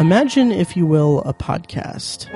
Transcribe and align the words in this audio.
Imagine, 0.00 0.50
if 0.50 0.76
you 0.76 0.86
will, 0.86 1.20
a 1.20 1.32
podcast. 1.32 2.26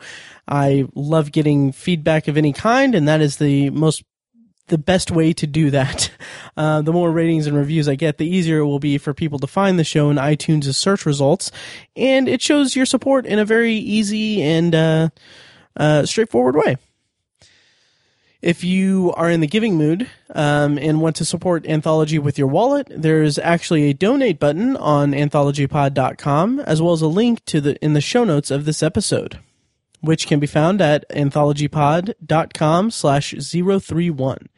I 0.47 0.87
love 0.93 1.31
getting 1.31 1.71
feedback 1.71 2.27
of 2.27 2.37
any 2.37 2.53
kind, 2.53 2.93
and 2.93 3.07
that 3.07 3.21
is 3.21 3.37
the 3.37 3.71
most 3.71 4.03
the 4.67 4.77
best 4.77 5.11
way 5.11 5.33
to 5.33 5.47
do 5.47 5.71
that. 5.71 6.11
Uh, 6.57 6.81
the 6.81 6.93
more 6.93 7.11
ratings 7.11 7.47
and 7.47 7.57
reviews 7.57 7.89
I 7.89 7.95
get, 7.95 8.17
the 8.17 8.25
easier 8.25 8.59
it 8.59 8.65
will 8.65 8.79
be 8.79 8.97
for 8.97 9.13
people 9.13 9.39
to 9.39 9.47
find 9.47 9.77
the 9.77 9.83
show 9.83 10.09
in 10.09 10.15
iTunes' 10.15 10.73
search 10.73 11.05
results, 11.05 11.51
and 11.97 12.29
it 12.29 12.41
shows 12.41 12.77
your 12.77 12.85
support 12.85 13.25
in 13.25 13.39
a 13.39 13.43
very 13.43 13.73
easy 13.73 14.41
and 14.41 14.73
uh, 14.73 15.09
uh, 15.75 16.05
straightforward 16.05 16.55
way. 16.55 16.77
If 18.45 18.63
you 18.63 19.11
are 19.17 19.27
in 19.27 19.39
the 19.39 19.47
giving 19.47 19.75
mood 19.75 20.07
um, 20.35 20.77
and 20.77 21.01
want 21.01 21.15
to 21.15 21.25
support 21.25 21.65
Anthology 21.65 22.19
with 22.19 22.37
your 22.37 22.47
wallet, 22.47 22.85
there's 22.95 23.39
actually 23.39 23.89
a 23.89 23.93
donate 23.95 24.39
button 24.39 24.77
on 24.77 25.13
anthologypod.com, 25.13 26.59
as 26.59 26.79
well 26.79 26.93
as 26.93 27.01
a 27.01 27.07
link 27.07 27.43
to 27.45 27.59
the 27.59 27.75
in 27.83 27.93
the 27.93 28.01
show 28.01 28.23
notes 28.23 28.51
of 28.51 28.65
this 28.65 28.83
episode, 28.83 29.39
which 30.01 30.27
can 30.27 30.39
be 30.39 30.45
found 30.45 30.79
at 30.79 31.09
anthologypod.com 31.09 32.91
slash 32.91 33.33
031. 33.33 34.49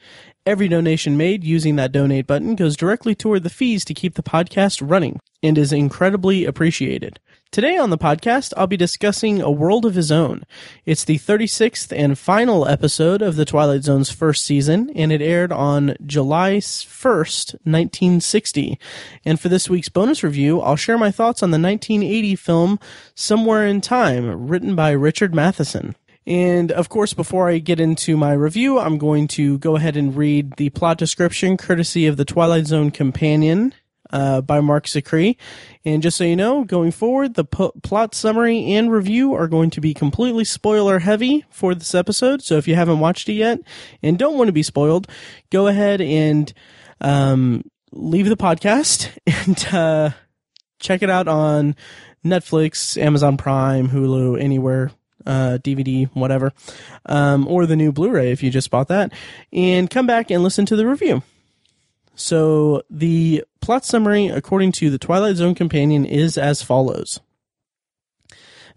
Every 0.48 0.70
donation 0.70 1.18
made 1.18 1.44
using 1.44 1.76
that 1.76 1.92
donate 1.92 2.26
button 2.26 2.56
goes 2.56 2.78
directly 2.78 3.14
toward 3.14 3.44
the 3.44 3.50
fees 3.50 3.84
to 3.84 3.94
keep 3.94 4.14
the 4.14 4.24
podcast 4.24 4.82
running 4.82 5.20
and 5.44 5.58
is 5.58 5.74
incredibly 5.74 6.46
appreciated. 6.46 7.20
Today 7.52 7.76
on 7.76 7.90
the 7.90 7.98
podcast, 7.98 8.54
I'll 8.56 8.66
be 8.66 8.78
discussing 8.78 9.42
A 9.42 9.52
World 9.52 9.86
of 9.86 9.96
His 9.96 10.10
Own. 10.10 10.44
It's 10.86 11.04
the 11.04 11.18
36th 11.18 11.92
and 11.92 12.18
final 12.18 12.66
episode 12.66 13.22
of 13.22 13.36
The 13.36 13.44
Twilight 13.44 13.84
Zone's 13.84 14.10
first 14.10 14.46
season, 14.46 14.90
and 14.96 15.12
it 15.12 15.22
aired 15.22 15.52
on 15.52 15.98
July 16.06 16.60
1st, 16.60 17.56
1960. 17.66 18.80
And 19.26 19.42
for 19.42 19.50
this 19.50 19.70
week's 19.70 19.90
bonus 19.90 20.24
review, 20.24 20.62
I'll 20.62 20.78
share 20.78 20.98
my 20.98 21.12
thoughts 21.12 21.44
on 21.44 21.52
the 21.52 21.60
1980 21.60 22.38
film 22.38 22.80
Somewhere 23.16 23.68
in 23.68 23.82
Time, 23.82 24.48
written 24.48 24.78
by 24.78 24.92
Richard 24.92 25.36
Matheson. 25.36 25.94
And 26.28 26.74
of 26.74 26.90
course, 26.90 27.14
before 27.14 27.50
I 27.50 27.60
get 27.60 27.80
into 27.80 28.18
my 28.18 28.34
review, 28.34 28.80
I'm 28.80 28.98
going 28.98 29.30
to 29.30 29.58
go 29.60 29.78
ahead 29.78 29.96
and 29.96 30.16
read 30.16 30.58
the 30.58 30.70
plot 30.72 30.98
description 30.98 31.56
courtesy 31.56 32.06
of 32.06 32.18
the 32.18 32.26
Twilight 32.26 32.68
Zone 32.68 32.92
Companion 32.92 33.74
uh, 34.10 34.42
by 34.42 34.60
Marc 34.60 34.88
Zicree. 34.88 35.38
And 35.86 36.04
just 36.04 36.18
so 36.18 36.26
you 36.26 36.36
know, 36.36 36.66
going 36.66 36.92
forward, 36.92 37.36
the 37.36 37.46
plot 37.46 38.14
summary 38.14 38.74
and 38.74 38.92
review 38.92 39.34
are 39.36 39.48
going 39.48 39.70
to 39.70 39.82
be 39.82 39.94
completely 39.94 40.44
spoiler 40.44 41.00
heavy 41.00 41.46
for 41.50 41.74
this 41.74 41.96
episode. 41.96 42.42
So 42.42 42.58
if 42.58 42.68
you 42.68 42.76
haven't 42.76 43.00
watched 43.00 43.30
it 43.30 43.34
yet 43.34 43.60
and 44.04 44.20
don't 44.20 44.38
want 44.38 44.50
to 44.50 44.54
be 44.54 44.64
spoiled, 44.64 45.08
go 45.50 45.68
ahead 45.68 46.02
and 46.02 46.52
um, 47.00 47.64
leave 47.94 48.28
the 48.28 48.36
podcast 48.36 49.10
and 49.26 49.74
uh, 49.74 50.10
check 50.80 51.04
it 51.04 51.10
out 51.10 51.30
on 51.30 51.74
Netflix, 52.26 53.02
Amazon 53.02 53.38
Prime, 53.38 53.88
Hulu, 53.88 54.42
anywhere. 54.42 54.92
Uh, 55.26 55.58
DVD, 55.62 56.10
whatever, 56.14 56.54
um, 57.06 57.48
or 57.48 57.66
the 57.66 57.76
new 57.76 57.92
Blu-ray 57.92 58.32
if 58.32 58.42
you 58.42 58.50
just 58.50 58.72
bought 58.72 58.88
that, 58.88 59.12
and 59.52 59.90
come 59.90 60.08
back 60.08 60.32
and 60.32 60.44
listen 60.44 60.66
to 60.66 60.76
the 60.76 60.88
review. 60.88 61.22
So 62.16 62.84
the 62.90 63.44
plot 63.62 63.86
summary, 63.86 64.28
according 64.28 64.72
to 64.74 64.90
the 64.90 64.98
Twilight 64.98 65.36
Zone 65.36 65.54
companion, 65.54 66.06
is 66.06 66.38
as 66.38 66.64
follows. 66.64 67.20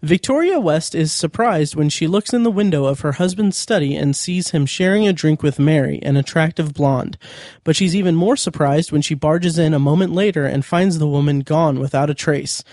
Victoria 0.03 0.59
West 0.59 0.95
is 0.95 1.11
surprised 1.11 1.75
when 1.75 1.87
she 1.87 2.07
looks 2.07 2.33
in 2.33 2.41
the 2.41 2.49
window 2.49 2.85
of 2.85 3.01
her 3.01 3.13
husband's 3.13 3.55
study 3.55 3.95
and 3.95 4.15
sees 4.15 4.49
him 4.49 4.65
sharing 4.65 5.07
a 5.07 5.13
drink 5.13 5.43
with 5.43 5.59
Mary, 5.59 5.99
an 6.01 6.17
attractive 6.17 6.73
blonde. 6.73 7.19
But 7.63 7.75
she's 7.75 7.95
even 7.95 8.15
more 8.15 8.35
surprised 8.35 8.91
when 8.91 9.03
she 9.03 9.13
barges 9.13 9.59
in 9.59 9.75
a 9.75 9.79
moment 9.79 10.11
later 10.11 10.45
and 10.45 10.65
finds 10.65 10.97
the 10.97 11.07
woman 11.07 11.41
gone 11.41 11.79
without 11.79 12.09
a 12.09 12.15
trace. 12.15 12.63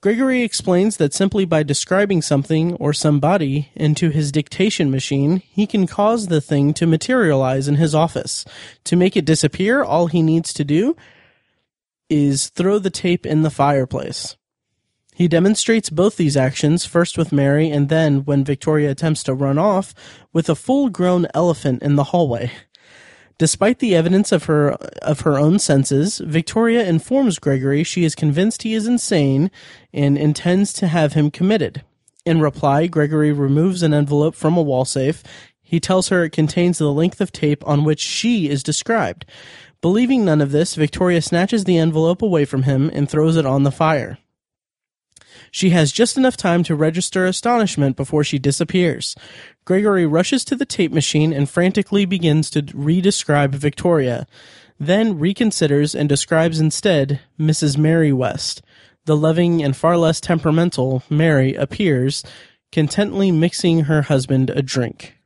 Gregory 0.00 0.42
explains 0.42 0.96
that 0.98 1.12
simply 1.12 1.44
by 1.44 1.64
describing 1.64 2.22
something 2.22 2.74
or 2.74 2.92
somebody 2.92 3.70
into 3.74 4.10
his 4.10 4.30
dictation 4.30 4.92
machine, 4.92 5.38
he 5.50 5.66
can 5.66 5.88
cause 5.88 6.28
the 6.28 6.40
thing 6.40 6.72
to 6.74 6.86
materialize 6.86 7.66
in 7.66 7.74
his 7.74 7.96
office. 7.96 8.44
To 8.84 8.94
make 8.94 9.16
it 9.16 9.24
disappear, 9.24 9.82
all 9.82 10.06
he 10.06 10.22
needs 10.22 10.52
to 10.54 10.64
do 10.64 10.96
is 12.08 12.48
throw 12.50 12.78
the 12.78 12.90
tape 12.90 13.26
in 13.26 13.42
the 13.42 13.50
fireplace. 13.50 14.36
He 15.16 15.26
demonstrates 15.26 15.90
both 15.90 16.16
these 16.16 16.36
actions, 16.36 16.84
first 16.86 17.18
with 17.18 17.32
Mary 17.32 17.68
and 17.68 17.88
then, 17.88 18.24
when 18.24 18.44
Victoria 18.44 18.92
attempts 18.92 19.24
to 19.24 19.34
run 19.34 19.58
off, 19.58 19.92
with 20.32 20.48
a 20.48 20.54
full 20.54 20.90
grown 20.90 21.26
elephant 21.34 21.82
in 21.82 21.96
the 21.96 22.04
hallway. 22.04 22.52
Despite 23.38 23.78
the 23.78 23.94
evidence 23.94 24.32
of 24.32 24.44
her 24.44 24.72
of 25.00 25.20
her 25.20 25.38
own 25.38 25.60
senses, 25.60 26.18
Victoria 26.18 26.84
informs 26.84 27.38
Gregory 27.38 27.84
she 27.84 28.04
is 28.04 28.16
convinced 28.16 28.64
he 28.64 28.74
is 28.74 28.86
insane 28.86 29.52
and 29.92 30.18
intends 30.18 30.72
to 30.74 30.88
have 30.88 31.12
him 31.12 31.30
committed. 31.30 31.84
In 32.26 32.40
reply, 32.40 32.88
Gregory 32.88 33.32
removes 33.32 33.84
an 33.84 33.94
envelope 33.94 34.34
from 34.34 34.56
a 34.56 34.62
wall 34.62 34.84
safe. 34.84 35.22
He 35.62 35.78
tells 35.78 36.08
her 36.08 36.24
it 36.24 36.30
contains 36.30 36.78
the 36.78 36.92
length 36.92 37.20
of 37.20 37.30
tape 37.30 37.66
on 37.66 37.84
which 37.84 38.00
she 38.00 38.48
is 38.48 38.64
described. 38.64 39.24
Believing 39.80 40.24
none 40.24 40.40
of 40.40 40.50
this, 40.50 40.74
Victoria 40.74 41.22
snatches 41.22 41.62
the 41.62 41.78
envelope 41.78 42.22
away 42.22 42.44
from 42.44 42.64
him 42.64 42.90
and 42.92 43.08
throws 43.08 43.36
it 43.36 43.46
on 43.46 43.62
the 43.62 43.70
fire. 43.70 44.18
She 45.50 45.70
has 45.70 45.92
just 45.92 46.16
enough 46.16 46.36
time 46.36 46.62
to 46.64 46.74
register 46.74 47.26
astonishment 47.26 47.96
before 47.96 48.24
she 48.24 48.38
disappears. 48.38 49.14
Gregory 49.64 50.06
rushes 50.06 50.44
to 50.46 50.56
the 50.56 50.66
tape 50.66 50.92
machine 50.92 51.32
and 51.32 51.48
frantically 51.48 52.04
begins 52.04 52.50
to 52.50 52.64
re-describe 52.74 53.54
Victoria, 53.54 54.26
then 54.80 55.18
reconsiders 55.18 55.94
and 55.98 56.08
describes 56.08 56.60
instead 56.60 57.20
Mrs. 57.38 57.76
Mary 57.76 58.12
West. 58.12 58.62
The 59.04 59.16
loving 59.16 59.62
and 59.62 59.76
far 59.76 59.96
less 59.96 60.20
temperamental 60.20 61.02
Mary 61.10 61.54
appears, 61.54 62.22
contently 62.70 63.32
mixing 63.32 63.84
her 63.84 64.02
husband 64.02 64.50
a 64.50 64.62
drink. 64.62 65.16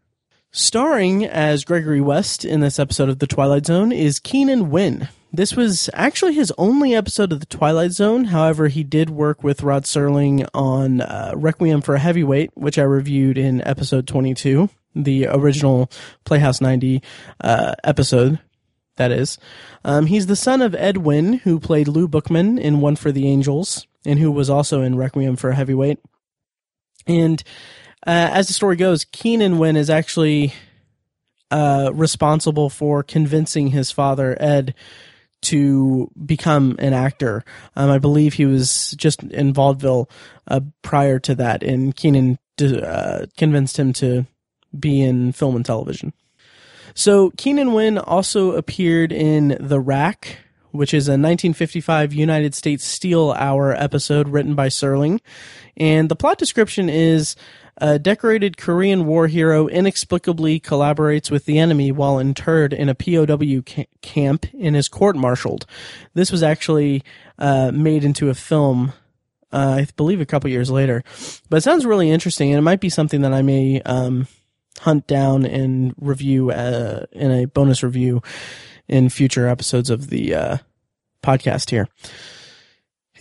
Starring 0.52 1.24
as 1.24 1.64
Gregory 1.64 2.00
West 2.00 2.44
in 2.44 2.60
this 2.60 2.78
episode 2.78 3.08
of 3.08 3.18
The 3.18 3.26
Twilight 3.26 3.66
Zone 3.66 3.90
is 3.90 4.20
Keenan 4.20 4.70
Wynn. 4.70 5.08
This 5.34 5.56
was 5.56 5.88
actually 5.94 6.34
his 6.34 6.52
only 6.58 6.94
episode 6.94 7.32
of 7.32 7.40
The 7.40 7.46
Twilight 7.46 7.92
Zone. 7.92 8.24
However, 8.24 8.68
he 8.68 8.84
did 8.84 9.08
work 9.08 9.42
with 9.42 9.62
Rod 9.62 9.84
Serling 9.84 10.46
on 10.52 11.00
uh, 11.00 11.32
Requiem 11.34 11.80
for 11.80 11.94
a 11.94 11.98
Heavyweight, 11.98 12.50
which 12.54 12.78
I 12.78 12.82
reviewed 12.82 13.38
in 13.38 13.66
episode 13.66 14.06
22, 14.06 14.68
the 14.94 15.28
original 15.28 15.90
Playhouse 16.24 16.60
90 16.60 17.02
uh, 17.40 17.74
episode, 17.82 18.40
that 18.96 19.10
is. 19.10 19.38
Um, 19.86 20.04
he's 20.04 20.26
the 20.26 20.36
son 20.36 20.60
of 20.60 20.74
Ed 20.74 20.98
Wynn, 20.98 21.34
who 21.44 21.58
played 21.58 21.88
Lou 21.88 22.06
Bookman 22.06 22.58
in 22.58 22.82
One 22.82 22.96
for 22.96 23.10
the 23.10 23.26
Angels, 23.26 23.86
and 24.04 24.18
who 24.18 24.30
was 24.30 24.50
also 24.50 24.82
in 24.82 24.96
Requiem 24.96 25.36
for 25.36 25.48
a 25.48 25.54
Heavyweight. 25.54 25.98
And 27.06 27.42
uh, 28.06 28.28
as 28.34 28.48
the 28.48 28.54
story 28.54 28.76
goes, 28.76 29.06
Keenan 29.06 29.56
Wynn 29.56 29.76
is 29.76 29.88
actually 29.88 30.52
uh, 31.50 31.90
responsible 31.94 32.68
for 32.68 33.02
convincing 33.02 33.68
his 33.68 33.90
father 33.90 34.36
Ed 34.38 34.74
to 35.42 36.10
become 36.24 36.76
an 36.78 36.92
actor. 36.92 37.44
Um, 37.76 37.90
I 37.90 37.98
believe 37.98 38.34
he 38.34 38.46
was 38.46 38.92
just 38.96 39.22
in 39.22 39.52
vaudeville 39.52 40.08
uh, 40.48 40.60
prior 40.82 41.18
to 41.20 41.34
that, 41.36 41.62
and 41.62 41.94
Keenan 41.94 42.38
uh, 42.60 43.26
convinced 43.36 43.78
him 43.78 43.92
to 43.94 44.26
be 44.78 45.02
in 45.02 45.32
film 45.32 45.56
and 45.56 45.64
television. 45.64 46.12
So 46.94 47.30
Keenan 47.36 47.72
Wynn 47.72 47.98
also 47.98 48.52
appeared 48.52 49.12
in 49.12 49.56
The 49.58 49.80
Rack, 49.80 50.38
which 50.72 50.94
is 50.94 51.08
a 51.08 51.12
1955 51.12 52.12
United 52.12 52.54
States 52.54 52.84
Steel 52.84 53.32
Hour 53.32 53.74
episode 53.74 54.28
written 54.28 54.54
by 54.54 54.68
Serling. 54.68 55.20
And 55.76 56.08
the 56.08 56.16
plot 56.16 56.38
description 56.38 56.88
is 56.88 57.36
a 57.78 57.98
decorated 57.98 58.56
Korean 58.56 59.06
war 59.06 59.26
hero 59.26 59.66
inexplicably 59.66 60.60
collaborates 60.60 61.30
with 61.30 61.46
the 61.46 61.58
enemy 61.58 61.90
while 61.90 62.18
interred 62.18 62.72
in 62.72 62.88
a 62.88 62.94
POW 62.94 63.62
ca- 63.66 63.88
camp 64.02 64.46
and 64.58 64.76
is 64.76 64.88
court 64.88 65.16
martialed. 65.16 65.66
This 66.14 66.30
was 66.30 66.42
actually 66.42 67.02
uh, 67.38 67.70
made 67.72 68.04
into 68.04 68.28
a 68.28 68.34
film, 68.34 68.92
uh, 69.52 69.76
I 69.80 69.86
believe, 69.96 70.20
a 70.20 70.26
couple 70.26 70.50
years 70.50 70.70
later. 70.70 71.02
But 71.48 71.58
it 71.58 71.62
sounds 71.62 71.86
really 71.86 72.10
interesting, 72.10 72.50
and 72.50 72.58
it 72.58 72.62
might 72.62 72.80
be 72.80 72.90
something 72.90 73.22
that 73.22 73.32
I 73.32 73.42
may 73.42 73.80
um, 73.82 74.28
hunt 74.80 75.06
down 75.06 75.46
and 75.46 75.94
review 75.98 76.50
uh, 76.50 77.06
in 77.12 77.30
a 77.30 77.46
bonus 77.46 77.82
review 77.82 78.22
in 78.88 79.08
future 79.08 79.48
episodes 79.48 79.90
of 79.90 80.10
the 80.10 80.34
uh, 80.34 80.56
podcast 81.22 81.70
here. 81.70 81.88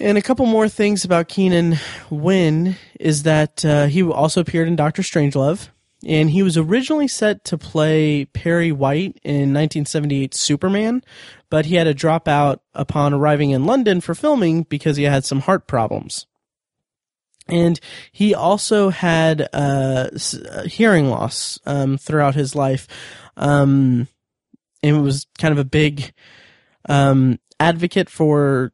And 0.01 0.17
a 0.17 0.21
couple 0.23 0.47
more 0.47 0.67
things 0.67 1.05
about 1.05 1.27
Keenan 1.27 1.77
Wynn 2.09 2.75
is 2.99 3.21
that 3.21 3.63
uh, 3.63 3.85
he 3.85 4.01
also 4.01 4.41
appeared 4.41 4.67
in 4.67 4.75
Doctor 4.75 5.03
Strangelove, 5.03 5.69
and 6.03 6.31
he 6.31 6.41
was 6.41 6.57
originally 6.57 7.07
set 7.07 7.43
to 7.45 7.57
play 7.57 8.25
Perry 8.25 8.71
White 8.71 9.19
in 9.23 9.53
1978 9.53 10.33
Superman, 10.33 11.03
but 11.51 11.67
he 11.67 11.75
had 11.75 11.83
to 11.83 11.93
drop 11.93 12.27
out 12.27 12.63
upon 12.73 13.13
arriving 13.13 13.51
in 13.51 13.67
London 13.67 14.01
for 14.01 14.15
filming 14.15 14.63
because 14.63 14.97
he 14.97 15.03
had 15.03 15.23
some 15.23 15.41
heart 15.41 15.67
problems. 15.67 16.25
And 17.47 17.79
he 18.11 18.33
also 18.33 18.89
had 18.89 19.49
uh, 19.53 20.09
hearing 20.65 21.11
loss 21.11 21.59
um, 21.67 21.99
throughout 21.99 22.33
his 22.33 22.55
life. 22.55 22.87
Um, 23.37 24.07
and 24.81 25.03
was 25.03 25.27
kind 25.37 25.51
of 25.51 25.59
a 25.59 25.63
big 25.63 26.11
um, 26.89 27.37
advocate 27.59 28.09
for 28.09 28.73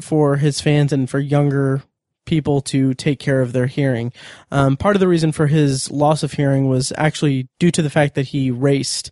for 0.00 0.36
his 0.36 0.60
fans 0.60 0.92
and 0.92 1.08
for 1.08 1.18
younger 1.18 1.82
people 2.24 2.60
to 2.60 2.94
take 2.94 3.18
care 3.18 3.40
of 3.40 3.52
their 3.52 3.66
hearing. 3.66 4.12
Um, 4.50 4.76
part 4.76 4.96
of 4.96 5.00
the 5.00 5.08
reason 5.08 5.32
for 5.32 5.46
his 5.46 5.90
loss 5.90 6.22
of 6.22 6.32
hearing 6.32 6.68
was 6.68 6.92
actually 6.96 7.48
due 7.58 7.70
to 7.72 7.82
the 7.82 7.90
fact 7.90 8.14
that 8.14 8.28
he 8.28 8.50
raced. 8.50 9.10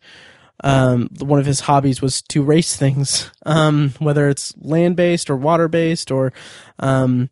Um, 0.63 1.09
one 1.19 1.41
of 1.41 1.47
his 1.47 1.61
hobbies 1.61 2.03
was 2.03 2.23
to 2.23 2.43
race 2.43 2.77
things, 2.77 3.31
um, 3.47 3.95
whether 3.99 4.29
it's 4.29 4.55
land 4.59 4.97
based 4.97 5.31
or 5.31 5.37
water 5.37 5.69
based 5.69 6.11
or 6.11 6.33
um, 6.79 7.31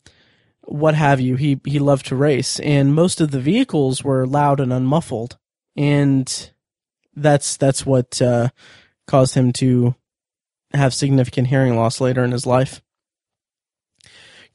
what 0.62 0.94
have 0.94 1.20
you. 1.20 1.36
He 1.36 1.60
he 1.64 1.78
loved 1.78 2.06
to 2.06 2.16
race, 2.16 2.58
and 2.60 2.94
most 2.94 3.20
of 3.20 3.30
the 3.30 3.40
vehicles 3.40 4.02
were 4.02 4.26
loud 4.26 4.60
and 4.60 4.72
unmuffled, 4.72 5.36
and 5.76 6.50
that's 7.14 7.56
that's 7.56 7.84
what 7.84 8.20
uh, 8.22 8.48
caused 9.06 9.34
him 9.34 9.52
to 9.54 9.94
have 10.72 10.94
significant 10.94 11.48
hearing 11.48 11.76
loss 11.76 12.00
later 12.00 12.24
in 12.24 12.32
his 12.32 12.46
life. 12.46 12.80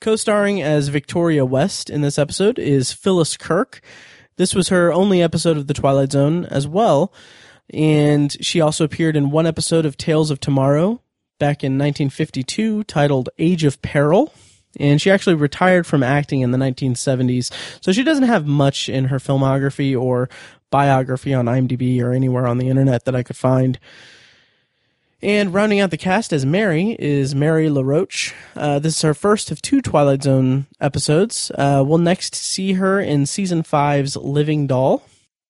Co-starring 0.04 0.62
as 0.62 0.90
Victoria 0.90 1.46
West 1.46 1.90
in 1.90 2.02
this 2.02 2.20
episode 2.20 2.60
is 2.60 2.92
Phyllis 2.92 3.38
Kirk. 3.38 3.80
This 4.36 4.54
was 4.54 4.68
her 4.68 4.92
only 4.92 5.22
episode 5.22 5.56
of 5.56 5.68
The 5.68 5.74
Twilight 5.74 6.12
Zone 6.12 6.44
as 6.44 6.68
well, 6.68 7.14
and 7.74 8.36
she 8.46 8.60
also 8.60 8.84
appeared 8.84 9.16
in 9.16 9.32
one 9.32 9.46
episode 9.46 9.86
of 9.86 9.96
Tales 9.96 10.30
of 10.30 10.42
Tomorrow 10.42 11.02
back 11.40 11.64
in 11.64 11.78
1952 11.78 12.84
titled 12.84 13.30
Age 13.40 13.64
of 13.64 13.82
Peril. 13.82 14.34
And 14.78 15.02
she 15.02 15.10
actually 15.10 15.36
retired 15.36 15.88
from 15.88 16.04
acting 16.04 16.42
in 16.42 16.52
the 16.52 16.58
1970s, 16.58 17.54
so 17.80 17.94
she 17.94 18.04
doesn't 18.04 18.26
have 18.26 18.46
much 18.46 18.90
in 18.90 19.06
her 19.06 19.20
filmography 19.20 19.98
or 19.98 20.28
biography 20.70 21.34
on 21.34 21.46
IMDb 21.46 22.02
or 22.04 22.12
anywhere 22.12 22.46
on 22.46 22.58
the 22.58 22.68
internet 22.68 23.06
that 23.06 23.16
I 23.16 23.24
could 23.24 23.38
find. 23.38 23.80
And 25.24 25.54
rounding 25.54 25.80
out 25.80 25.90
the 25.90 25.96
cast 25.96 26.34
as 26.34 26.46
Mary 26.46 26.98
is 27.00 27.34
Mary 27.34 27.70
LaRoche. 27.70 28.34
Uh, 28.58 28.80
this 28.80 28.98
is 28.98 29.02
her 29.04 29.14
first 29.14 29.52
of 29.52 29.62
two 29.62 29.82
Twilight 29.82 30.22
Zone 30.24 30.66
episodes. 30.82 31.50
Uh, 31.58 31.82
we'll 31.88 31.98
next 31.98 32.36
see 32.36 32.74
her 32.74 33.00
in 33.00 33.26
season 33.26 33.64
five's 33.64 34.18
Living 34.18 34.68
Doll. 34.68 35.02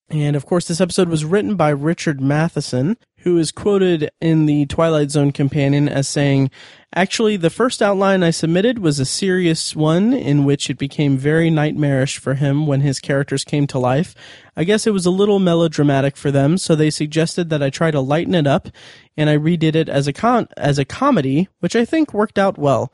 And 0.10 0.36
of 0.36 0.46
course, 0.46 0.68
this 0.68 0.82
episode 0.82 1.10
was 1.10 1.26
written 1.26 1.56
by 1.56 1.70
Richard 1.70 2.22
Matheson, 2.22 2.98
who 3.20 3.38
is 3.38 3.52
quoted 3.52 4.12
in 4.22 4.46
the 4.46 4.66
Twilight 4.68 5.10
Zone 5.10 5.32
Companion 5.32 5.88
as 5.90 6.08
saying, 6.08 6.52
Actually, 6.96 7.38
the 7.38 7.50
first 7.50 7.82
outline 7.82 8.22
I 8.22 8.30
submitted 8.30 8.78
was 8.78 9.00
a 9.00 9.06
serious 9.06 9.76
one 9.76 10.14
in 10.14 10.46
which 10.46 10.70
it 10.70 10.78
became 10.78 11.18
very 11.18 11.50
nightmarish 11.50 12.20
for 12.20 12.36
him 12.36 12.68
when 12.68 12.82
his 12.82 13.00
characters 13.00 13.44
came 13.44 13.66
to 13.68 13.80
life. 13.80 14.14
I 14.56 14.64
guess 14.64 14.86
it 14.86 14.94
was 14.94 15.08
a 15.08 15.12
little 15.12 15.40
melodramatic 15.40 16.16
for 16.16 16.30
them, 16.30 16.60
so 16.60 16.76
they 16.76 16.92
suggested 16.92 17.50
that 17.50 17.64
I 17.64 17.72
try 17.72 17.90
to 17.90 18.00
lighten 18.00 18.36
it 18.36 18.46
up, 18.46 18.68
and 19.18 19.30
I 19.30 19.38
redid 19.38 19.74
it 19.74 19.90
as 19.90 20.08
a 20.08 20.14
con- 20.14 20.50
as 20.58 20.78
a 20.78 20.86
comedy, 20.86 21.48
which 21.62 21.76
I 21.76 21.86
think 21.86 22.14
worked 22.14 22.38
out 22.38 22.60
well. 22.60 22.94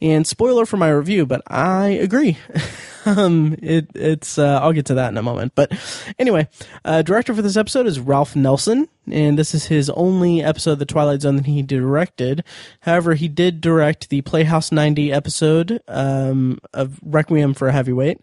And 0.00 0.26
spoiler 0.26 0.66
for 0.66 0.76
my 0.76 0.90
review, 0.90 1.24
but 1.24 1.42
I 1.46 1.88
agree. 1.88 2.36
um, 3.06 3.56
it, 3.62 3.88
it's, 3.94 4.38
uh, 4.38 4.60
I'll 4.60 4.72
get 4.72 4.86
to 4.86 4.94
that 4.94 5.10
in 5.10 5.16
a 5.16 5.22
moment. 5.22 5.52
But 5.54 5.72
anyway, 6.18 6.48
uh, 6.84 7.02
director 7.02 7.34
for 7.34 7.42
this 7.42 7.56
episode 7.56 7.86
is 7.86 8.00
Ralph 8.00 8.36
Nelson, 8.36 8.88
and 9.10 9.38
this 9.38 9.54
is 9.54 9.66
his 9.66 9.88
only 9.90 10.42
episode 10.42 10.72
of 10.72 10.78
The 10.78 10.86
Twilight 10.86 11.22
Zone 11.22 11.36
that 11.36 11.46
he 11.46 11.62
directed. 11.62 12.44
However, 12.80 13.14
he 13.14 13.28
did 13.28 13.60
direct 13.60 14.10
the 14.10 14.20
Playhouse 14.22 14.72
90 14.72 15.12
episode, 15.12 15.80
um, 15.88 16.58
of 16.74 16.98
Requiem 17.02 17.54
for 17.54 17.68
a 17.68 17.72
Heavyweight, 17.72 18.20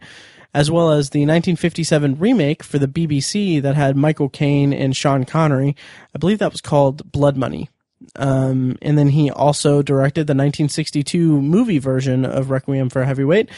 as 0.53 0.69
well 0.69 0.91
as 0.91 1.11
the 1.11 1.21
1957 1.21 2.19
remake 2.19 2.61
for 2.61 2.77
the 2.77 2.87
BBC 2.87 3.61
that 3.61 3.75
had 3.75 3.95
Michael 3.95 4.29
Caine 4.29 4.73
and 4.73 4.95
Sean 4.95 5.23
Connery. 5.23 5.75
I 6.13 6.19
believe 6.19 6.39
that 6.39 6.51
was 6.51 6.61
called 6.61 7.11
Blood 7.11 7.37
Money. 7.37 7.69
Um, 8.15 8.77
and 8.81 8.97
then 8.97 9.09
he 9.09 9.29
also 9.29 9.81
directed 9.81 10.27
the 10.27 10.33
1962 10.33 11.41
movie 11.41 11.79
version 11.79 12.25
of 12.25 12.49
Requiem 12.49 12.89
for 12.89 13.01
a 13.01 13.05
Heavyweight, 13.05 13.49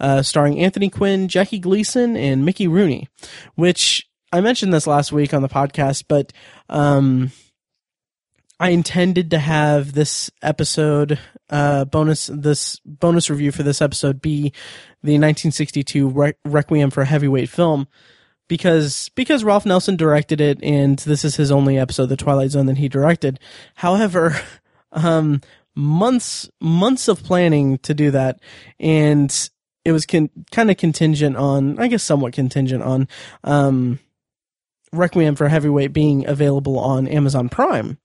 uh, 0.00 0.22
starring 0.22 0.58
Anthony 0.58 0.90
Quinn, 0.90 1.28
Jackie 1.28 1.58
Gleason, 1.58 2.16
and 2.16 2.44
Mickey 2.44 2.68
Rooney, 2.68 3.08
which 3.54 4.08
I 4.32 4.40
mentioned 4.40 4.72
this 4.72 4.86
last 4.86 5.12
week 5.12 5.32
on 5.32 5.42
the 5.42 5.48
podcast, 5.48 6.04
but 6.08 6.32
um, 6.68 7.30
I 8.58 8.70
intended 8.70 9.30
to 9.30 9.38
have 9.38 9.92
this 9.92 10.30
episode 10.42 11.18
uh, 11.48 11.84
bonus 11.84 12.26
this 12.26 12.80
bonus 12.84 13.30
review 13.30 13.52
for 13.52 13.62
this 13.62 13.80
episode 13.80 14.20
be 14.20 14.52
the 15.02 15.14
1962 15.14 16.08
Re- 16.08 16.32
Requiem 16.44 16.90
for 16.90 17.02
a 17.02 17.06
Heavyweight 17.06 17.48
film 17.48 17.86
because 18.48 19.10
because 19.14 19.44
Ralph 19.44 19.66
Nelson 19.66 19.96
directed 19.96 20.40
it 20.40 20.62
and 20.62 20.98
this 21.00 21.24
is 21.24 21.36
his 21.36 21.50
only 21.50 21.78
episode 21.78 22.04
of 22.04 22.08
the 22.10 22.16
Twilight 22.16 22.50
Zone 22.50 22.66
that 22.66 22.78
he 22.78 22.88
directed. 22.88 23.40
However, 23.76 24.40
um, 24.92 25.40
months 25.74 26.48
months 26.60 27.08
of 27.08 27.22
planning 27.22 27.78
to 27.78 27.94
do 27.94 28.10
that 28.10 28.40
and 28.80 29.50
it 29.84 29.92
was 29.92 30.06
con- 30.06 30.30
kind 30.50 30.70
of 30.70 30.76
contingent 30.76 31.36
on 31.36 31.78
I 31.78 31.88
guess 31.88 32.02
somewhat 32.02 32.32
contingent 32.32 32.82
on 32.82 33.08
um, 33.44 33.98
Requiem 34.92 35.36
for 35.36 35.48
Heavyweight 35.48 35.92
being 35.92 36.26
available 36.26 36.78
on 36.78 37.06
Amazon 37.08 37.48
Prime. 37.48 37.98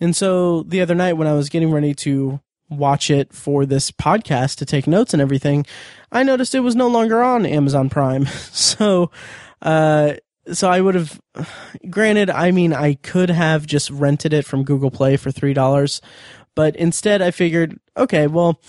And 0.00 0.14
so 0.14 0.62
the 0.64 0.80
other 0.80 0.94
night 0.94 1.14
when 1.14 1.28
I 1.28 1.32
was 1.32 1.48
getting 1.48 1.72
ready 1.72 1.94
to 1.94 2.40
watch 2.68 3.10
it 3.10 3.32
for 3.32 3.66
this 3.66 3.90
podcast 3.90 4.56
to 4.56 4.66
take 4.66 4.86
notes 4.86 5.12
and 5.12 5.22
everything, 5.22 5.66
I 6.10 6.22
noticed 6.22 6.54
it 6.54 6.60
was 6.60 6.76
no 6.76 6.88
longer 6.88 7.22
on 7.22 7.46
Amazon 7.46 7.88
Prime. 7.88 8.26
so 8.52 9.10
uh, 9.64 10.14
so 10.52 10.68
I 10.70 10.80
would 10.80 10.94
have, 10.94 11.20
granted, 11.88 12.28
I 12.30 12.50
mean, 12.50 12.72
I 12.72 12.94
could 12.94 13.30
have 13.30 13.66
just 13.66 13.90
rented 13.90 14.32
it 14.32 14.44
from 14.44 14.62
Google 14.64 14.90
Play 14.90 15.16
for 15.16 15.30
$3, 15.30 16.00
but 16.54 16.76
instead 16.76 17.22
I 17.22 17.30
figured, 17.30 17.78
okay, 17.96 18.26
well, 18.26 18.60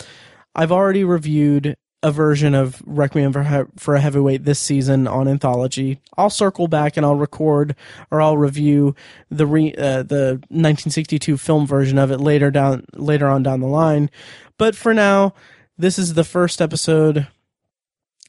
I've 0.54 0.72
already 0.72 1.04
reviewed 1.04 1.76
a 2.02 2.10
version 2.12 2.54
of 2.54 2.82
Requiem 2.86 3.32
for, 3.32 3.42
he- 3.42 3.70
for 3.78 3.94
a 3.94 4.00
Heavyweight 4.00 4.44
this 4.44 4.58
season 4.58 5.06
on 5.06 5.28
Anthology. 5.28 6.00
I'll 6.16 6.30
circle 6.30 6.68
back 6.68 6.96
and 6.96 7.04
I'll 7.04 7.16
record 7.16 7.74
or 8.10 8.22
I'll 8.22 8.38
review 8.38 8.94
the 9.30 9.46
re- 9.46 9.74
uh, 9.74 10.02
the 10.02 10.40
1962 10.48 11.36
film 11.36 11.66
version 11.66 11.98
of 11.98 12.10
it 12.10 12.18
later 12.20 12.50
down 12.50 12.84
later 12.94 13.28
on 13.28 13.42
down 13.42 13.60
the 13.60 13.66
line. 13.66 14.10
But 14.58 14.76
for 14.76 14.94
now, 14.94 15.34
this 15.76 15.98
is 15.98 16.14
the 16.14 16.24
first 16.24 16.62
episode 16.62 17.26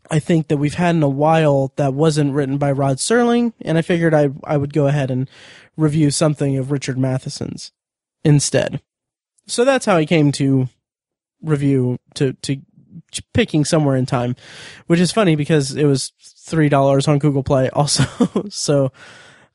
I 0.10 0.20
think 0.20 0.48
that 0.48 0.58
we've 0.58 0.74
had 0.74 0.96
in 0.96 1.04
a 1.04 1.10
while 1.10 1.74
that 1.76 1.94
wasn't 1.94 2.34
written 2.34 2.58
by 2.58 2.72
Rod 2.72 2.98
Serling, 2.98 3.54
and 3.62 3.78
I 3.78 3.82
figured 3.82 4.14
I 4.14 4.30
I 4.44 4.58
would 4.58 4.74
go 4.74 4.88
ahead 4.88 5.12
and 5.12 5.30
review 5.76 6.12
something 6.12 6.58
of 6.58 6.72
Richard 6.72 6.98
Matheson's 6.98 7.72
instead. 8.24 8.82
So 9.48 9.64
that's 9.64 9.86
how 9.86 9.96
I 9.96 10.06
came 10.06 10.32
to 10.34 10.70
review 11.42 11.98
to 12.16 12.34
to 12.34 12.62
picking 13.34 13.66
somewhere 13.66 13.96
in 13.96 14.06
time, 14.06 14.36
which 14.88 15.00
is 15.00 15.12
funny 15.12 15.36
because 15.36 15.76
it 15.76 15.86
was 15.86 16.12
three 16.22 16.70
dollars 16.70 17.08
on 17.08 17.20
Google 17.20 17.44
Play 17.44 17.70
also. 17.70 18.04
so 18.50 18.92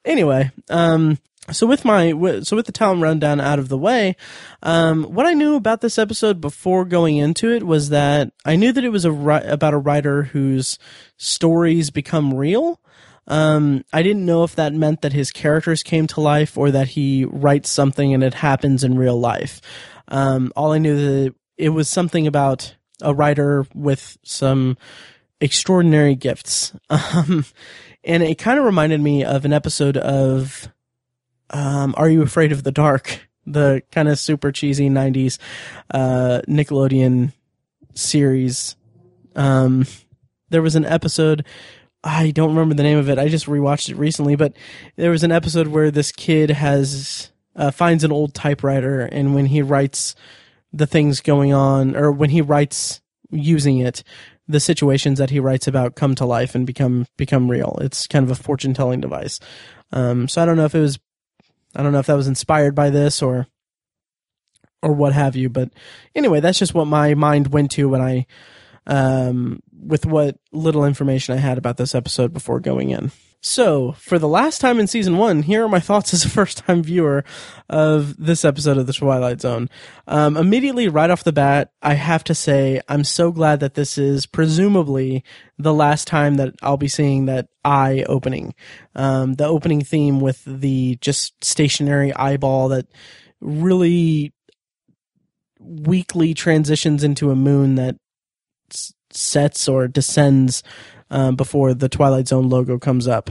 anyway, 0.05 0.51
um, 0.71 1.19
so 1.51 1.67
with 1.67 1.85
my 1.85 2.11
so 2.43 2.55
with 2.57 2.67
the 2.67 2.73
talent 2.73 3.03
rundown 3.03 3.41
out 3.41 3.59
of 3.59 3.69
the 3.69 3.79
way, 3.79 4.17
um, 4.63 5.05
what 5.05 5.27
I 5.27 5.35
knew 5.35 5.57
about 5.57 5.81
this 5.81 5.99
episode 5.99 6.41
before 6.41 6.85
going 6.85 7.17
into 7.17 7.51
it 7.51 7.65
was 7.65 7.89
that 7.89 8.33
I 8.45 8.55
knew 8.55 8.73
that 8.73 8.85
it 8.85 8.91
was 8.91 9.05
a 9.05 9.13
about 9.13 9.75
a 9.75 9.79
writer 9.79 10.25
whose 10.25 10.79
stories 11.17 11.91
become 11.91 12.33
real. 12.33 12.81
Um, 13.27 13.85
I 13.93 14.03
didn't 14.03 14.25
know 14.25 14.45
if 14.45 14.55
that 14.57 14.73
meant 14.73 15.03
that 15.03 15.13
his 15.13 15.31
characters 15.31 15.83
came 15.83 16.07
to 16.09 16.21
life 16.21 16.57
or 16.57 16.71
that 16.71 16.89
he 16.89 17.25
writes 17.25 17.71
something 17.71 18.15
and 18.15 18.23
it 18.23 18.35
happens 18.35 18.85
in 18.85 18.99
real 18.99 19.19
life. 19.19 19.61
Um, 20.09 20.53
all 20.57 20.73
I 20.73 20.79
knew 20.79 20.97
that 20.97 21.35
it 21.57 21.71
was 21.71 21.89
something 21.89 22.27
about 22.27 22.75
a 23.01 23.15
writer 23.15 23.67
with 23.75 24.19
some 24.25 24.77
extraordinary 25.41 26.15
gifts. 26.15 26.73
Um, 26.91 27.45
and 28.05 28.25
it 28.25 28.37
kind 28.37 28.59
of 28.59 28.65
reminded 28.65 29.01
me 29.01 29.23
of 29.23 29.45
an 29.45 29.53
episode 29.53 29.97
of 29.97 30.69
um, 31.53 31.95
Are 31.97 32.09
You 32.09 32.23
Afraid 32.23 32.53
of 32.53 32.63
the 32.63 32.73
Dark? 32.73 33.29
The 33.47 33.83
kind 33.91 34.09
of 34.09 34.19
super 34.19 34.53
cheesy 34.53 34.89
90s 34.89 35.39
uh, 35.91 36.43
Nickelodeon 36.49 37.33
series. 37.95 38.77
Um, 39.35 39.87
there 40.51 40.63
was 40.63 40.77
an 40.77 40.85
episode, 40.85 41.45
I 42.05 42.31
don't 42.31 42.51
remember 42.51 42.75
the 42.75 42.83
name 42.83 42.99
of 42.99 43.09
it. 43.09 43.19
I 43.19 43.29
just 43.29 43.47
rewatched 43.47 43.91
it 43.91 43.97
recently, 43.97 44.37
but 44.37 44.55
there 44.97 45.11
was 45.11 45.25
an 45.25 45.33
episode 45.33 45.69
where 45.69 45.91
this 45.91 46.13
kid 46.13 46.51
has 46.51 47.33
uh, 47.55 47.71
finds 47.71 48.05
an 48.05 48.13
old 48.13 48.35
typewriter, 48.35 49.03
and 49.03 49.35
when 49.35 49.47
he 49.47 49.63
writes 49.63 50.15
the 50.73 50.87
things 50.87 51.21
going 51.21 51.53
on, 51.53 51.95
or 51.95 52.11
when 52.11 52.31
he 52.31 52.41
writes 52.41 53.01
using 53.31 53.79
it, 53.79 54.03
the 54.49 54.61
situations 54.61 55.19
that 55.19 55.31
he 55.31 55.39
writes 55.39 55.67
about 55.67 55.95
come 55.95 56.15
to 56.15 56.25
life 56.25 56.55
and 56.55 56.67
become 56.67 57.07
become 57.17 57.51
real. 57.51 57.79
It's 57.81 58.07
kind 58.07 58.25
of 58.25 58.31
a 58.31 58.43
fortune 58.43 58.75
telling 58.75 59.01
device. 59.01 59.39
Um, 59.93 60.29
so 60.29 60.43
I 60.43 60.47
don't 60.47 60.57
know 60.57 60.65
if 60.65 60.75
it 60.75 60.81
was 60.81 60.99
I 61.75 61.83
don't 61.83 61.93
know 61.93 61.99
if 61.99 62.07
that 62.07 62.17
was 62.17 62.29
inspired 62.29 62.75
by 62.75 62.91
this 62.91 63.23
or 63.23 63.47
or 64.83 64.93
what 64.93 65.13
have 65.13 65.37
you, 65.37 65.49
but 65.49 65.71
anyway, 66.15 66.41
that's 66.41 66.59
just 66.59 66.75
what 66.75 66.87
my 66.87 67.15
mind 67.15 67.53
went 67.53 67.71
to 67.73 67.89
when 67.89 68.01
I 68.01 68.27
um 68.87 69.63
with 69.73 70.07
what 70.07 70.37
little 70.53 70.85
information 70.85 71.35
I 71.35 71.39
had 71.39 71.59
about 71.59 71.77
this 71.77 71.95
episode 71.95 72.33
before 72.33 72.61
going 72.61 72.91
in. 72.91 73.13
So, 73.45 73.91
for 73.99 74.21
the 74.21 74.29
last 74.29 74.61
time 74.61 74.79
in 74.79 74.87
season 74.87 75.19
one, 75.19 75.43
here 75.43 75.65
are 75.65 75.69
my 75.69 75.81
thoughts 75.81 76.15
as 76.15 76.25
a 76.25 76.29
first 76.29 76.59
time 76.59 76.81
viewer 76.81 77.25
of 77.69 78.17
this 78.17 78.45
episode 78.45 78.79
of 78.79 78.87
The 78.87 78.93
Twilight 78.93 79.41
Zone. 79.41 79.69
Um, 80.07 80.37
immediately, 80.37 80.87
right 80.87 81.11
off 81.11 81.25
the 81.25 81.33
bat, 81.33 81.73
I 81.83 81.95
have 81.95 82.23
to 82.25 82.37
say, 82.37 82.81
I'm 82.89 83.03
so 83.03 83.33
glad 83.33 83.59
that 83.59 83.75
this 83.75 83.99
is 83.99 84.27
presumably 84.27 85.25
the 85.59 85.75
last 85.75 86.07
time 86.07 86.37
that 86.37 86.55
I'll 86.63 86.77
be 86.77 86.87
seeing 86.87 87.27
that 87.27 87.49
eye 87.65 88.05
opening. 88.09 88.55
Um, 88.95 89.35
the 89.35 89.47
opening 89.47 89.83
theme 89.83 90.21
with 90.21 90.45
the 90.47 90.99
just 91.01 91.45
stationary 91.45 92.15
eyeball 92.15 92.69
that 92.69 92.87
really 93.41 94.33
weakly 95.59 96.33
transitions 96.33 97.03
into 97.03 97.33
a 97.33 97.37
moon 97.37 97.75
that 97.75 97.97
sets 99.11 99.69
or 99.69 99.89
descends 99.89 100.63
um, 101.13 101.37
before 101.37 101.75
the 101.75 101.89
Twilight 101.89 102.27
Zone 102.27 102.49
logo 102.49 102.79
comes 102.79 103.07
up. 103.07 103.31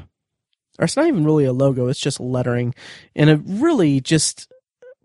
Or 0.79 0.85
it's 0.85 0.95
not 0.95 1.07
even 1.07 1.25
really 1.25 1.45
a 1.45 1.51
logo; 1.51 1.88
it's 1.88 2.00
just 2.00 2.19
lettering 2.19 2.73
in 3.13 3.27
a 3.27 3.38
really 3.38 4.00
just 4.00 4.51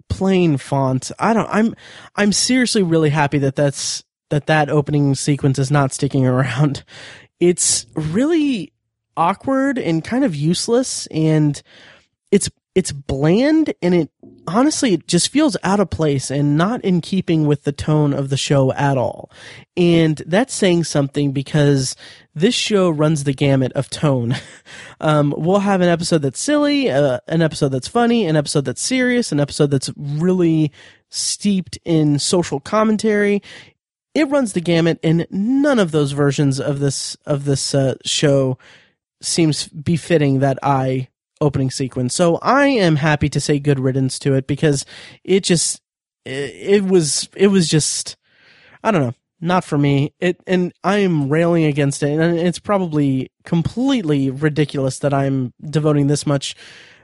plain 0.08 0.56
font. 0.58 1.10
I 1.18 1.32
don't. 1.32 1.48
I'm 1.50 1.74
I'm 2.14 2.32
seriously 2.32 2.82
really 2.82 3.10
happy 3.10 3.38
that 3.38 3.56
that's 3.56 4.04
that 4.30 4.46
that 4.46 4.70
opening 4.70 5.14
sequence 5.16 5.58
is 5.58 5.70
not 5.70 5.92
sticking 5.92 6.26
around. 6.26 6.84
It's 7.40 7.86
really 7.94 8.72
awkward 9.16 9.78
and 9.78 10.04
kind 10.04 10.24
of 10.24 10.36
useless, 10.36 11.06
and 11.08 11.60
it's 12.30 12.48
it's 12.76 12.92
bland 12.92 13.72
and 13.80 13.94
it 13.94 14.10
honestly 14.46 14.92
it 14.92 15.08
just 15.08 15.30
feels 15.30 15.56
out 15.64 15.80
of 15.80 15.88
place 15.88 16.30
and 16.30 16.58
not 16.58 16.84
in 16.84 17.00
keeping 17.00 17.46
with 17.46 17.64
the 17.64 17.72
tone 17.72 18.12
of 18.12 18.28
the 18.28 18.36
show 18.36 18.70
at 18.74 18.98
all. 18.98 19.30
And 19.78 20.18
that's 20.26 20.54
saying 20.54 20.84
something 20.84 21.32
because 21.32 21.96
this 22.34 22.54
show 22.54 22.90
runs 22.90 23.24
the 23.24 23.32
gamut 23.32 23.72
of 23.72 23.90
tone. 23.90 24.36
Um, 24.98 25.34
we'll 25.36 25.58
have 25.58 25.82
an 25.82 25.90
episode 25.90 26.22
that's 26.22 26.40
silly, 26.40 26.90
uh, 26.90 27.20
an 27.28 27.42
episode 27.42 27.68
that's 27.68 27.86
funny, 27.86 28.24
an 28.24 28.34
episode 28.34 28.64
that's 28.64 28.80
serious, 28.80 29.30
an 29.30 29.38
episode 29.38 29.70
that's 29.70 29.90
really 29.94 30.72
steeped 31.10 31.78
in 31.84 32.18
social 32.18 32.60
commentary. 32.60 33.42
It 34.14 34.30
runs 34.30 34.54
the 34.54 34.62
gamut, 34.62 34.98
and 35.02 35.26
none 35.30 35.78
of 35.78 35.90
those 35.90 36.12
versions 36.12 36.58
of 36.58 36.78
this 36.80 37.14
of 37.26 37.44
this 37.44 37.74
uh, 37.74 37.96
show 38.06 38.56
seems 39.20 39.68
befitting 39.68 40.38
that 40.38 40.58
eye 40.62 41.08
opening 41.40 41.70
sequence. 41.70 42.14
So 42.14 42.36
I 42.42 42.66
am 42.66 42.96
happy 42.96 43.28
to 43.28 43.40
say 43.40 43.58
good 43.58 43.78
riddance 43.78 44.18
to 44.20 44.34
it 44.34 44.46
because 44.46 44.84
it 45.24 45.42
just 45.42 45.80
it, 46.24 46.54
it 46.54 46.84
was 46.84 47.28
it 47.36 47.48
was 47.48 47.68
just 47.68 48.16
I 48.82 48.90
don't 48.90 49.02
know 49.02 49.14
not 49.40 49.64
for 49.64 49.76
me. 49.76 50.14
It 50.18 50.40
and 50.46 50.72
I 50.82 50.98
am 50.98 51.28
railing 51.28 51.64
against 51.64 52.02
it, 52.02 52.18
and 52.18 52.38
it's 52.38 52.58
probably 52.58 53.30
completely 53.44 54.30
ridiculous 54.30 54.98
that 55.00 55.12
I'm 55.12 55.52
devoting 55.62 56.06
this 56.06 56.26
much 56.26 56.56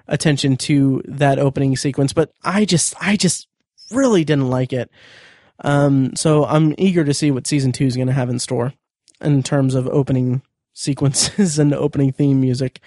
attention 0.09 0.57
to 0.57 1.03
that 1.07 1.39
opening 1.39 1.77
sequence. 1.77 2.13
But 2.13 2.33
I 2.43 2.65
just 2.65 2.95
I 3.01 3.17
just 3.17 3.49
really 3.91 4.25
didn't 4.25 4.51
like 4.51 4.73
it. 4.73 4.91
Um, 5.65 6.17
so 6.17 6.45
I'm 6.45 6.75
eager 6.79 7.05
to 7.05 7.15
see 7.15 7.31
what 7.31 7.47
season 7.47 7.73
two 7.73 7.85
is 7.85 7.97
going 7.97 8.09
to 8.09 8.15
have 8.15 8.31
in 8.31 8.39
store 8.39 8.73
in 9.21 9.43
terms 9.43 9.75
of 9.75 9.87
opening 9.89 10.43
sequences 10.73 11.59
and 11.59 11.75
opening 11.75 12.13
theme 12.13 12.41
music. 12.41 12.81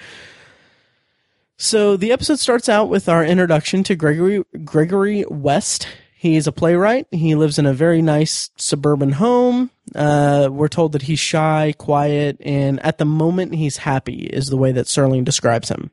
So 1.58 1.96
the 1.96 2.12
episode 2.12 2.40
starts 2.40 2.68
out 2.68 2.90
with 2.90 3.08
our 3.08 3.24
introduction 3.24 3.84
to 3.84 3.96
Gregory 3.96 4.44
Gregory 4.64 5.26
West. 5.30 5.88
He's 6.18 6.48
a 6.48 6.52
playwright. 6.52 7.08
He 7.12 7.36
lives 7.36 7.60
in 7.60 7.66
a 7.66 7.74
very 7.74 8.02
nice 8.02 8.50
suburban 8.58 9.14
home. 9.14 9.70
Uh, 9.94 10.50
we're 10.52 10.68
told 10.68 10.94
that 10.94 11.04
he's 11.04 11.20
shy, 11.20 11.74
quiet, 11.78 12.38
and 12.42 12.80
at 12.84 12.98
the 12.98 13.06
moment 13.06 13.56
he's 13.56 13.78
happy 13.78 14.26
is 14.26 14.48
the 14.48 14.58
way 14.58 14.72
that 14.72 14.88
Serling 14.88 15.24
describes 15.24 15.70
him. 15.70 15.92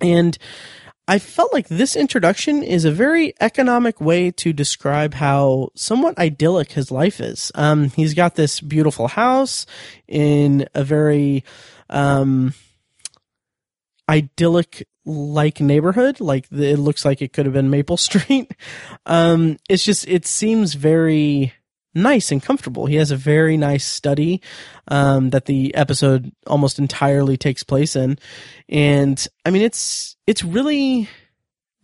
And 0.00 0.36
I 1.08 1.18
felt 1.18 1.52
like 1.52 1.68
this 1.68 1.96
introduction 1.96 2.62
is 2.62 2.84
a 2.84 2.92
very 2.92 3.32
economic 3.40 4.00
way 4.00 4.30
to 4.32 4.52
describe 4.52 5.14
how 5.14 5.70
somewhat 5.74 6.18
idyllic 6.18 6.72
his 6.72 6.90
life 6.90 7.18
is. 7.20 7.50
Um, 7.54 7.88
he's 7.88 8.12
got 8.12 8.34
this 8.34 8.60
beautiful 8.60 9.08
house 9.08 9.64
in 10.06 10.68
a 10.74 10.84
very, 10.84 11.44
um, 11.88 12.52
idyllic 14.08 14.86
like 15.04 15.60
neighborhood. 15.60 16.20
Like 16.20 16.48
the, 16.48 16.70
it 16.72 16.78
looks 16.78 17.04
like 17.04 17.22
it 17.22 17.32
could 17.32 17.46
have 17.46 17.52
been 17.52 17.70
Maple 17.70 17.96
Street. 17.98 18.52
Um, 19.06 19.58
it's 19.68 19.84
just, 19.84 20.06
it 20.08 20.26
seems 20.26 20.74
very 20.74 21.52
nice 21.94 22.30
and 22.30 22.42
comfortable. 22.42 22.86
He 22.86 22.96
has 22.96 23.10
a 23.10 23.16
very 23.16 23.56
nice 23.56 23.84
study, 23.84 24.40
um, 24.88 25.30
that 25.30 25.46
the 25.46 25.74
episode 25.74 26.32
almost 26.46 26.78
entirely 26.78 27.36
takes 27.36 27.62
place 27.62 27.96
in. 27.96 28.18
And 28.68 29.26
I 29.44 29.50
mean, 29.50 29.62
it's, 29.62 30.16
it's 30.26 30.44
really, 30.44 31.08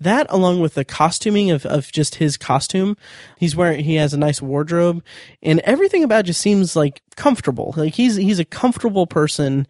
that 0.00 0.26
along 0.28 0.60
with 0.60 0.74
the 0.74 0.84
costuming 0.84 1.50
of, 1.50 1.64
of 1.66 1.90
just 1.92 2.16
his 2.16 2.36
costume 2.36 2.96
he's 3.38 3.54
wearing 3.54 3.84
he 3.84 3.94
has 3.94 4.12
a 4.12 4.18
nice 4.18 4.42
wardrobe 4.42 5.02
and 5.40 5.60
everything 5.60 6.02
about 6.02 6.24
just 6.24 6.40
seems 6.40 6.74
like 6.74 7.00
comfortable 7.16 7.72
like 7.76 7.94
he's 7.94 8.16
he's 8.16 8.40
a 8.40 8.44
comfortable 8.44 9.06
person 9.06 9.66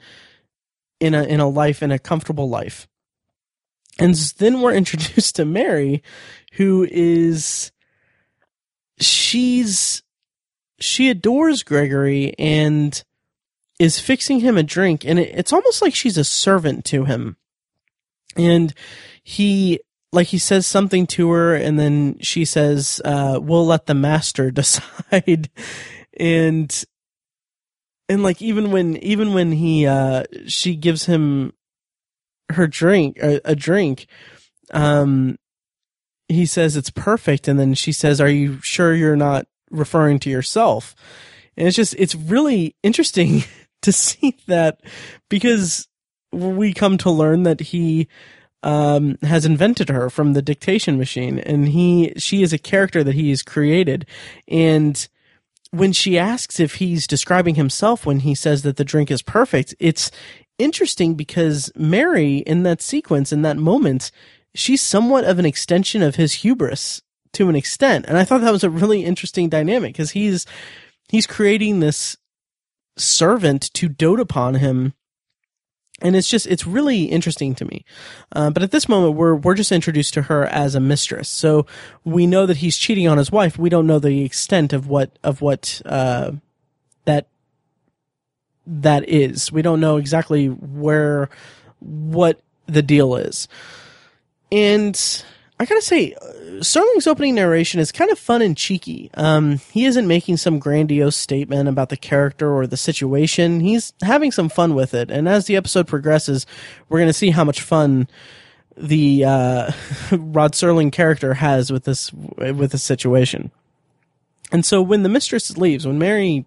in 1.05 1.13
a 1.13 1.23
in 1.25 1.39
a 1.39 1.49
life 1.49 1.83
in 1.83 1.93
a 1.93 1.99
comfortable 1.99 2.49
life. 2.49 2.89
And 3.99 4.15
then 4.15 4.61
we're 4.61 4.75
introduced 4.83 5.37
to 5.37 5.45
Mary, 5.45 6.03
who 6.55 6.89
is 6.91 7.71
she's 8.99 10.03
she 10.81 11.11
adores 11.11 11.63
Gregory 11.63 12.35
and 12.39 13.03
is 13.79 14.01
fixing 14.01 14.41
him 14.41 14.57
a 14.57 14.63
drink 14.63 15.05
and 15.05 15.19
it, 15.19 15.31
it's 15.35 15.53
almost 15.53 15.83
like 15.83 15.95
she's 15.95 16.17
a 16.17 16.25
servant 16.25 16.85
to 16.87 17.05
him. 17.05 17.37
And 18.37 18.73
he 19.23 19.81
like 20.11 20.29
he 20.29 20.39
says 20.39 20.67
something 20.67 21.07
to 21.09 21.31
her 21.31 21.55
and 21.55 21.79
then 21.79 22.19
she 22.21 22.47
says 22.47 23.01
uh, 23.05 23.39
we'll 23.43 23.67
let 23.67 23.87
the 23.87 23.95
master 23.95 24.51
decide 24.63 25.51
and 26.19 26.85
and 28.09 28.23
like 28.23 28.43
even 28.43 28.71
when 28.71 28.97
even 28.99 29.35
when 29.35 29.53
he 29.53 29.87
uh 29.87 30.25
she 30.47 30.77
gives 30.77 31.07
him 31.07 31.53
her 32.51 32.67
drink 32.67 33.19
a, 33.23 33.41
a 33.45 33.57
drink 33.57 34.07
um 34.73 35.37
he 36.29 36.47
says 36.47 36.77
it's 36.77 36.91
perfect. 36.91 37.49
And 37.49 37.59
then 37.59 37.75
she 37.75 37.93
says 37.93 38.21
are 38.21 38.29
you 38.29 38.61
sure 38.63 38.95
you're 38.95 39.17
not 39.17 39.47
referring 39.71 40.19
to 40.21 40.31
yourself? 40.31 40.95
And 41.57 41.69
it's 41.69 41.77
just 41.77 41.95
it's 41.99 42.15
really 42.15 42.77
interesting 42.83 43.45
to 43.83 43.93
see 43.93 44.37
that 44.47 44.81
because 45.29 45.89
we 46.33 46.73
come 46.73 46.99
to 46.99 47.11
learn 47.11 47.45
that 47.45 47.61
he 47.61 48.09
um, 48.63 49.19
has 49.23 49.45
invented 49.45 49.91
her 49.91 50.09
from 50.09 50.33
the 50.33 50.43
dictation 50.43 50.99
machine. 50.99 51.39
And 51.39 51.69
he 51.69 52.13
she 52.17 52.43
is 52.43 52.53
a 52.53 52.59
character 52.59 53.05
that 53.05 53.15
he 53.15 53.31
has 53.31 53.43
created. 53.43 54.07
And 54.49 55.07
when 55.75 55.93
she 55.93 56.19
asks 56.19 56.61
if 56.61 56.77
he's 56.77 57.07
describing 57.07 57.57
himself 57.57 58.07
when 58.07 58.21
he 58.21 58.35
says 58.35 58.63
that 58.63 58.77
the 58.77 58.85
drink 58.85 59.11
is 59.11 59.23
perfect, 59.23 59.75
it's 59.79 60.11
interesting 60.59 61.15
because 61.15 61.71
Mary 61.75 62.39
in 62.39 62.63
that 62.63 62.81
sequence, 62.81 63.33
in 63.33 63.43
that 63.43 63.57
moment, 63.57 64.11
she's 64.55 64.83
somewhat 64.83 65.25
of 65.25 65.39
an 65.39 65.47
extension 65.47 66.03
of 66.03 66.17
his 66.17 66.35
hubris 66.35 67.03
to 67.33 67.49
an 67.49 67.57
extent. 67.57 68.05
And 68.07 68.17
I 68.17 68.25
thought 68.25 68.41
that 68.43 68.53
was 68.53 68.65
a 68.65 68.71
really 68.71 69.05
interesting 69.05 69.49
dynamic 69.49 69.93
because 69.93 70.13
he's, 70.13 70.47
he's 71.09 71.27
creating 71.27 71.81
this 71.81 72.17
servant 72.97 73.73
to 73.75 73.89
dote 73.89 74.21
upon 74.21 74.55
him. 74.55 74.95
And 76.03 76.17
it's 76.17 76.29
just, 76.29 76.47
it's 76.47 76.67
really 76.67 77.05
interesting 77.05 77.55
to 77.55 77.65
me. 77.65 77.85
Uh, 78.33 78.51
but 78.51 78.63
at 78.63 78.73
this 78.73 78.89
moment, 78.89 79.15
we're, 79.15 79.35
we're 79.35 79.55
just 79.55 79.73
introduced 79.73 80.15
to 80.15 80.23
her 80.23 80.45
as 80.45 80.75
a 80.75 80.81
mistress. 80.81 81.29
So 81.29 81.67
we 82.05 82.27
know 82.27 82.47
that 82.47 82.59
he's 82.59 82.77
cheating 82.77 83.07
on 83.09 83.17
his 83.17 83.31
wife. 83.31 83.59
We 83.59 83.71
don't 83.71 83.87
know 83.87 83.99
the 83.99 84.25
extent 84.25 84.73
of 84.73 84.89
what, 84.89 85.19
of 85.23 85.41
what, 85.41 85.81
uh, 85.87 86.33
that, 87.05 87.29
that 88.67 89.09
is. 89.09 89.53
We 89.53 89.63
don't 89.63 89.81
know 89.81 89.97
exactly 89.97 90.49
where, 90.49 91.31
what 91.79 92.41
the 92.67 92.83
deal 92.83 93.15
is. 93.15 93.47
And 94.51 95.25
I 95.61 95.65
gotta 95.65 95.83
say, 95.83 96.15
Serling's 96.61 97.07
opening 97.07 97.35
narration 97.35 97.81
is 97.81 97.93
kind 97.93 98.11
of 98.11 98.19
fun 98.19 98.43
and 98.43 98.57
cheeky. 98.57 99.11
Um, 99.15 99.59
he 99.73 99.85
isn't 99.85 100.07
making 100.07 100.37
some 100.39 100.59
grandiose 100.59 101.17
statement 101.17 101.69
about 101.69 101.89
the 101.89 101.97
character 101.97 102.53
or 102.53 102.67
the 102.67 102.77
situation. 102.77 103.61
He's 103.61 103.93
having 104.03 104.33
some 104.33 104.49
fun 104.49 104.75
with 104.75 104.95
it. 104.95 105.11
And 105.11 105.29
as 105.29 105.47
the 105.47 105.57
episode 105.57 105.87
progresses, 105.87 106.47
we're 106.89 106.99
going 106.99 107.09
to 107.09 107.13
see 107.13 107.31
how 107.31 107.45
much 107.45 107.61
fun 107.61 108.09
the 108.77 109.25
uh, 109.25 109.73
Rod 110.13 110.53
Serling 110.53 110.93
character 110.93 111.35
has 111.35 111.73
with 111.73 111.85
this 111.85 112.13
with 112.13 112.73
this 112.73 112.83
situation. 112.83 113.51
And 114.53 114.65
so 114.65 114.83
when 114.83 115.03
the 115.03 115.09
mistress 115.09 115.57
leaves, 115.57 115.87
when 115.87 115.99
Mary 115.99 116.45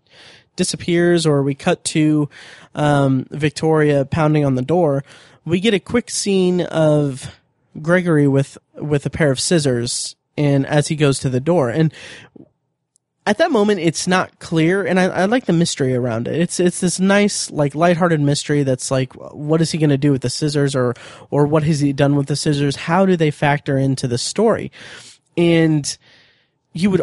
disappears, 0.55 1.25
or 1.25 1.43
we 1.43 1.55
cut 1.55 1.83
to 1.85 2.29
um, 2.75 3.25
Victoria 3.31 4.05
pounding 4.05 4.45
on 4.45 4.55
the 4.55 4.61
door, 4.61 5.03
we 5.45 5.59
get 5.59 5.73
a 5.73 5.79
quick 5.79 6.09
scene 6.09 6.61
of 6.61 7.36
Gregory 7.81 8.27
with 8.27 8.57
with 8.75 9.05
a 9.05 9.09
pair 9.09 9.31
of 9.31 9.39
scissors 9.39 10.15
and 10.37 10.65
as 10.65 10.87
he 10.87 10.95
goes 10.95 11.19
to 11.19 11.29
the 11.29 11.39
door. 11.39 11.69
And 11.69 11.93
at 13.25 13.39
that 13.39 13.51
moment 13.51 13.81
it's 13.81 14.07
not 14.07 14.39
clear 14.39 14.85
and 14.85 14.99
I, 14.99 15.05
I 15.05 15.25
like 15.25 15.45
the 15.45 15.53
mystery 15.53 15.93
around 15.93 16.27
it. 16.27 16.39
It's 16.39 16.59
it's 16.59 16.79
this 16.79 16.99
nice 16.99 17.51
like 17.51 17.75
lighthearted 17.75 18.21
mystery 18.21 18.63
that's 18.63 18.89
like 18.89 19.13
what 19.13 19.61
is 19.61 19.71
he 19.71 19.77
going 19.77 19.89
to 19.89 19.97
do 19.97 20.11
with 20.11 20.21
the 20.21 20.29
scissors 20.29 20.75
or 20.75 20.93
or 21.29 21.45
what 21.45 21.63
has 21.63 21.79
he 21.79 21.93
done 21.93 22.15
with 22.15 22.27
the 22.27 22.35
scissors? 22.35 22.75
How 22.75 23.05
do 23.05 23.17
they 23.17 23.31
factor 23.31 23.77
into 23.77 24.07
the 24.07 24.17
story? 24.17 24.71
And 25.35 25.97
you 26.73 26.89
would 26.89 27.01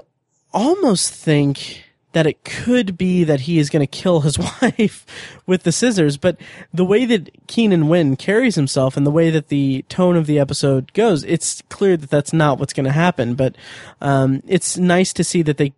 almost 0.52 1.12
think 1.12 1.83
that 2.14 2.26
it 2.26 2.44
could 2.44 2.96
be 2.96 3.24
that 3.24 3.42
he 3.42 3.58
is 3.58 3.68
going 3.68 3.86
to 3.86 3.86
kill 3.86 4.20
his 4.20 4.38
wife 4.62 5.04
with 5.46 5.64
the 5.64 5.72
scissors. 5.72 6.16
But 6.16 6.38
the 6.72 6.84
way 6.84 7.04
that 7.04 7.28
Keenan 7.46 7.88
Wynn 7.88 8.16
carries 8.16 8.54
himself 8.54 8.96
and 8.96 9.06
the 9.06 9.10
way 9.10 9.30
that 9.30 9.48
the 9.48 9.84
tone 9.88 10.16
of 10.16 10.26
the 10.26 10.38
episode 10.38 10.92
goes, 10.94 11.24
it's 11.24 11.62
clear 11.68 11.96
that 11.96 12.10
that's 12.10 12.32
not 12.32 12.58
what's 12.58 12.72
going 12.72 12.86
to 12.86 12.92
happen. 12.92 13.34
But 13.34 13.56
um, 14.00 14.42
it's 14.46 14.78
nice 14.78 15.12
to 15.12 15.24
see 15.24 15.42
that 15.42 15.58
they 15.58 15.74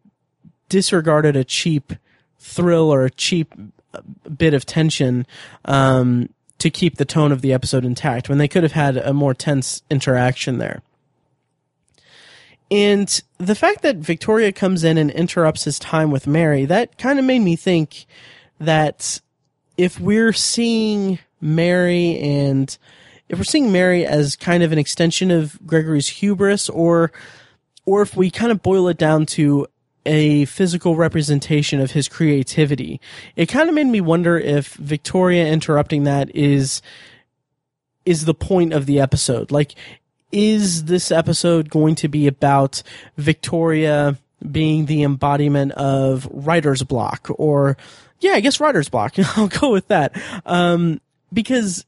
disregarded 0.68 1.36
a 1.36 1.44
cheap 1.44 1.94
thrill 2.38 2.92
or 2.92 3.04
a 3.04 3.10
cheap 3.10 3.54
uh, 3.94 4.00
bit 4.28 4.54
of 4.54 4.66
tension 4.66 5.26
um, 5.64 6.28
to 6.58 6.70
keep 6.70 6.96
the 6.96 7.04
tone 7.04 7.32
of 7.32 7.40
the 7.40 7.52
episode 7.52 7.84
intact 7.84 8.28
when 8.28 8.38
they 8.38 8.48
could 8.48 8.62
have 8.62 8.72
had 8.72 8.96
a 8.98 9.14
more 9.14 9.34
tense 9.34 9.82
interaction 9.90 10.58
there. 10.58 10.82
And 12.70 13.22
the 13.38 13.54
fact 13.54 13.82
that 13.82 13.96
Victoria 13.96 14.52
comes 14.52 14.82
in 14.82 14.98
and 14.98 15.10
interrupts 15.10 15.64
his 15.64 15.78
time 15.78 16.10
with 16.10 16.26
Mary, 16.26 16.64
that 16.64 16.98
kind 16.98 17.18
of 17.18 17.24
made 17.24 17.40
me 17.40 17.54
think 17.54 18.06
that 18.58 19.20
if 19.76 20.00
we're 20.00 20.32
seeing 20.32 21.18
Mary 21.40 22.18
and 22.18 22.76
if 23.28 23.38
we're 23.38 23.44
seeing 23.44 23.72
Mary 23.72 24.06
as 24.06 24.36
kind 24.36 24.62
of 24.62 24.72
an 24.72 24.78
extension 24.78 25.30
of 25.30 25.58
Gregory's 25.66 26.08
hubris 26.08 26.68
or 26.68 27.12
or 27.84 28.02
if 28.02 28.16
we 28.16 28.30
kind 28.30 28.50
of 28.50 28.62
boil 28.62 28.88
it 28.88 28.98
down 28.98 29.26
to 29.26 29.66
a 30.04 30.44
physical 30.46 30.96
representation 30.96 31.80
of 31.80 31.92
his 31.92 32.08
creativity, 32.08 33.00
it 33.34 33.46
kind 33.46 33.68
of 33.68 33.74
made 33.74 33.86
me 33.86 34.00
wonder 34.00 34.38
if 34.38 34.74
Victoria 34.74 35.46
interrupting 35.46 36.04
that 36.04 36.34
is 36.34 36.82
is 38.04 38.24
the 38.24 38.34
point 38.34 38.72
of 38.72 38.86
the 38.86 39.00
episode. 39.00 39.50
Like 39.50 39.74
is 40.36 40.84
this 40.84 41.10
episode 41.10 41.70
going 41.70 41.94
to 41.94 42.08
be 42.08 42.26
about 42.26 42.82
Victoria 43.16 44.18
being 44.52 44.84
the 44.84 45.02
embodiment 45.02 45.72
of 45.72 46.28
writer's 46.30 46.82
block 46.82 47.28
or 47.38 47.78
yeah, 48.20 48.32
I 48.32 48.40
guess 48.40 48.60
writer's 48.60 48.90
block. 48.90 49.14
I'll 49.36 49.48
go 49.48 49.72
with 49.72 49.88
that. 49.88 50.20
Um, 50.44 51.00
because 51.32 51.86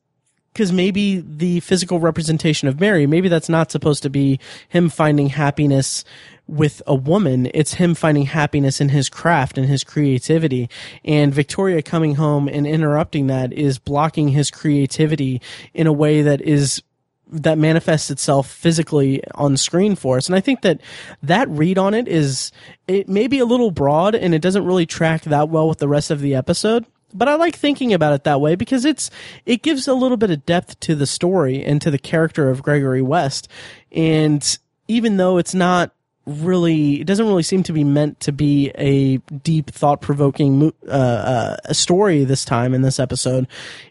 because 0.54 0.72
maybe 0.72 1.20
the 1.20 1.60
physical 1.60 2.00
representation 2.00 2.68
of 2.68 2.80
Mary, 2.80 3.06
maybe 3.06 3.28
that's 3.28 3.48
not 3.48 3.70
supposed 3.70 4.02
to 4.02 4.10
be 4.10 4.40
him 4.68 4.88
finding 4.88 5.28
happiness 5.28 6.04
with 6.48 6.82
a 6.86 6.94
woman. 6.94 7.48
It's 7.54 7.74
him 7.74 7.94
finding 7.94 8.24
happiness 8.24 8.80
in 8.80 8.88
his 8.88 9.08
craft 9.08 9.56
and 9.56 9.68
his 9.68 9.84
creativity. 9.84 10.68
And 11.04 11.32
Victoria 11.32 11.82
coming 11.82 12.16
home 12.16 12.48
and 12.48 12.66
interrupting 12.66 13.28
that 13.28 13.52
is 13.52 13.78
blocking 13.78 14.28
his 14.28 14.50
creativity 14.50 15.40
in 15.74 15.86
a 15.86 15.92
way 15.92 16.22
that 16.22 16.40
is 16.40 16.82
that 17.30 17.58
manifests 17.58 18.10
itself 18.10 18.50
physically 18.50 19.22
on 19.34 19.56
screen 19.56 19.94
for 19.94 20.16
us. 20.16 20.26
And 20.26 20.36
I 20.36 20.40
think 20.40 20.62
that 20.62 20.80
that 21.22 21.48
read 21.48 21.78
on 21.78 21.94
it 21.94 22.08
is, 22.08 22.52
it 22.86 23.08
may 23.08 23.26
be 23.26 23.38
a 23.38 23.44
little 23.44 23.70
broad 23.70 24.14
and 24.14 24.34
it 24.34 24.42
doesn't 24.42 24.64
really 24.64 24.86
track 24.86 25.22
that 25.22 25.48
well 25.48 25.68
with 25.68 25.78
the 25.78 25.88
rest 25.88 26.10
of 26.10 26.20
the 26.20 26.34
episode. 26.34 26.86
But 27.14 27.28
I 27.28 27.36
like 27.36 27.56
thinking 27.56 27.94
about 27.94 28.12
it 28.12 28.24
that 28.24 28.40
way 28.40 28.54
because 28.54 28.84
it's, 28.84 29.10
it 29.46 29.62
gives 29.62 29.88
a 29.88 29.94
little 29.94 30.16
bit 30.16 30.30
of 30.30 30.44
depth 30.44 30.78
to 30.80 30.94
the 30.94 31.06
story 31.06 31.64
and 31.64 31.80
to 31.80 31.90
the 31.90 31.98
character 31.98 32.50
of 32.50 32.62
Gregory 32.62 33.02
West. 33.02 33.48
And 33.92 34.58
even 34.88 35.16
though 35.16 35.38
it's 35.38 35.54
not 35.54 35.92
really 36.28 37.00
it 37.00 37.06
doesn't 37.06 37.26
really 37.26 37.42
seem 37.42 37.62
to 37.64 37.72
be 37.72 37.84
meant 37.84 38.20
to 38.20 38.32
be 38.32 38.70
a 38.76 39.16
deep 39.42 39.70
thought 39.70 40.00
provoking 40.00 40.72
uh, 40.86 41.56
uh, 41.66 41.72
story 41.72 42.24
this 42.24 42.44
time 42.44 42.74
in 42.74 42.82
this 42.82 43.00
episode. 43.00 43.46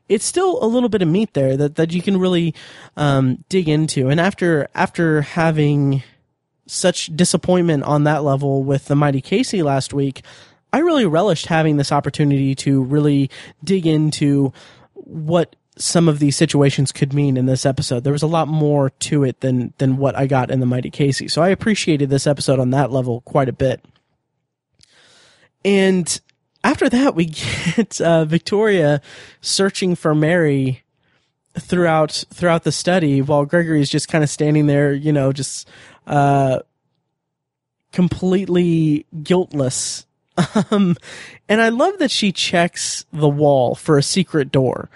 It's 0.08 0.26
still 0.26 0.64
a 0.64 0.68
little 0.68 0.90
bit 0.90 1.02
of 1.02 1.08
meat 1.08 1.34
there 1.34 1.58
that 1.58 1.76
that 1.76 1.94
you 1.94 2.02
can 2.02 2.18
really 2.18 2.54
um, 2.96 3.44
dig 3.50 3.68
into. 3.68 4.10
And 4.10 4.20
after 4.20 4.68
after 4.76 5.22
having 5.22 6.04
such 6.68 7.08
disappointment 7.16 7.84
on 7.84 8.04
that 8.04 8.24
level 8.24 8.64
with 8.64 8.86
the 8.86 8.96
mighty 8.96 9.22
Casey 9.22 9.64
last 9.64 9.94
week 9.94 10.22
I 10.74 10.80
really 10.80 11.06
relished 11.06 11.46
having 11.46 11.78
this 11.78 11.92
opportunity 11.92 12.54
to 12.56 12.84
really 12.84 13.30
dig 13.64 13.88
into 13.88 14.52
what 14.94 15.56
some 15.78 16.08
of 16.08 16.20
these 16.20 16.36
situations 16.36 16.92
could 16.92 17.14
mean 17.14 17.38
in 17.38 17.46
this 17.46 17.66
episode. 17.66 18.04
There 18.04 18.14
was 18.14 18.24
a 18.24 18.28
lot 18.28 18.48
more 18.48 18.90
to 18.90 19.24
it 19.24 19.42
than 19.42 19.74
than 19.78 19.98
what 19.98 20.16
I 20.16 20.28
got 20.28 20.52
in 20.52 20.60
the 20.60 20.66
Mighty 20.66 20.90
Casey. 20.90 21.28
So 21.28 21.42
I 21.42 21.50
appreciated 21.50 22.10
this 22.10 22.28
episode 22.28 22.60
on 22.60 22.72
that 22.72 22.92
level 22.92 23.22
quite 23.22 23.50
a 23.50 23.54
bit. 23.54 23.84
And 25.64 26.20
after 26.64 26.90
that, 26.90 27.16
we 27.16 27.26
get 27.76 28.00
uh, 28.02 28.26
Victoria 28.26 29.02
searching 29.42 29.96
for 29.96 30.16
Mary 30.16 30.84
throughout 31.60 32.24
throughout 32.32 32.64
the 32.64 32.72
study, 32.72 33.22
while 33.22 33.46
Gregory 33.46 33.82
is 33.82 33.90
just 33.90 34.08
kind 34.08 34.24
of 34.24 34.30
standing 34.30 34.68
there, 34.68 34.94
you 34.94 35.12
know, 35.12 35.32
just 35.32 35.68
uh, 36.06 36.60
completely 37.92 39.06
guiltless. 39.24 40.06
Um, 40.70 40.96
and 41.50 41.62
I 41.62 41.70
love 41.70 41.98
that 41.98 42.12
she 42.12 42.32
checks 42.32 43.06
the 43.12 43.28
wall 43.28 43.74
for 43.74 43.98
a 43.98 44.04
secret 44.04 44.52
door 44.52 44.88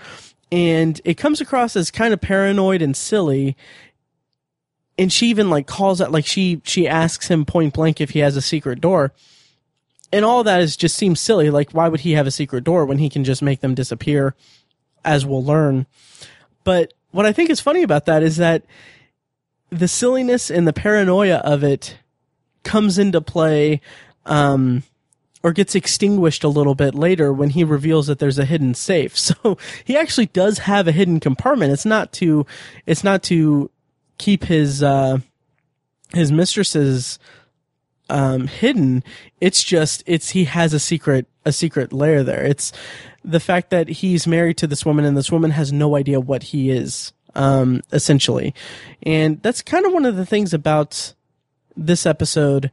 and 0.52 1.00
it 1.06 1.16
comes 1.16 1.42
across 1.42 1.76
as 1.76 1.92
kind 1.92 2.14
of 2.14 2.22
paranoid 2.22 2.82
and 2.82 2.96
silly. 2.96 3.56
And 4.98 5.12
she 5.12 5.28
even 5.28 5.50
like 5.50 5.68
calls 5.68 6.02
out 6.02 6.12
like 6.12 6.26
she 6.26 6.62
she 6.64 6.88
asks 6.88 7.28
him 7.28 7.46
point 7.46 7.74
blank 7.74 8.02
if 8.02 8.12
he 8.12 8.20
has 8.20 8.36
a 8.36 8.42
secret 8.42 8.82
door. 8.82 9.14
And 10.14 10.26
all 10.26 10.44
that 10.44 10.62
is 10.62 10.76
just 10.76 10.98
seems 10.98 11.20
silly. 11.20 11.50
Like 11.50 11.72
why 11.72 11.88
would 11.88 12.02
he 12.02 12.12
have 12.14 12.28
a 12.28 12.32
secret 12.32 12.64
door 12.64 12.86
when 12.86 12.98
he 12.98 13.10
can 13.10 13.24
just 13.24 13.42
make 13.42 13.62
them 13.62 13.74
disappear 13.74 14.36
as 15.06 15.26
we'll 15.26 15.44
learn? 15.44 15.88
But 16.64 16.94
what 17.12 17.26
i 17.26 17.32
think 17.32 17.50
is 17.50 17.60
funny 17.60 17.84
about 17.84 18.06
that 18.06 18.24
is 18.24 18.38
that 18.38 18.64
the 19.70 19.88
silliness 19.88 20.50
and 20.50 20.68
the 20.68 20.74
paranoia 20.74 21.38
of 21.38 21.64
it 21.64 21.98
comes 22.64 22.98
into 22.98 23.22
play 23.22 23.80
um, 24.26 24.84
or 25.43 25.51
gets 25.51 25.75
extinguished 25.75 26.43
a 26.43 26.49
little 26.49 26.75
bit 26.75 26.93
later 26.93 27.34
when 27.34 27.49
he 27.49 27.63
reveals 27.63 28.08
that 28.08 28.19
there's 28.19 28.39
a 28.39 28.45
hidden 28.45 28.73
safe. 28.73 29.17
So 29.32 29.58
he 29.86 29.95
actually 29.95 30.25
does 30.27 30.60
have 30.60 30.88
a 30.88 30.91
hidden 30.91 31.19
compartment. 31.19 31.71
It's 31.71 31.86
not 31.86 32.12
to, 32.13 32.45
it's 32.86 33.04
not 33.04 33.23
to 33.23 33.71
keep 34.17 34.43
his, 34.43 34.84
uh, 34.84 35.19
his 36.13 36.32
mistresses, 36.32 37.17
um, 38.10 38.47
hidden. 38.47 39.04
It's 39.39 39.63
just, 39.63 40.04
it's, 40.06 40.32
he 40.32 40.43
has 40.45 40.73
a 40.73 40.80
secret, 40.80 41.27
a 41.45 41.51
secret 41.51 41.93
lair 41.93 42.23
there. 42.23 42.43
It's 42.43 42.73
the 43.23 43.39
fact 43.39 43.69
that 43.69 43.88
he's 43.88 44.27
married 44.27 44.58
to 44.58 44.67
this 44.67 44.86
woman 44.86 45.06
and 45.06 45.15
this 45.15 45.32
woman 45.32 45.51
has 45.51 45.71
no 45.71 45.95
idea 45.95 46.19
what 46.19 46.43
he 46.43 46.69
is, 46.71 47.13
um, 47.36 47.82
essentially. 47.93 48.54
And 49.04 49.41
that's 49.41 49.62
kind 49.62 49.86
of 49.86 49.93
one 49.93 50.06
of 50.06 50.17
the 50.17 50.25
things 50.25 50.54
about 50.54 51.13
this 51.77 52.06
episode 52.06 52.69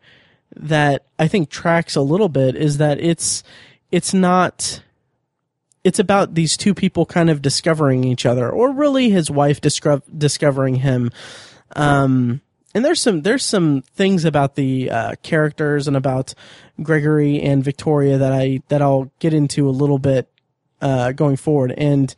that 0.56 1.04
I 1.18 1.28
think 1.28 1.50
tracks 1.50 1.96
a 1.96 2.00
little 2.00 2.28
bit 2.28 2.56
is 2.56 2.78
that 2.78 3.00
it's 3.00 3.42
it's 3.90 4.14
not 4.14 4.82
it's 5.84 5.98
about 5.98 6.34
these 6.34 6.56
two 6.56 6.74
people 6.74 7.06
kind 7.06 7.30
of 7.30 7.40
discovering 7.40 8.04
each 8.04 8.26
other 8.26 8.50
or 8.50 8.72
really 8.72 9.11
his 9.11 9.30
wife 9.30 9.61
discover, 9.61 10.02
discovering 10.16 10.76
him 10.76 11.11
Um, 11.76 12.40
and 12.74 12.84
there's 12.84 13.00
some 13.00 13.22
there's 13.22 13.44
some 13.44 13.82
things 13.94 14.24
about 14.24 14.54
the 14.54 14.90
uh, 14.90 15.14
characters 15.22 15.88
and 15.88 15.96
about 15.96 16.34
Gregory 16.82 17.40
and 17.40 17.64
Victoria 17.64 18.18
that 18.18 18.32
I 18.32 18.62
that 18.68 18.82
I'll 18.82 19.11
get 19.18 19.34
into 19.34 19.68
a 19.68 19.70
little 19.70 19.98
bit 19.98 20.28
uh, 20.80 21.12
going 21.12 21.37
forward 21.37 21.72
and 21.76 22.14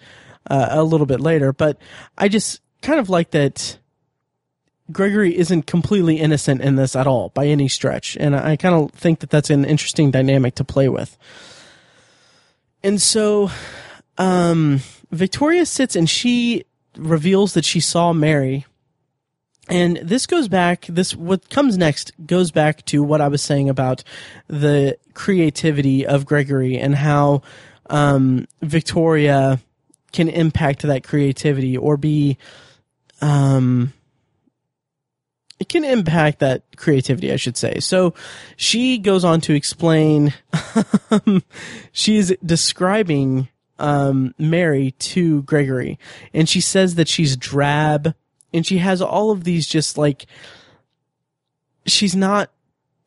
uh, 0.48 0.68
a 0.70 0.82
little 0.82 1.06
bit 1.06 1.20
later. 1.20 1.52
But 1.52 1.78
I 2.18 2.28
just 2.28 2.60
kind 2.82 3.00
of 3.00 3.08
like 3.08 3.30
that 3.30 3.78
Gregory 4.92 5.36
isn't 5.36 5.66
completely 5.66 6.18
innocent 6.18 6.60
in 6.60 6.76
this 6.76 6.96
at 6.96 7.06
all 7.06 7.30
by 7.30 7.46
any 7.46 7.68
stretch, 7.68 8.16
and 8.18 8.34
I, 8.34 8.56
kind 8.56 8.74
of 8.74 8.90
think 8.92 9.20
that 9.20 9.30
that's 9.30 9.50
an 9.50 9.64
interesting 9.64 10.10
dynamic 10.10 10.54
to 10.56 10.64
play 10.64 10.88
with. 10.88 11.16
And 12.82 13.00
so, 13.00 13.50
um, 14.18 14.80
Victoria 15.10 15.66
sits 15.66 15.96
and 15.96 16.08
she 16.08 16.64
reveals 16.96 17.54
that 17.54 17.64
she 17.64 17.80
saw 17.80 18.12
Mary 18.12 18.66
and 19.70 19.98
this 19.98 20.26
goes 20.26 20.48
back, 20.48 20.86
this, 20.86 21.14
what 21.14 21.48
comes 21.48 21.78
next 21.78 22.12
goes 22.26 22.50
back 22.50 22.84
to 22.86 23.04
what 23.04 23.20
I 23.20 23.28
was 23.28 23.40
saying 23.40 23.68
about 23.68 24.02
the 24.48 24.98
creativity 25.14 26.04
of 26.04 26.26
Gregory 26.26 26.76
and 26.76 26.96
how, 26.96 27.42
um, 27.88 28.48
Victoria 28.62 29.60
can 30.12 30.28
impact 30.28 30.82
that 30.82 31.04
creativity 31.04 31.76
or 31.76 31.96
be, 31.96 32.36
um, 33.20 33.92
it 35.60 35.68
can 35.68 35.84
impact 35.84 36.40
that 36.40 36.62
creativity, 36.76 37.32
I 37.32 37.36
should 37.36 37.56
say. 37.56 37.78
So 37.78 38.14
she 38.56 38.98
goes 38.98 39.24
on 39.24 39.40
to 39.42 39.54
explain, 39.54 40.34
she's 41.92 42.32
describing, 42.44 43.48
um, 43.78 44.34
Mary 44.38 44.90
to 44.98 45.42
Gregory 45.42 45.98
and 46.34 46.48
she 46.48 46.60
says 46.60 46.96
that 46.96 47.08
she's 47.08 47.36
drab, 47.36 48.14
and 48.52 48.66
she 48.66 48.78
has 48.78 49.00
all 49.00 49.30
of 49.30 49.44
these 49.44 49.66
just 49.66 49.96
like 49.96 50.26
she's 51.86 52.14
not 52.14 52.50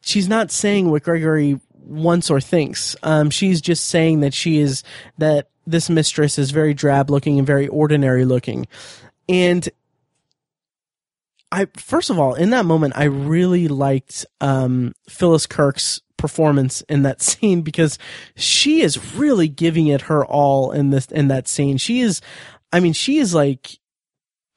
she's 0.02 0.28
not 0.28 0.52
saying 0.52 0.89
what 0.89 1.04
Gregory 1.04 1.60
wants 1.86 2.32
or 2.32 2.42
thinks. 2.42 2.96
Um, 3.04 3.30
she's 3.30 3.62
just 3.62 3.86
saying 3.86 4.22
that 4.22 4.34
she 4.34 4.58
is 4.58 4.84
that 5.18 5.48
this 5.68 5.89
mistress 5.89 6.39
is 6.39 6.52
very 6.52 6.74
drab 6.74 7.10
looking 7.10 7.38
and 7.38 7.48
very 7.48 7.68
ordinary 7.68 8.26
looking, 8.26 8.68
and 9.30 9.70
I 11.54 11.68
first 11.78 12.10
of 12.10 12.18
all 12.18 12.34
in 12.34 12.50
that 12.50 12.66
moment 12.66 12.94
I 12.98 13.04
really 13.04 13.68
liked 13.68 14.26
um, 14.42 14.94
Phyllis 15.08 15.46
Kirk's 15.46 16.02
performance 16.18 16.82
in 16.89 17.04
that 17.04 17.22
scene 17.30 17.62
because 17.62 18.00
she 18.36 18.82
is 18.82 19.16
really 19.16 19.48
giving 19.48 19.88
it 19.88 20.02
her 20.02 20.26
all 20.26 20.72
in 20.72 20.89
this 20.89 21.06
in 21.08 21.28
that 21.28 21.48
scene. 21.48 21.78
She 21.78 22.02
is, 22.02 22.22
I 22.72 22.80
mean, 22.80 22.94
she 22.94 23.20
is 23.20 23.36
like 23.36 23.78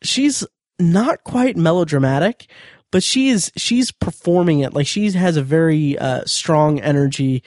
she's 0.03 0.43
not 0.79 1.23
quite 1.25 1.57
melodramatic, 1.57 2.51
but 2.91 3.03
she 3.03 3.29
is 3.29 3.53
she's 3.57 3.93
performing 3.93 4.61
it 4.61 4.73
like 4.73 4.87
she 4.87 5.11
has 5.11 5.37
a 5.37 5.43
very 5.43 5.99
uh, 5.99 6.23
strong 6.25 6.81
energy 6.81 7.43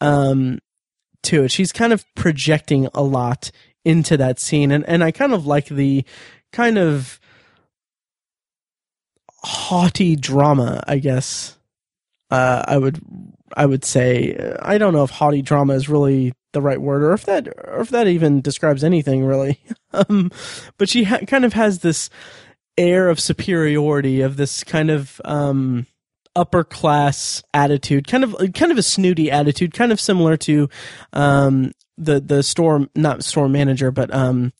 um, 0.00 0.58
to 1.24 1.44
it. 1.44 1.52
She's 1.52 1.70
kind 1.70 1.92
of 1.92 2.04
projecting 2.16 2.88
a 2.92 3.02
lot 3.02 3.52
into 3.84 4.16
that 4.16 4.40
scene, 4.40 4.72
and 4.72 4.84
and 4.86 5.04
I 5.04 5.12
kind 5.12 5.32
of 5.32 5.46
like 5.46 5.66
the 5.66 6.04
kind 6.52 6.78
of 6.78 7.19
haughty 9.42 10.16
drama, 10.16 10.82
I 10.86 10.98
guess. 10.98 11.56
Uh, 12.30 12.64
I 12.66 12.78
would 12.78 13.00
I 13.56 13.66
would 13.66 13.84
say 13.84 14.54
I 14.60 14.78
don't 14.78 14.92
know 14.92 15.04
if 15.04 15.10
haughty 15.10 15.42
drama 15.42 15.74
is 15.74 15.88
really 15.88 16.32
the 16.52 16.62
right 16.62 16.80
word, 16.80 17.02
or 17.02 17.12
if 17.12 17.24
that 17.26 17.48
or 17.48 17.80
if 17.80 17.90
that 17.90 18.06
even 18.06 18.40
describes 18.40 18.84
anything 18.84 19.24
really. 19.24 19.60
um, 19.92 20.30
but 20.78 20.88
she 20.88 21.04
ha- 21.04 21.24
kind 21.26 21.44
of 21.44 21.54
has 21.54 21.80
this 21.80 22.10
air 22.78 23.08
of 23.08 23.20
superiority 23.20 24.20
of 24.20 24.36
this 24.36 24.64
kind 24.64 24.90
of 24.90 25.20
um, 25.24 25.86
upper 26.36 26.64
class 26.64 27.42
attitude, 27.52 28.06
kind 28.06 28.24
of 28.24 28.36
kind 28.54 28.72
of 28.72 28.78
a 28.78 28.82
snooty 28.82 29.30
attitude, 29.30 29.74
kind 29.74 29.92
of 29.92 30.00
similar 30.00 30.36
to 30.38 30.68
um, 31.12 31.72
the 31.98 32.20
the 32.20 32.42
store 32.42 32.86
not 32.94 33.24
store 33.24 33.48
manager, 33.48 33.90
but 33.90 34.12
um, 34.14 34.52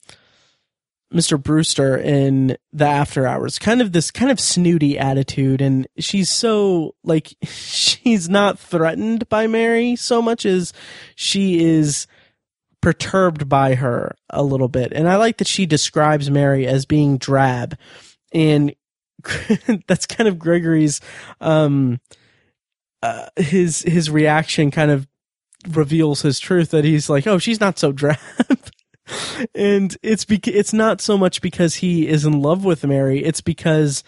Mr. 1.13 1.41
Brewster 1.41 1.97
in 1.97 2.57
the 2.71 2.85
after 2.85 3.27
hours. 3.27 3.59
Kind 3.59 3.81
of 3.81 3.91
this 3.91 4.11
kind 4.11 4.31
of 4.31 4.39
snooty 4.39 4.97
attitude, 4.97 5.61
and 5.61 5.87
she's 5.97 6.29
so 6.29 6.95
like 7.03 7.35
she's 7.43 8.29
not 8.29 8.59
threatened 8.59 9.27
by 9.29 9.47
Mary 9.47 9.95
so 9.95 10.21
much 10.21 10.45
as 10.45 10.73
she 11.15 11.63
is 11.63 12.07
perturbed 12.81 13.47
by 13.47 13.75
her 13.75 14.15
a 14.29 14.43
little 14.43 14.67
bit. 14.67 14.91
And 14.93 15.07
I 15.07 15.17
like 15.17 15.37
that 15.37 15.47
she 15.47 15.65
describes 15.65 16.31
Mary 16.31 16.65
as 16.65 16.85
being 16.85 17.17
drab 17.17 17.77
and 18.31 18.73
that's 19.87 20.07
kind 20.07 20.27
of 20.27 20.39
Gregory's 20.39 20.99
um 21.39 21.99
uh, 23.03 23.27
his 23.35 23.81
his 23.81 24.09
reaction 24.09 24.71
kind 24.71 24.91
of 24.91 25.07
reveals 25.69 26.21
his 26.21 26.39
truth 26.39 26.71
that 26.71 26.85
he's 26.85 27.09
like, 27.09 27.27
"Oh, 27.27 27.37
she's 27.37 27.59
not 27.59 27.79
so 27.79 27.91
drab." 27.91 28.17
And 29.55 29.95
it's 30.01 30.25
because 30.25 30.53
it's 30.53 30.73
not 30.73 31.01
so 31.01 31.17
much 31.17 31.41
because 31.41 31.75
he 31.75 32.07
is 32.07 32.25
in 32.25 32.41
love 32.41 32.65
with 32.65 32.85
Mary, 32.85 33.23
it's 33.23 33.41
because 33.41 34.03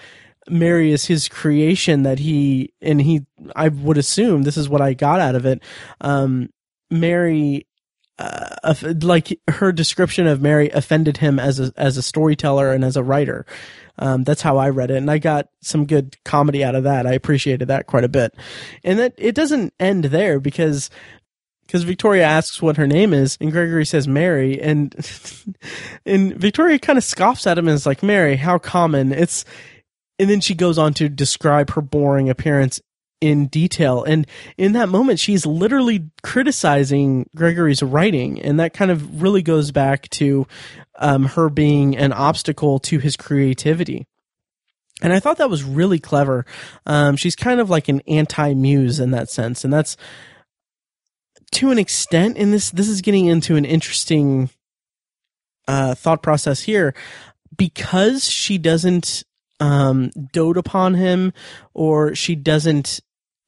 Mary 0.49 0.91
is 0.91 1.05
his 1.05 1.29
creation 1.29 2.03
that 2.03 2.19
he 2.19 2.73
and 2.81 3.01
he 3.01 3.25
I 3.55 3.69
would 3.69 3.97
assume 3.97 4.43
this 4.43 4.57
is 4.57 4.69
what 4.69 4.81
I 4.81 4.93
got 4.93 5.19
out 5.19 5.35
of 5.35 5.45
it. 5.45 5.61
Um 6.01 6.49
Mary 6.89 7.65
uh, 8.19 8.75
like 9.01 9.39
her 9.47 9.71
description 9.71 10.27
of 10.27 10.41
Mary 10.41 10.69
offended 10.69 11.17
him 11.17 11.39
as 11.39 11.59
a 11.59 11.73
as 11.75 11.97
a 11.97 12.03
storyteller 12.03 12.71
and 12.71 12.83
as 12.83 12.95
a 12.95 13.03
writer. 13.03 13.45
Um, 13.97 14.23
that's 14.23 14.41
how 14.41 14.57
I 14.57 14.69
read 14.69 14.91
it, 14.91 14.97
and 14.97 15.09
I 15.09 15.17
got 15.17 15.49
some 15.61 15.85
good 15.85 16.17
comedy 16.23 16.63
out 16.63 16.75
of 16.75 16.83
that. 16.83 17.05
I 17.05 17.13
appreciated 17.13 17.67
that 17.67 17.87
quite 17.87 18.03
a 18.03 18.09
bit, 18.09 18.35
and 18.83 18.99
that 18.99 19.13
it 19.17 19.35
doesn't 19.35 19.73
end 19.79 20.05
there 20.05 20.39
because 20.39 20.89
because 21.65 21.83
Victoria 21.83 22.23
asks 22.23 22.61
what 22.61 22.77
her 22.77 22.87
name 22.87 23.13
is, 23.13 23.37
and 23.41 23.51
Gregory 23.51 23.85
says 23.85 24.07
Mary, 24.07 24.61
and 24.61 24.95
and 26.05 26.35
Victoria 26.35 26.79
kind 26.79 26.97
of 26.97 27.03
scoffs 27.03 27.47
at 27.47 27.57
him 27.57 27.67
and 27.67 27.75
is 27.75 27.85
like, 27.85 28.03
"Mary, 28.03 28.35
how 28.35 28.57
common?" 28.57 29.11
It's 29.11 29.45
and 30.19 30.29
then 30.29 30.41
she 30.41 30.53
goes 30.53 30.77
on 30.77 30.93
to 30.95 31.09
describe 31.09 31.71
her 31.71 31.81
boring 31.81 32.29
appearance 32.29 32.79
in 33.23 33.47
detail. 33.47 34.03
And 34.03 34.27
in 34.57 34.73
that 34.73 34.89
moment, 34.89 35.17
she's 35.17 35.45
literally 35.45 36.09
criticizing 36.23 37.29
Gregory's 37.35 37.81
writing. 37.81 38.41
And 38.41 38.59
that 38.59 38.73
kind 38.73 38.91
of 38.91 39.21
really 39.21 39.41
goes 39.41 39.71
back 39.71 40.09
to 40.09 40.45
um, 40.99 41.25
her 41.25 41.49
being 41.49 41.95
an 41.95 42.11
obstacle 42.11 42.79
to 42.79 42.99
his 42.99 43.15
creativity. 43.15 44.05
And 45.01 45.13
I 45.13 45.21
thought 45.21 45.37
that 45.37 45.49
was 45.49 45.63
really 45.63 45.99
clever. 45.99 46.45
Um, 46.85 47.15
she's 47.15 47.35
kind 47.35 47.61
of 47.61 47.69
like 47.69 47.87
an 47.87 48.01
anti-muse 48.09 48.99
in 48.99 49.11
that 49.11 49.29
sense. 49.29 49.63
And 49.63 49.71
that's 49.71 49.95
to 51.53 51.71
an 51.71 51.79
extent, 51.79 52.37
and 52.37 52.53
this, 52.53 52.71
this 52.71 52.87
is 52.89 53.01
getting 53.01 53.27
into 53.27 53.55
an 53.55 53.65
interesting, 53.65 54.49
uh, 55.67 55.95
thought 55.95 56.21
process 56.21 56.61
here. 56.61 56.93
Because 57.55 58.29
she 58.29 58.57
doesn't, 58.57 59.23
um, 59.59 60.09
dote 60.31 60.57
upon 60.57 60.95
him 60.95 61.31
or 61.73 62.15
she 62.15 62.35
doesn't 62.35 62.99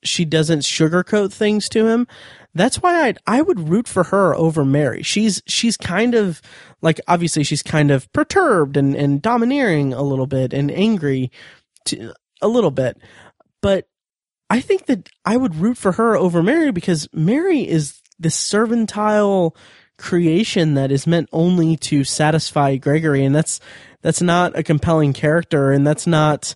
she 0.04 0.24
doesn't 0.24 0.60
sugarcoat 0.60 1.34
things 1.34 1.68
to 1.70 1.88
him. 1.88 2.08
That's 2.54 2.78
why 2.78 3.10
I 3.10 3.16
I 3.28 3.42
would 3.42 3.68
root 3.70 3.88
for 3.88 4.04
her 4.06 4.34
over 4.36 4.64
Mary. 4.64 5.04
She's 5.04 5.42
she's 5.46 5.76
kind 5.76 6.16
of 6.16 6.42
like 6.82 7.02
obviously 7.08 7.44
she's 7.44 7.64
kind 7.64 7.92
of 7.92 8.12
perturbed 8.14 8.78
and 8.78 8.96
and 8.96 9.22
domineering 9.22 9.94
a 9.94 10.04
little 10.04 10.28
bit 10.28 10.54
and 10.54 10.72
angry 10.72 11.32
to, 11.86 12.14
a 12.42 12.48
little 12.48 12.72
bit. 12.72 12.98
But 13.62 13.88
I 14.50 14.62
think 14.62 14.86
that 14.86 15.10
I 15.26 15.38
would 15.38 15.56
root 15.56 15.78
for 15.78 15.94
her 15.94 16.16
over 16.16 16.44
Mary 16.44 16.72
because 16.72 17.10
Mary 17.14 17.68
is 17.68 18.02
this 18.20 18.36
servile 18.36 19.56
creation 19.98 20.74
that 20.76 20.92
is 20.92 21.08
meant 21.08 21.30
only 21.32 21.78
to 21.78 22.04
satisfy 22.04 22.76
Gregory 22.76 23.24
and 23.24 23.34
that's 23.34 23.60
that's 24.02 24.22
not 24.22 24.58
a 24.58 24.64
compelling 24.64 25.14
character 25.14 25.72
and 25.72 25.88
that's 25.88 26.06
not 26.06 26.54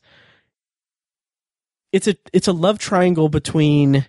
it's 1.92 2.08
a 2.08 2.16
it's 2.34 2.48
a 2.48 2.54
love 2.54 2.80
triangle 2.80 3.30
between 3.30 4.06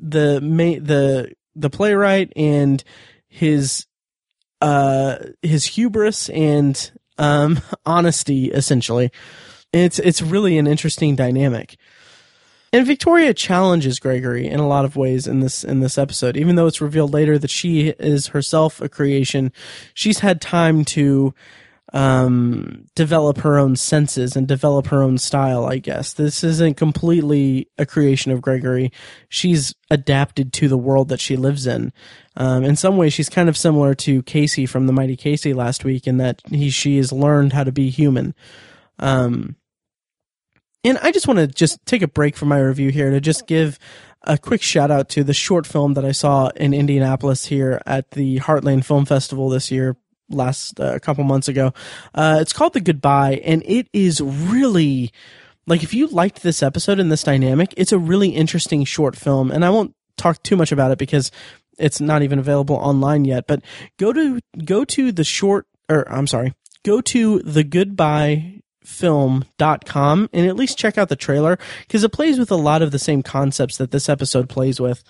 the 0.00 0.40
the 0.82 1.32
the 1.54 1.70
playwright 1.70 2.32
and 2.34 2.82
his 3.28 3.86
uh 4.60 5.16
his 5.42 5.64
hubris 5.64 6.28
and 6.30 6.92
um 7.18 7.60
honesty 7.86 8.46
essentially. 8.46 9.10
It's 9.72 9.98
it's 9.98 10.22
really 10.22 10.58
an 10.58 10.66
interesting 10.66 11.16
dynamic. 11.16 11.76
And 12.72 12.86
Victoria 12.86 13.32
challenges 13.32 13.98
Gregory 13.98 14.46
in 14.46 14.60
a 14.60 14.66
lot 14.66 14.84
of 14.84 14.96
ways 14.96 15.26
in 15.26 15.40
this 15.40 15.64
in 15.64 15.80
this 15.80 15.96
episode. 15.98 16.36
Even 16.36 16.56
though 16.56 16.66
it's 16.66 16.80
revealed 16.80 17.14
later 17.14 17.38
that 17.38 17.50
she 17.50 17.88
is 17.88 18.28
herself 18.28 18.80
a 18.80 18.88
creation, 18.88 19.52
she's 19.94 20.18
had 20.18 20.40
time 20.40 20.84
to 20.86 21.32
um, 21.92 22.86
develop 22.94 23.38
her 23.38 23.58
own 23.58 23.76
senses 23.76 24.34
and 24.36 24.48
develop 24.48 24.88
her 24.88 25.02
own 25.02 25.18
style, 25.18 25.66
I 25.66 25.78
guess. 25.78 26.12
This 26.12 26.42
isn't 26.42 26.76
completely 26.76 27.68
a 27.78 27.86
creation 27.86 28.32
of 28.32 28.42
Gregory. 28.42 28.92
She's 29.28 29.74
adapted 29.90 30.52
to 30.54 30.68
the 30.68 30.76
world 30.76 31.08
that 31.08 31.20
she 31.20 31.36
lives 31.36 31.66
in. 31.66 31.92
Um, 32.36 32.64
in 32.64 32.76
some 32.76 32.96
ways, 32.96 33.12
she's 33.12 33.28
kind 33.28 33.48
of 33.48 33.56
similar 33.56 33.94
to 33.94 34.22
Casey 34.24 34.66
from 34.66 34.86
the 34.86 34.92
Mighty 34.92 35.16
Casey 35.16 35.54
last 35.54 35.84
week 35.84 36.06
in 36.06 36.16
that 36.18 36.42
he, 36.50 36.70
she 36.70 36.96
has 36.96 37.12
learned 37.12 37.52
how 37.52 37.64
to 37.64 37.72
be 37.72 37.88
human. 37.88 38.34
Um, 38.98 39.56
And 40.86 40.98
I 41.02 41.10
just 41.10 41.26
want 41.26 41.40
to 41.40 41.48
just 41.48 41.84
take 41.84 42.02
a 42.02 42.06
break 42.06 42.36
from 42.36 42.46
my 42.46 42.60
review 42.60 42.90
here 42.90 43.10
to 43.10 43.20
just 43.20 43.48
give 43.48 43.76
a 44.22 44.38
quick 44.38 44.62
shout 44.62 44.88
out 44.88 45.08
to 45.10 45.24
the 45.24 45.34
short 45.34 45.66
film 45.66 45.94
that 45.94 46.04
I 46.04 46.12
saw 46.12 46.50
in 46.54 46.72
Indianapolis 46.72 47.46
here 47.46 47.82
at 47.86 48.12
the 48.12 48.38
Heartland 48.38 48.84
Film 48.84 49.04
Festival 49.04 49.48
this 49.48 49.72
year, 49.72 49.96
last 50.30 50.78
a 50.78 50.94
uh, 50.94 50.98
couple 51.00 51.24
months 51.24 51.48
ago. 51.48 51.74
Uh, 52.14 52.38
it's 52.40 52.52
called 52.52 52.72
The 52.72 52.80
Goodbye, 52.80 53.40
and 53.44 53.64
it 53.66 53.88
is 53.92 54.20
really 54.20 55.10
like 55.66 55.82
if 55.82 55.92
you 55.92 56.06
liked 56.06 56.44
this 56.44 56.62
episode 56.62 57.00
and 57.00 57.10
this 57.10 57.24
dynamic, 57.24 57.74
it's 57.76 57.90
a 57.90 57.98
really 57.98 58.28
interesting 58.28 58.84
short 58.84 59.16
film. 59.16 59.50
And 59.50 59.64
I 59.64 59.70
won't 59.70 59.92
talk 60.16 60.40
too 60.44 60.56
much 60.56 60.70
about 60.70 60.92
it 60.92 60.98
because 60.98 61.32
it's 61.78 62.00
not 62.00 62.22
even 62.22 62.38
available 62.38 62.76
online 62.76 63.24
yet. 63.24 63.48
But 63.48 63.64
go 63.98 64.12
to 64.12 64.38
go 64.64 64.84
to 64.84 65.10
the 65.10 65.24
short, 65.24 65.66
or 65.88 66.08
I'm 66.08 66.28
sorry, 66.28 66.54
go 66.84 67.00
to 67.00 67.40
the 67.40 67.64
Goodbye 67.64 68.55
film.com 68.86 70.30
and 70.32 70.46
at 70.46 70.54
least 70.54 70.78
check 70.78 70.96
out 70.96 71.08
the 71.08 71.16
trailer 71.16 71.58
because 71.80 72.04
it 72.04 72.12
plays 72.12 72.38
with 72.38 72.52
a 72.52 72.56
lot 72.56 72.82
of 72.82 72.92
the 72.92 73.00
same 73.00 73.20
concepts 73.20 73.78
that 73.78 73.90
this 73.90 74.08
episode 74.08 74.48
plays 74.48 74.80
with. 74.80 75.02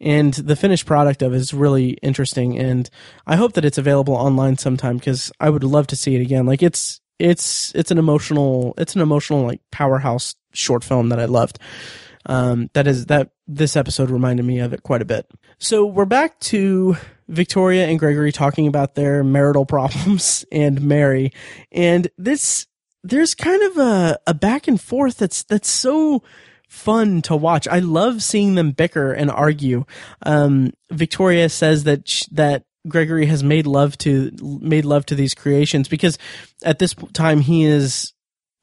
And 0.00 0.34
the 0.34 0.56
finished 0.56 0.86
product 0.86 1.22
of 1.22 1.32
it 1.32 1.36
is 1.36 1.54
really 1.54 1.90
interesting. 2.02 2.58
And 2.58 2.90
I 3.24 3.36
hope 3.36 3.52
that 3.52 3.64
it's 3.64 3.78
available 3.78 4.14
online 4.14 4.58
sometime 4.58 4.96
because 4.96 5.30
I 5.38 5.48
would 5.50 5.62
love 5.62 5.86
to 5.88 5.96
see 5.96 6.16
it 6.16 6.20
again. 6.20 6.46
Like 6.46 6.64
it's, 6.64 7.00
it's, 7.20 7.72
it's 7.76 7.92
an 7.92 7.98
emotional, 7.98 8.74
it's 8.76 8.96
an 8.96 9.00
emotional 9.00 9.46
like 9.46 9.60
powerhouse 9.70 10.34
short 10.52 10.82
film 10.82 11.10
that 11.10 11.20
I 11.20 11.26
loved. 11.26 11.60
Um, 12.26 12.70
that 12.72 12.88
is, 12.88 13.06
that 13.06 13.30
this 13.46 13.76
episode 13.76 14.10
reminded 14.10 14.44
me 14.44 14.58
of 14.58 14.72
it 14.72 14.82
quite 14.82 15.02
a 15.02 15.04
bit. 15.04 15.30
So 15.58 15.86
we're 15.86 16.04
back 16.04 16.40
to 16.40 16.96
Victoria 17.28 17.86
and 17.86 18.00
Gregory 18.00 18.32
talking 18.32 18.66
about 18.66 18.96
their 18.96 19.22
marital 19.22 19.64
problems 19.66 20.44
and 20.50 20.82
Mary. 20.82 21.32
And 21.70 22.08
this 22.18 22.66
there's 23.02 23.34
kind 23.34 23.62
of 23.62 23.78
a, 23.78 24.18
a 24.26 24.34
back 24.34 24.68
and 24.68 24.80
forth 24.80 25.18
that's 25.18 25.42
that's 25.44 25.68
so 25.68 26.22
fun 26.68 27.20
to 27.22 27.36
watch. 27.36 27.68
I 27.68 27.80
love 27.80 28.22
seeing 28.22 28.54
them 28.54 28.70
bicker 28.72 29.12
and 29.12 29.30
argue. 29.30 29.84
Um, 30.24 30.72
Victoria 30.90 31.48
says 31.48 31.84
that 31.84 32.08
sh- 32.08 32.24
that 32.32 32.64
Gregory 32.88 33.26
has 33.26 33.44
made 33.44 33.66
love 33.66 33.98
to 33.98 34.32
made 34.40 34.84
love 34.84 35.06
to 35.06 35.14
these 35.14 35.34
creations 35.34 35.88
because 35.88 36.18
at 36.64 36.78
this 36.78 36.94
time 37.12 37.40
he 37.40 37.64
is 37.64 38.12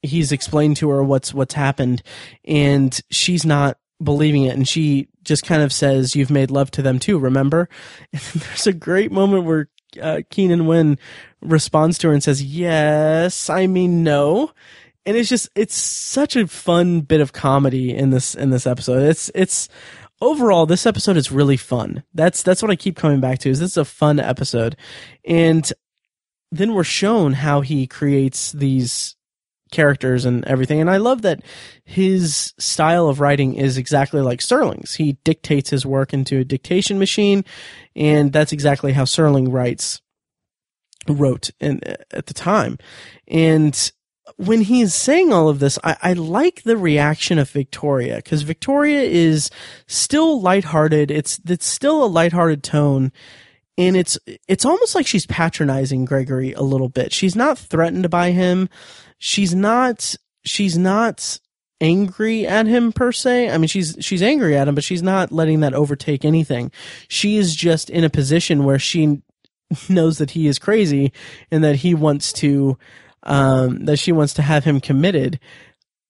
he's 0.02 0.32
explained 0.32 0.76
to 0.78 0.90
her 0.90 1.02
what's 1.02 1.32
what's 1.32 1.54
happened 1.54 2.02
and 2.44 3.00
she's 3.10 3.46
not 3.46 3.78
believing 4.02 4.44
it 4.44 4.54
and 4.54 4.66
she 4.66 5.08
just 5.22 5.44
kind 5.44 5.62
of 5.62 5.72
says 5.72 6.16
you've 6.16 6.30
made 6.30 6.50
love 6.50 6.70
to 6.70 6.82
them 6.82 6.98
too 6.98 7.18
remember 7.18 7.68
and 8.12 8.22
there's 8.22 8.66
a 8.66 8.72
great 8.72 9.12
moment 9.12 9.44
where 9.44 9.68
uh, 10.00 10.20
Keenan 10.30 10.66
Wynn 10.66 10.98
responds 11.40 11.98
to 11.98 12.08
her 12.08 12.12
and 12.12 12.22
says, 12.22 12.42
"Yes, 12.42 13.48
I 13.50 13.66
mean 13.66 14.02
no." 14.02 14.52
And 15.06 15.16
it's 15.16 15.28
just 15.28 15.48
it's 15.54 15.74
such 15.74 16.36
a 16.36 16.46
fun 16.46 17.00
bit 17.00 17.20
of 17.20 17.32
comedy 17.32 17.94
in 17.94 18.10
this 18.10 18.34
in 18.34 18.50
this 18.50 18.66
episode. 18.66 19.02
It's 19.08 19.30
it's 19.34 19.68
overall 20.20 20.66
this 20.66 20.86
episode 20.86 21.16
is 21.16 21.32
really 21.32 21.56
fun. 21.56 22.02
That's 22.14 22.42
that's 22.42 22.62
what 22.62 22.70
I 22.70 22.76
keep 22.76 22.96
coming 22.96 23.20
back 23.20 23.38
to. 23.40 23.50
Is 23.50 23.60
this 23.60 23.72
is 23.72 23.76
a 23.76 23.84
fun 23.84 24.20
episode. 24.20 24.76
And 25.24 25.70
then 26.52 26.74
we're 26.74 26.84
shown 26.84 27.32
how 27.32 27.60
he 27.60 27.86
creates 27.86 28.52
these 28.52 29.16
characters 29.70 30.24
and 30.24 30.44
everything. 30.46 30.80
And 30.80 30.90
I 30.90 30.98
love 30.98 31.22
that 31.22 31.42
his 31.84 32.54
style 32.58 33.08
of 33.08 33.20
writing 33.20 33.54
is 33.54 33.78
exactly 33.78 34.20
like 34.20 34.40
Serling's. 34.40 34.94
He 34.94 35.12
dictates 35.24 35.70
his 35.70 35.86
work 35.86 36.12
into 36.12 36.38
a 36.38 36.44
dictation 36.44 36.98
machine, 36.98 37.44
and 37.94 38.32
that's 38.32 38.52
exactly 38.52 38.92
how 38.92 39.04
Serling 39.04 39.52
writes 39.52 40.00
wrote 41.08 41.50
in, 41.60 41.80
at 42.10 42.26
the 42.26 42.34
time. 42.34 42.78
And 43.26 43.92
when 44.36 44.62
he's 44.62 44.94
saying 44.94 45.32
all 45.32 45.48
of 45.48 45.58
this, 45.58 45.78
I, 45.84 45.96
I 46.02 46.12
like 46.14 46.62
the 46.62 46.76
reaction 46.76 47.38
of 47.38 47.50
Victoria 47.50 48.16
because 48.16 48.42
Victoria 48.42 49.02
is 49.02 49.50
still 49.86 50.40
lighthearted. 50.40 51.10
It's 51.10 51.40
it's 51.46 51.66
still 51.66 52.04
a 52.04 52.06
lighthearted 52.06 52.62
tone, 52.62 53.12
and 53.76 53.96
it's 53.96 54.18
it's 54.48 54.64
almost 54.64 54.94
like 54.94 55.06
she's 55.06 55.26
patronizing 55.26 56.04
Gregory 56.04 56.52
a 56.52 56.62
little 56.62 56.88
bit. 56.88 57.12
She's 57.12 57.36
not 57.36 57.58
threatened 57.58 58.10
by 58.10 58.30
him. 58.30 58.68
She's 59.20 59.54
not 59.54 60.16
she's 60.44 60.76
not 60.76 61.38
angry 61.80 62.46
at 62.46 62.66
him 62.66 62.90
per 62.90 63.12
se. 63.12 63.50
I 63.50 63.58
mean, 63.58 63.68
she's 63.68 63.96
she's 64.00 64.22
angry 64.22 64.56
at 64.56 64.66
him, 64.66 64.74
but 64.74 64.82
she's 64.82 65.02
not 65.02 65.30
letting 65.30 65.60
that 65.60 65.74
overtake 65.74 66.24
anything. 66.24 66.72
She 67.06 67.36
is 67.36 67.54
just 67.54 67.90
in 67.90 68.02
a 68.02 68.10
position 68.10 68.64
where 68.64 68.78
she 68.78 69.20
knows 69.88 70.18
that 70.18 70.32
he 70.32 70.46
is 70.46 70.58
crazy 70.58 71.12
and 71.50 71.62
that 71.62 71.76
he 71.76 71.94
wants 71.94 72.32
to 72.34 72.78
um, 73.22 73.84
that 73.84 73.98
she 73.98 74.10
wants 74.10 74.34
to 74.34 74.42
have 74.42 74.64
him 74.64 74.80
committed. 74.80 75.38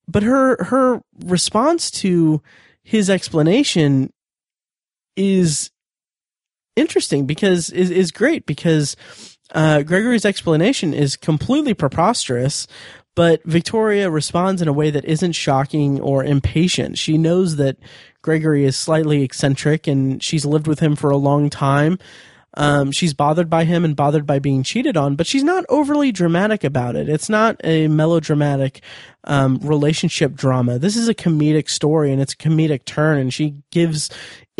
But 0.06 0.22
her 0.22 0.62
her 0.64 1.02
response 1.24 1.90
to 2.02 2.40
his 2.84 3.10
explanation 3.10 4.12
is 5.16 5.72
interesting 6.76 7.26
because 7.26 7.70
is 7.70 7.90
is 7.90 8.12
great 8.12 8.46
because 8.46 8.94
uh, 9.52 9.82
Gregory's 9.82 10.24
explanation 10.24 10.94
is 10.94 11.16
completely 11.16 11.74
preposterous, 11.74 12.66
but 13.20 13.44
Victoria 13.44 14.08
responds 14.08 14.62
in 14.62 14.68
a 14.68 14.72
way 14.72 14.88
that 14.88 15.04
isn't 15.04 15.32
shocking 15.32 16.00
or 16.00 16.24
impatient. 16.24 16.96
She 16.96 17.18
knows 17.18 17.56
that 17.56 17.76
Gregory 18.22 18.64
is 18.64 18.78
slightly 18.78 19.22
eccentric 19.22 19.86
and 19.86 20.22
she's 20.22 20.46
lived 20.46 20.66
with 20.66 20.80
him 20.80 20.96
for 20.96 21.10
a 21.10 21.18
long 21.18 21.50
time. 21.50 21.98
Um, 22.54 22.92
she's 22.92 23.12
bothered 23.12 23.50
by 23.50 23.64
him 23.64 23.84
and 23.84 23.94
bothered 23.94 24.24
by 24.24 24.38
being 24.38 24.62
cheated 24.62 24.96
on, 24.96 25.16
but 25.16 25.26
she's 25.26 25.44
not 25.44 25.66
overly 25.68 26.12
dramatic 26.12 26.64
about 26.64 26.96
it. 26.96 27.10
It's 27.10 27.28
not 27.28 27.60
a 27.62 27.88
melodramatic 27.88 28.80
um, 29.24 29.58
relationship 29.58 30.32
drama. 30.32 30.78
This 30.78 30.96
is 30.96 31.06
a 31.06 31.14
comedic 31.14 31.68
story 31.68 32.12
and 32.12 32.22
it's 32.22 32.32
a 32.32 32.38
comedic 32.38 32.86
turn, 32.86 33.18
and 33.18 33.34
she 33.34 33.56
gives 33.70 34.08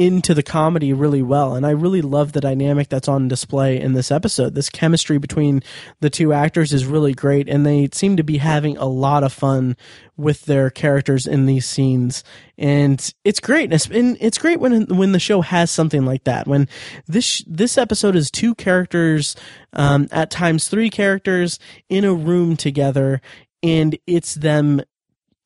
into 0.00 0.32
the 0.32 0.42
comedy 0.42 0.94
really 0.94 1.20
well. 1.20 1.54
And 1.54 1.66
I 1.66 1.72
really 1.72 2.00
love 2.00 2.32
the 2.32 2.40
dynamic 2.40 2.88
that's 2.88 3.06
on 3.06 3.28
display 3.28 3.78
in 3.78 3.92
this 3.92 4.10
episode. 4.10 4.54
This 4.54 4.70
chemistry 4.70 5.18
between 5.18 5.62
the 6.00 6.08
two 6.08 6.32
actors 6.32 6.72
is 6.72 6.86
really 6.86 7.12
great, 7.12 7.50
and 7.50 7.66
they 7.66 7.90
seem 7.92 8.16
to 8.16 8.22
be 8.22 8.38
having 8.38 8.78
a 8.78 8.86
lot 8.86 9.24
of 9.24 9.30
fun 9.30 9.76
with 10.16 10.46
their 10.46 10.70
characters 10.70 11.26
in 11.26 11.44
these 11.44 11.66
scenes. 11.66 12.24
And 12.56 13.12
it's 13.24 13.40
great. 13.40 13.70
And 13.90 14.16
it's 14.20 14.38
great 14.38 14.58
when 14.58 14.86
when 14.86 15.12
the 15.12 15.20
show 15.20 15.42
has 15.42 15.70
something 15.70 16.06
like 16.06 16.24
that. 16.24 16.46
When 16.46 16.66
this 17.06 17.44
this 17.46 17.76
episode 17.76 18.16
is 18.16 18.30
two 18.30 18.54
characters, 18.54 19.36
um, 19.74 20.08
at 20.10 20.30
times 20.30 20.68
three 20.68 20.88
characters 20.88 21.58
in 21.90 22.06
a 22.06 22.14
room 22.14 22.56
together, 22.56 23.20
and 23.62 23.98
it's 24.06 24.34
them 24.34 24.80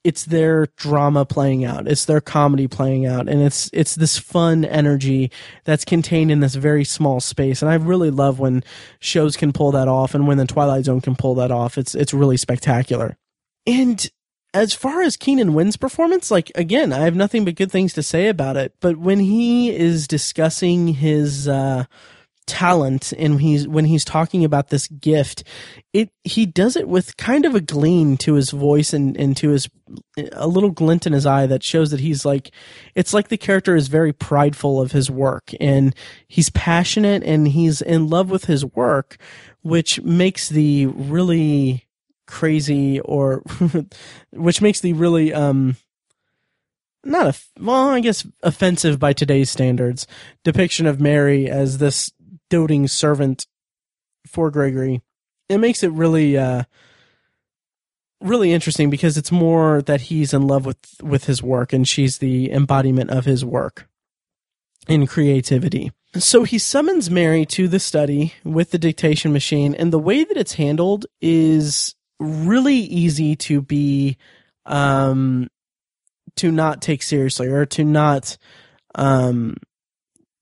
it's 0.05 0.27
their 0.27 0.67
drama 0.77 1.25
playing 1.25 1.64
out 1.64 1.88
it's 1.88 2.05
their 2.05 2.21
comedy 2.21 2.69
playing 2.69 3.07
out 3.07 3.29
and 3.29 3.43
it's 3.43 3.71
it's 3.73 3.95
this 3.95 4.19
fun 4.19 4.64
energy 4.64 5.31
that's 5.64 5.85
contained 5.85 6.31
in 6.31 6.40
this 6.40 6.55
very 6.55 6.85
small 6.85 7.21
space 7.21 7.62
and 7.62 7.71
i 7.71 7.75
really 7.75 8.11
love 8.11 8.38
when 8.38 8.62
shows 9.01 9.37
can 9.37 9.53
pull 9.53 9.73
that 9.73 9.88
off 9.88 10.14
and 10.14 10.27
when 10.27 10.38
the 10.38 10.47
twilight 10.47 10.85
zone 10.85 11.01
can 11.01 11.17
pull 11.17 11.35
that 11.35 11.51
off 11.51 11.79
it's 11.79 11.95
it's 11.95 12.14
really 12.14 12.37
spectacular 12.37 13.17
and 13.67 14.11
as 14.55 14.73
far 14.73 15.03
as 15.03 15.17
Keenan 15.17 15.53
Wynn's 15.53 15.77
performance, 15.77 16.31
like 16.31 16.53
again, 16.55 16.93
I 16.93 17.01
have 17.01 17.17
nothing 17.17 17.45
but 17.45 17.57
good 17.57 17.73
things 17.73 17.93
to 17.95 18.05
say 18.05 18.29
about 18.29 18.57
it. 18.57 18.73
But 18.81 18.97
when 18.97 19.19
he 19.19 19.75
is 19.75 20.07
discussing 20.07 20.88
his 20.95 21.49
uh, 21.49 21.87
talent 22.47 23.13
and 23.13 23.41
he's 23.41 23.67
when 23.67 23.87
he's 23.87 24.05
talking 24.05 24.45
about 24.45 24.69
this 24.69 24.87
gift 24.89 25.45
it 25.95 26.11
he 26.25 26.45
does 26.45 26.77
it 26.77 26.87
with 26.87 27.17
kind 27.17 27.47
of 27.47 27.55
a 27.55 27.61
gleam 27.61 28.19
to 28.19 28.35
his 28.35 28.51
voice 28.51 28.93
and, 28.93 29.17
and 29.17 29.35
to 29.35 29.49
his 29.49 29.69
a 30.33 30.47
little 30.47 30.71
glint 30.71 31.07
in 31.07 31.15
his 31.15 31.25
eye 31.25 31.47
that 31.47 31.63
shows 31.63 31.91
that 31.91 32.01
he's 32.01 32.27
like 32.27 32.51
it's 32.95 33.15
like 33.15 33.29
the 33.29 33.39
character 33.39 33.75
is 33.75 33.89
very 33.89 34.13
prideful 34.13 34.79
of 34.79 34.93
his 34.93 35.11
work 35.11 35.53
and 35.59 35.95
he's 36.29 36.51
passionate 36.51 37.23
and 37.23 37.49
he's 37.49 37.81
in 37.81 38.09
love 38.09 38.29
with 38.31 38.45
his 38.45 38.63
work 38.63 39.17
which 39.63 40.03
makes 40.03 40.51
the 40.51 40.85
really 40.87 41.87
crazy 42.27 43.01
or 43.01 43.43
which 44.33 44.61
makes 44.61 44.81
the 44.81 44.93
really 44.93 45.33
um 45.33 45.77
not 47.05 47.27
a 47.27 47.63
well, 47.63 47.91
I 47.91 48.01
guess 48.01 48.27
offensive 48.43 48.99
by 48.99 49.13
today's 49.13 49.51
standards 49.51 50.07
depiction 50.43 50.87
of 50.87 51.01
Mary 51.01 51.49
as 51.49 51.79
this 51.79 52.13
doting 52.51 52.89
servant 52.89 53.47
for 54.27 54.51
Gregory. 54.51 55.03
It 55.49 55.59
makes 55.59 55.83
it 55.83 55.93
really 55.93 56.37
uh 56.37 56.65
really 58.21 58.53
interesting 58.53 58.89
because 58.91 59.19
it's 59.19 59.31
more 59.31 59.83
that 59.83 60.03
he's 60.03 60.33
in 60.33 60.47
love 60.47 60.65
with 60.65 60.79
with 61.03 61.25
his 61.25 61.43
work 61.43 61.73
and 61.73 61.87
she's 61.87 62.19
the 62.19 62.51
embodiment 62.51 63.11
of 63.11 63.25
his 63.25 63.45
work 63.45 63.87
in 64.89 65.07
creativity. 65.07 65.93
So 66.17 66.45
he 66.45 66.59
summons 66.59 67.11
Mary 67.11 67.45
to 67.47 67.69
the 67.69 67.81
study 67.81 68.35
with 68.45 68.71
the 68.71 68.79
dictation 68.79 69.33
machine 69.33 69.75
and 69.75 69.93
the 69.93 69.99
way 69.99 70.25
that 70.25 70.37
it's 70.37 70.55
handled 70.55 71.07
is 71.21 71.95
really 72.21 72.77
easy 72.77 73.37
to 73.37 73.61
be 73.61 74.17
um 74.67 75.49
to 76.37 76.51
not 76.51 76.81
take 76.81 77.03
seriously 77.03 77.49
or 77.49 77.67
to 77.67 77.85
not 77.85 78.39
um 78.95 79.57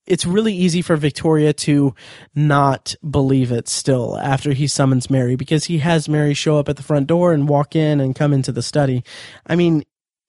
it's 0.05 0.25
really 0.25 0.53
easy 0.53 0.81
for 0.81 0.97
Victoria 0.97 1.53
to 1.53 1.95
not 2.35 2.95
believe 3.09 3.51
it 3.51 3.67
still 3.67 4.17
after 4.17 4.51
he 4.51 4.67
summons 4.67 5.09
Mary 5.09 5.35
because 5.35 5.65
he 5.65 5.77
has 5.79 6.09
Mary 6.09 6.33
show 6.33 6.57
up 6.57 6.69
at 6.69 6.77
the 6.77 6.83
front 6.83 7.07
door 7.07 7.31
and 7.31 7.47
walk 7.47 7.75
in 7.75 7.99
and 7.99 8.15
come 8.15 8.33
into 8.33 8.51
the 8.51 8.61
study. 8.61 9.03
I 9.47 9.55
mean, 9.55 9.83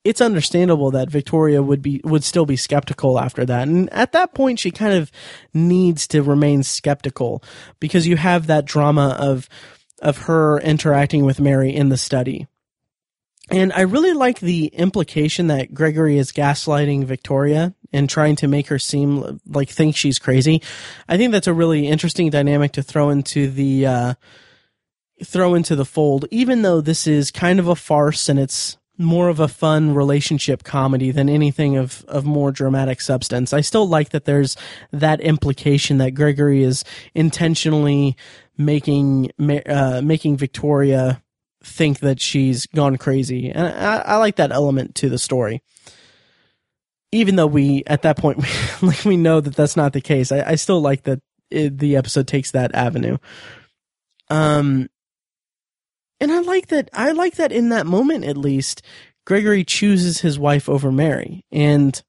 it's 0.04 0.20
understandable 0.20 0.90
that 0.92 1.10
Victoria 1.10 1.62
would 1.62 1.82
be 1.82 2.00
would 2.04 2.22
still 2.22 2.46
be 2.46 2.56
skeptical 2.56 3.18
after 3.18 3.44
that. 3.46 3.66
And 3.66 3.92
at 3.92 4.12
that 4.12 4.34
point 4.34 4.60
she 4.60 4.70
kind 4.70 4.94
of 4.94 5.10
needs 5.52 6.06
to 6.08 6.22
remain 6.22 6.62
skeptical 6.62 7.42
because 7.80 8.06
you 8.06 8.16
have 8.16 8.46
that 8.46 8.66
drama 8.66 9.16
of 9.18 9.48
of 10.02 10.18
her 10.18 10.60
interacting 10.60 11.24
with 11.24 11.40
Mary 11.40 11.74
in 11.74 11.88
the 11.88 11.96
study. 11.96 12.46
And 13.50 13.72
I 13.72 13.82
really 13.82 14.12
like 14.12 14.40
the 14.40 14.66
implication 14.66 15.48
that 15.48 15.74
Gregory 15.74 16.18
is 16.18 16.32
gaslighting 16.32 17.04
Victoria 17.04 17.74
and 17.94 18.10
trying 18.10 18.36
to 18.36 18.48
make 18.48 18.66
her 18.66 18.78
seem 18.78 19.40
like 19.46 19.70
think 19.70 19.96
she's 19.96 20.18
crazy. 20.18 20.60
I 21.08 21.16
think 21.16 21.32
that's 21.32 21.46
a 21.46 21.54
really 21.54 21.86
interesting 21.86 22.28
dynamic 22.28 22.72
to 22.72 22.82
throw 22.82 23.08
into 23.08 23.48
the 23.48 23.86
uh, 23.86 24.14
throw 25.24 25.54
into 25.54 25.76
the 25.76 25.84
fold, 25.84 26.26
even 26.30 26.62
though 26.62 26.80
this 26.80 27.06
is 27.06 27.30
kind 27.30 27.58
of 27.58 27.68
a 27.68 27.76
farce 27.76 28.28
and 28.28 28.38
it's 28.38 28.76
more 28.96 29.28
of 29.28 29.40
a 29.40 29.48
fun 29.48 29.94
relationship 29.94 30.62
comedy 30.62 31.10
than 31.10 31.28
anything 31.28 31.76
of, 31.76 32.04
of 32.06 32.24
more 32.24 32.52
dramatic 32.52 33.00
substance. 33.00 33.52
I 33.52 33.60
still 33.60 33.88
like 33.88 34.10
that 34.10 34.24
there's 34.24 34.56
that 34.92 35.20
implication 35.20 35.98
that 35.98 36.14
Gregory 36.14 36.62
is 36.62 36.84
intentionally 37.14 38.16
making 38.56 39.30
uh, 39.66 40.00
making 40.02 40.36
Victoria 40.36 41.22
think 41.62 42.00
that 42.00 42.20
she's 42.20 42.66
gone 42.66 42.96
crazy, 42.96 43.50
and 43.50 43.66
I, 43.66 43.96
I, 43.96 44.16
like 44.16 44.36
that 44.36 44.52
element 44.52 44.94
to 44.96 45.08
the 45.08 45.18
story. 45.18 45.62
Even 47.14 47.36
though 47.36 47.46
we 47.46 47.82
at 47.86 48.02
that 48.02 48.18
point 48.18 48.44
like 48.82 49.04
we 49.04 49.16
know 49.16 49.40
that 49.40 49.54
that's 49.56 49.76
not 49.76 49.92
the 49.92 50.00
case, 50.00 50.32
I, 50.32 50.42
I 50.42 50.54
still 50.56 50.80
like 50.80 51.04
that 51.04 51.20
it, 51.50 51.78
the 51.78 51.96
episode 51.96 52.26
takes 52.26 52.50
that 52.50 52.74
avenue. 52.74 53.18
Um, 54.28 54.88
and 56.20 56.32
I 56.32 56.40
like 56.40 56.68
that. 56.68 56.90
I 56.92 57.12
like 57.12 57.36
that 57.36 57.52
in 57.52 57.68
that 57.70 57.86
moment, 57.86 58.24
at 58.24 58.36
least, 58.36 58.82
Gregory 59.26 59.64
chooses 59.64 60.20
his 60.20 60.38
wife 60.38 60.68
over 60.68 60.90
Mary, 60.92 61.44
and 61.50 62.02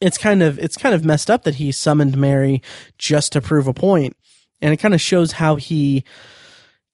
it's 0.00 0.18
kind 0.18 0.42
of 0.42 0.58
it's 0.58 0.76
kind 0.76 0.94
of 0.94 1.04
messed 1.04 1.30
up 1.30 1.44
that 1.44 1.56
he 1.56 1.72
summoned 1.72 2.16
Mary 2.16 2.62
just 2.98 3.32
to 3.32 3.40
prove 3.40 3.66
a 3.66 3.74
point, 3.74 4.16
and 4.60 4.72
it 4.72 4.78
kind 4.78 4.94
of 4.94 5.00
shows 5.00 5.32
how 5.32 5.56
he 5.56 6.04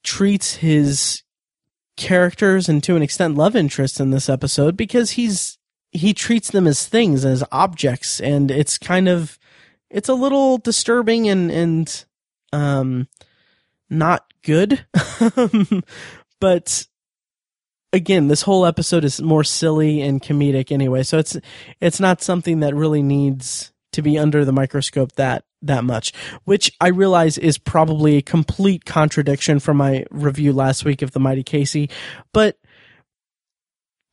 treats 0.04 0.56
his 0.56 1.22
characters 1.96 2.68
and 2.68 2.82
to 2.84 2.94
an 2.94 3.02
extent 3.02 3.36
love 3.36 3.56
interests 3.56 3.98
in 3.98 4.10
this 4.10 4.28
episode 4.28 4.76
because 4.76 5.12
he's 5.12 5.58
he 5.92 6.12
treats 6.12 6.50
them 6.50 6.66
as 6.66 6.86
things 6.86 7.24
as 7.24 7.44
objects 7.52 8.20
and 8.20 8.50
it's 8.50 8.76
kind 8.78 9.08
of 9.08 9.38
it's 9.90 10.08
a 10.08 10.14
little 10.14 10.58
disturbing 10.58 11.28
and 11.28 11.50
and 11.50 12.04
um 12.52 13.08
not 13.88 14.26
good. 14.42 14.86
but 16.40 16.86
again, 17.92 18.28
this 18.28 18.42
whole 18.42 18.66
episode 18.66 19.04
is 19.04 19.20
more 19.20 19.44
silly 19.44 20.00
and 20.00 20.22
comedic 20.22 20.72
anyway, 20.72 21.02
so 21.02 21.18
it's 21.18 21.36
it's 21.80 22.00
not 22.00 22.22
something 22.22 22.60
that 22.60 22.74
really 22.74 23.02
needs 23.02 23.72
to 23.92 24.02
be 24.02 24.18
under 24.18 24.44
the 24.44 24.52
microscope 24.52 25.12
that 25.12 25.44
that 25.62 25.84
much, 25.84 26.12
which 26.44 26.70
I 26.80 26.88
realize 26.88 27.38
is 27.38 27.58
probably 27.58 28.16
a 28.16 28.22
complete 28.22 28.84
contradiction 28.84 29.58
from 29.58 29.78
my 29.78 30.04
review 30.10 30.52
last 30.52 30.84
week 30.84 31.02
of 31.02 31.12
the 31.12 31.20
Mighty 31.20 31.42
Casey, 31.42 31.90
but 32.32 32.58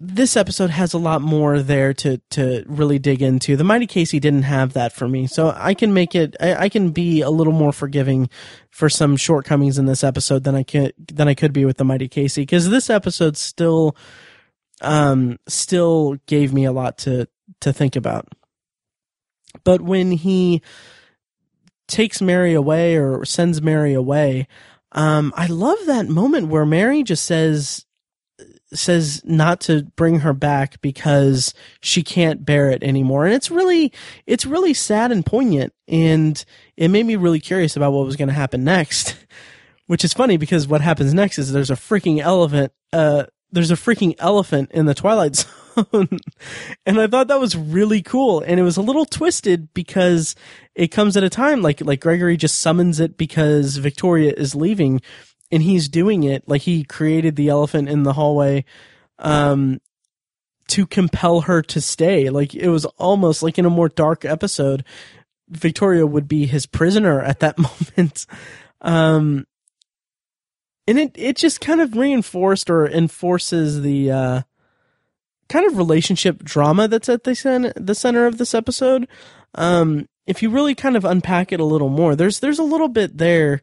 this 0.05 0.35
episode 0.35 0.69
has 0.69 0.93
a 0.93 0.97
lot 0.97 1.21
more 1.21 1.61
there 1.61 1.93
to 1.93 2.17
to 2.31 2.65
really 2.67 2.99
dig 2.99 3.21
into. 3.21 3.55
The 3.55 3.63
Mighty 3.63 3.87
Casey 3.87 4.19
didn't 4.19 4.43
have 4.43 4.73
that 4.73 4.91
for 4.91 5.07
me, 5.07 5.27
so 5.27 5.53
I 5.55 5.73
can 5.73 5.93
make 5.93 6.13
it. 6.13 6.35
I, 6.41 6.55
I, 6.65 6.69
can 6.69 6.91
be 6.91 7.21
a 7.21 7.29
little 7.29 7.53
more 7.53 7.71
forgiving 7.71 8.29
for 8.69 8.89
some 8.89 9.15
shortcomings 9.15 9.77
in 9.77 9.85
this 9.85 10.03
episode 10.03 10.43
than 10.43 10.55
I 10.55 10.63
could 10.63 10.93
than 10.97 11.29
I 11.29 11.33
could 11.33 11.53
be 11.53 11.63
with 11.63 11.77
the 11.77 11.85
Mighty 11.85 12.09
Casey 12.09 12.41
because 12.41 12.69
this 12.69 12.89
episode 12.89 13.37
still, 13.37 13.95
um, 14.81 15.39
still 15.47 16.17
gave 16.25 16.51
me 16.53 16.65
a 16.65 16.73
lot 16.73 16.97
to 16.99 17.29
to 17.61 17.71
think 17.71 17.95
about. 17.95 18.27
But 19.63 19.81
when 19.81 20.11
he 20.11 20.61
takes 21.87 22.21
Mary 22.21 22.53
away 22.53 22.97
or 22.97 23.23
sends 23.23 23.61
Mary 23.61 23.93
away, 23.93 24.47
um, 24.91 25.31
I 25.37 25.47
love 25.47 25.77
that 25.85 26.09
moment 26.09 26.49
where 26.49 26.65
Mary 26.65 27.03
just 27.03 27.23
says 27.23 27.85
says 28.73 29.21
not 29.25 29.59
to 29.61 29.83
bring 29.95 30.19
her 30.19 30.33
back 30.33 30.81
because 30.81 31.53
she 31.81 32.03
can't 32.03 32.45
bear 32.45 32.69
it 32.69 32.83
anymore. 32.83 33.25
And 33.25 33.33
it's 33.33 33.51
really, 33.51 33.91
it's 34.25 34.45
really 34.45 34.73
sad 34.73 35.11
and 35.11 35.25
poignant. 35.25 35.73
And 35.87 36.43
it 36.77 36.89
made 36.89 37.05
me 37.05 37.15
really 37.15 37.39
curious 37.39 37.75
about 37.75 37.93
what 37.93 38.05
was 38.05 38.15
going 38.15 38.27
to 38.27 38.33
happen 38.33 38.63
next, 38.63 39.15
which 39.87 40.03
is 40.03 40.13
funny 40.13 40.37
because 40.37 40.67
what 40.67 40.81
happens 40.81 41.13
next 41.13 41.37
is 41.37 41.51
there's 41.51 41.71
a 41.71 41.75
freaking 41.75 42.19
elephant, 42.19 42.71
uh, 42.91 43.25
there's 43.51 43.71
a 43.71 43.75
freaking 43.75 44.15
elephant 44.17 44.71
in 44.71 44.85
the 44.85 44.95
Twilight 44.95 45.35
Zone. 45.75 46.19
and 46.85 46.99
I 46.99 47.07
thought 47.07 47.27
that 47.27 47.39
was 47.39 47.55
really 47.55 48.01
cool. 48.01 48.41
And 48.41 48.59
it 48.59 48.63
was 48.63 48.77
a 48.77 48.81
little 48.81 49.05
twisted 49.05 49.73
because 49.73 50.35
it 50.75 50.87
comes 50.87 51.15
at 51.15 51.23
a 51.23 51.29
time 51.29 51.61
like, 51.61 51.81
like 51.81 52.01
Gregory 52.01 52.35
just 52.35 52.59
summons 52.59 52.99
it 52.99 53.17
because 53.17 53.77
Victoria 53.77 54.33
is 54.35 54.55
leaving 54.55 55.01
and 55.53 55.61
he's 55.61 55.87
doing 55.87 56.23
it 56.23 56.43
like 56.47 56.63
he 56.63 56.83
created 56.83 57.35
the 57.35 57.47
elephant 57.47 57.87
in 57.87 58.01
the 58.01 58.13
hallway 58.13 58.65
um 59.19 59.79
to 60.67 60.87
compel 60.87 61.41
her 61.41 61.61
to 61.61 61.79
stay. 61.79 62.29
Like 62.29 62.55
it 62.55 62.69
was 62.69 62.85
almost 62.97 63.43
like 63.43 63.59
in 63.59 63.65
a 63.65 63.69
more 63.69 63.89
dark 63.89 64.25
episode 64.25 64.83
victoria 65.49 66.07
would 66.07 66.27
be 66.27 66.47
his 66.47 66.65
prisoner 66.65 67.21
at 67.21 67.39
that 67.41 67.57
moment. 67.97 68.25
Um 68.81 69.45
and 70.87 70.97
it 70.97 71.11
it 71.15 71.35
just 71.37 71.61
kind 71.61 71.79
of 71.79 71.95
reinforced 71.95 72.69
or 72.69 72.87
enforces 72.87 73.81
the 73.83 74.11
uh 74.11 74.41
kind 75.49 75.67
of 75.67 75.77
relationship 75.77 76.43
drama 76.43 76.87
that's 76.87 77.09
at 77.09 77.25
the 77.25 77.35
center 77.35 77.73
the 77.75 77.95
center 77.95 78.25
of 78.25 78.39
this 78.39 78.55
episode. 78.55 79.07
Um 79.53 80.09
if 80.25 80.41
you 80.41 80.49
really 80.49 80.73
kind 80.73 80.95
of 80.95 81.05
unpack 81.05 81.51
it 81.51 81.59
a 81.59 81.65
little 81.65 81.89
more 81.89 82.15
there's 82.15 82.39
there's 82.39 82.59
a 82.59 82.63
little 82.63 82.89
bit 82.89 83.19
there 83.19 83.61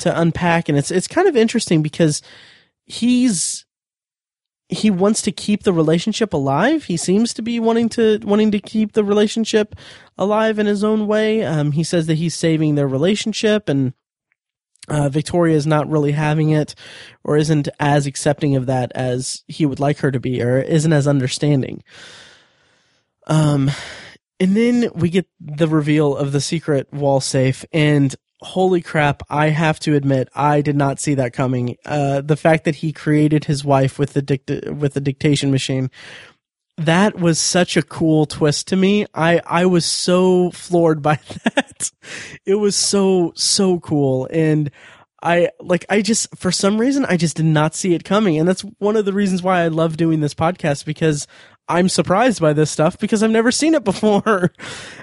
to 0.00 0.20
unpack 0.20 0.68
and 0.68 0.76
it's 0.76 0.90
it's 0.90 1.08
kind 1.08 1.28
of 1.28 1.36
interesting 1.36 1.82
because 1.82 2.20
he's 2.84 3.64
he 4.68 4.90
wants 4.90 5.22
to 5.22 5.32
keep 5.32 5.62
the 5.62 5.72
relationship 5.72 6.32
alive. 6.32 6.84
He 6.84 6.96
seems 6.96 7.34
to 7.34 7.42
be 7.42 7.60
wanting 7.60 7.88
to 7.90 8.18
wanting 8.24 8.50
to 8.52 8.58
keep 8.58 8.92
the 8.92 9.04
relationship 9.04 9.74
alive 10.16 10.58
in 10.58 10.66
his 10.66 10.82
own 10.82 11.06
way. 11.06 11.44
Um, 11.44 11.72
he 11.72 11.84
says 11.84 12.06
that 12.06 12.14
he's 12.14 12.34
saving 12.34 12.74
their 12.74 12.88
relationship, 12.88 13.68
and 13.68 13.92
uh, 14.88 15.08
Victoria 15.10 15.56
is 15.56 15.66
not 15.66 15.88
really 15.88 16.12
having 16.12 16.50
it, 16.50 16.74
or 17.22 17.36
isn't 17.36 17.68
as 17.78 18.06
accepting 18.06 18.56
of 18.56 18.66
that 18.66 18.90
as 18.94 19.44
he 19.48 19.66
would 19.66 19.80
like 19.80 19.98
her 19.98 20.10
to 20.10 20.20
be, 20.20 20.42
or 20.42 20.60
isn't 20.60 20.92
as 20.92 21.06
understanding. 21.06 21.82
Um, 23.26 23.70
and 24.40 24.56
then 24.56 24.90
we 24.94 25.10
get 25.10 25.26
the 25.40 25.68
reveal 25.68 26.16
of 26.16 26.32
the 26.32 26.40
secret 26.40 26.92
wall 26.92 27.20
safe, 27.20 27.66
and 27.72 28.14
holy 28.40 28.80
crap, 28.80 29.22
I 29.30 29.48
have 29.48 29.80
to 29.80 29.94
admit, 29.94 30.28
I 30.34 30.60
did 30.60 30.76
not 30.76 31.00
see 31.00 31.14
that 31.14 31.32
coming. 31.32 31.76
Uh, 31.84 32.20
the 32.20 32.36
fact 32.36 32.64
that 32.64 32.76
he 32.76 32.92
created 32.92 33.44
his 33.44 33.64
wife 33.64 33.98
with 33.98 34.12
the 34.12 34.22
dict- 34.22 34.50
with 34.50 34.94
the 34.94 35.00
dictation 35.00 35.50
machine, 35.50 35.90
that 36.76 37.18
was 37.18 37.38
such 37.38 37.76
a 37.76 37.82
cool 37.82 38.26
twist 38.26 38.68
to 38.68 38.76
me. 38.76 39.06
I, 39.14 39.40
I 39.46 39.66
was 39.66 39.84
so 39.84 40.50
floored 40.50 41.02
by 41.02 41.18
that. 41.44 41.90
it 42.44 42.56
was 42.56 42.76
so, 42.76 43.32
so 43.36 43.78
cool. 43.80 44.28
And 44.30 44.70
I, 45.22 45.50
like, 45.60 45.86
I 45.88 46.02
just, 46.02 46.36
for 46.36 46.52
some 46.52 46.78
reason, 46.78 47.06
I 47.06 47.16
just 47.16 47.36
did 47.36 47.46
not 47.46 47.74
see 47.74 47.94
it 47.94 48.04
coming. 48.04 48.38
And 48.38 48.48
that's 48.48 48.62
one 48.78 48.96
of 48.96 49.04
the 49.04 49.12
reasons 49.12 49.42
why 49.42 49.62
I 49.62 49.68
love 49.68 49.96
doing 49.96 50.20
this 50.20 50.34
podcast 50.34 50.84
because 50.84 51.26
I'm 51.68 51.88
surprised 51.88 52.40
by 52.40 52.52
this 52.52 52.70
stuff 52.70 52.98
because 52.98 53.22
I've 53.22 53.30
never 53.30 53.52
seen 53.52 53.74
it 53.74 53.84
before. 53.84 54.52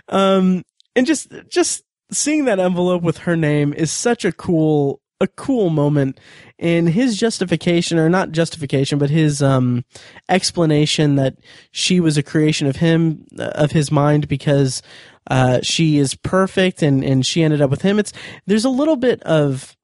um, 0.10 0.64
and 0.96 1.08
just, 1.08 1.32
just 1.48 1.84
seeing 2.12 2.46
that 2.46 2.60
envelope 2.60 3.02
with 3.02 3.20
her 3.20 3.36
name 3.36 3.74
is 3.74 3.92
such 3.92 4.26
a 4.26 4.32
cool 4.32 5.02
a 5.20 5.28
cool 5.28 5.70
moment. 5.70 6.20
And 6.58 6.90
his 6.90 7.18
justification 7.18 7.98
or 7.98 8.10
not 8.10 8.32
justification 8.32 9.00
but 9.00 9.10
his 9.10 9.42
um 9.42 9.86
explanation 10.30 11.16
that 11.16 11.36
she 11.72 12.00
was 12.00 12.18
a 12.18 12.24
creation 12.24 12.68
of 12.68 12.78
him 12.78 13.26
of 13.38 13.72
his 13.72 13.92
mind 13.92 14.28
because 14.28 14.82
uh 15.30 15.60
she 15.62 15.98
is 15.98 16.16
perfect 16.16 16.82
and 16.82 17.04
and 17.04 17.26
she 17.26 17.44
ended 17.44 17.62
up 17.62 17.70
with 17.70 17.84
him. 17.84 18.00
It's 18.00 18.14
there's 18.48 18.66
a 18.66 18.70
little 18.70 18.98
bit 18.98 19.22
of 19.24 19.76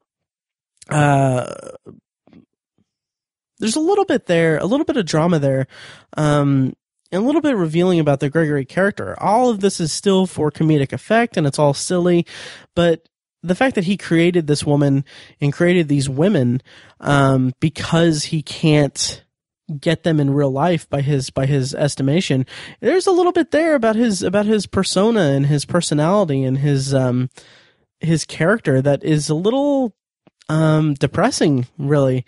uh 0.90 1.54
there's 3.60 3.76
a 3.76 3.80
little 3.80 4.06
bit 4.06 4.26
there 4.26 4.58
a 4.58 4.66
little 4.66 4.86
bit 4.86 4.98
of 4.98 5.06
drama 5.06 5.40
there. 5.40 5.68
Um 6.18 6.74
and 7.12 7.24
a 7.24 7.26
little 7.26 7.42
bit 7.42 7.56
revealing 7.56 8.00
about 8.00 8.20
the 8.20 8.30
Gregory 8.30 8.66
character. 8.66 9.16
All 9.22 9.50
of 9.50 9.60
this 9.60 9.80
is 9.80 9.92
still 9.92 10.28
for 10.28 10.52
comedic 10.52 10.94
effect 10.94 11.38
and 11.38 11.48
it's 11.48 11.60
all 11.60 11.74
silly, 11.74 12.26
but 12.76 13.08
the 13.44 13.56
fact 13.56 13.76
that 13.76 13.86
he 13.86 13.98
created 13.98 14.48
this 14.48 14.64
woman 14.64 15.06
and 15.40 15.54
created 15.54 15.88
these 15.88 16.10
women 16.10 16.62
um, 17.00 17.54
because 17.60 18.26
he 18.26 18.42
can't 18.42 19.24
get 19.80 20.04
them 20.04 20.20
in 20.20 20.34
real 20.34 20.52
life 20.52 20.90
by 20.90 21.02
his 21.02 21.30
by 21.30 21.46
his 21.46 21.76
estimation 21.76 22.46
there's 22.80 23.06
a 23.06 23.12
little 23.12 23.34
bit 23.34 23.52
there 23.52 23.76
about 23.76 23.98
his 23.98 24.24
about 24.24 24.46
his 24.46 24.66
persona 24.66 25.20
and 25.20 25.48
his 25.48 25.66
personality 25.66 26.42
and 26.42 26.60
his 26.60 26.94
um 26.94 27.30
his 28.00 28.24
character 28.24 28.82
that 28.82 29.04
is 29.04 29.30
a 29.30 29.36
little 29.36 29.94
um, 30.50 30.94
depressing, 30.94 31.68
really. 31.78 32.26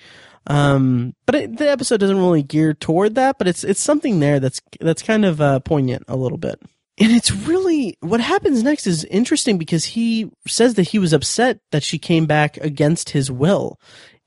Um, 0.48 1.14
but 1.26 1.36
it, 1.36 1.58
the 1.58 1.70
episode 1.70 2.00
doesn't 2.00 2.18
really 2.18 2.44
gear 2.44 2.74
toward 2.74 3.16
that, 3.16 3.38
but 3.38 3.48
it's 3.48 3.64
it's 3.64 3.82
something 3.82 4.20
there 4.20 4.40
that's 4.40 4.62
that's 4.80 5.02
kind 5.02 5.26
of 5.26 5.42
uh, 5.42 5.60
poignant 5.60 6.04
a 6.08 6.16
little 6.16 6.38
bit. 6.38 6.62
And 7.00 7.12
it's 7.14 7.32
really 7.32 7.98
what 8.02 8.20
happens 8.20 8.64
next 8.64 8.86
is 8.86 9.06
interesting 9.06 9.58
because 9.58 9.86
he 9.86 10.32
says 10.48 10.74
that 10.74 10.90
he 10.90 11.00
was 11.00 11.14
upset 11.14 11.60
that 11.72 11.84
she 11.84 11.98
came 11.98 12.26
back 12.26 12.58
against 12.58 13.12
his 13.12 13.32
will. 13.32 13.80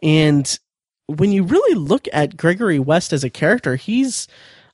And 0.02 0.58
when 1.06 1.32
you 1.32 1.42
really 1.42 1.74
look 1.74 2.08
at 2.12 2.36
Gregory 2.36 2.78
West 2.78 3.12
as 3.12 3.24
a 3.24 3.30
character, 3.30 3.76
he's 3.76 4.26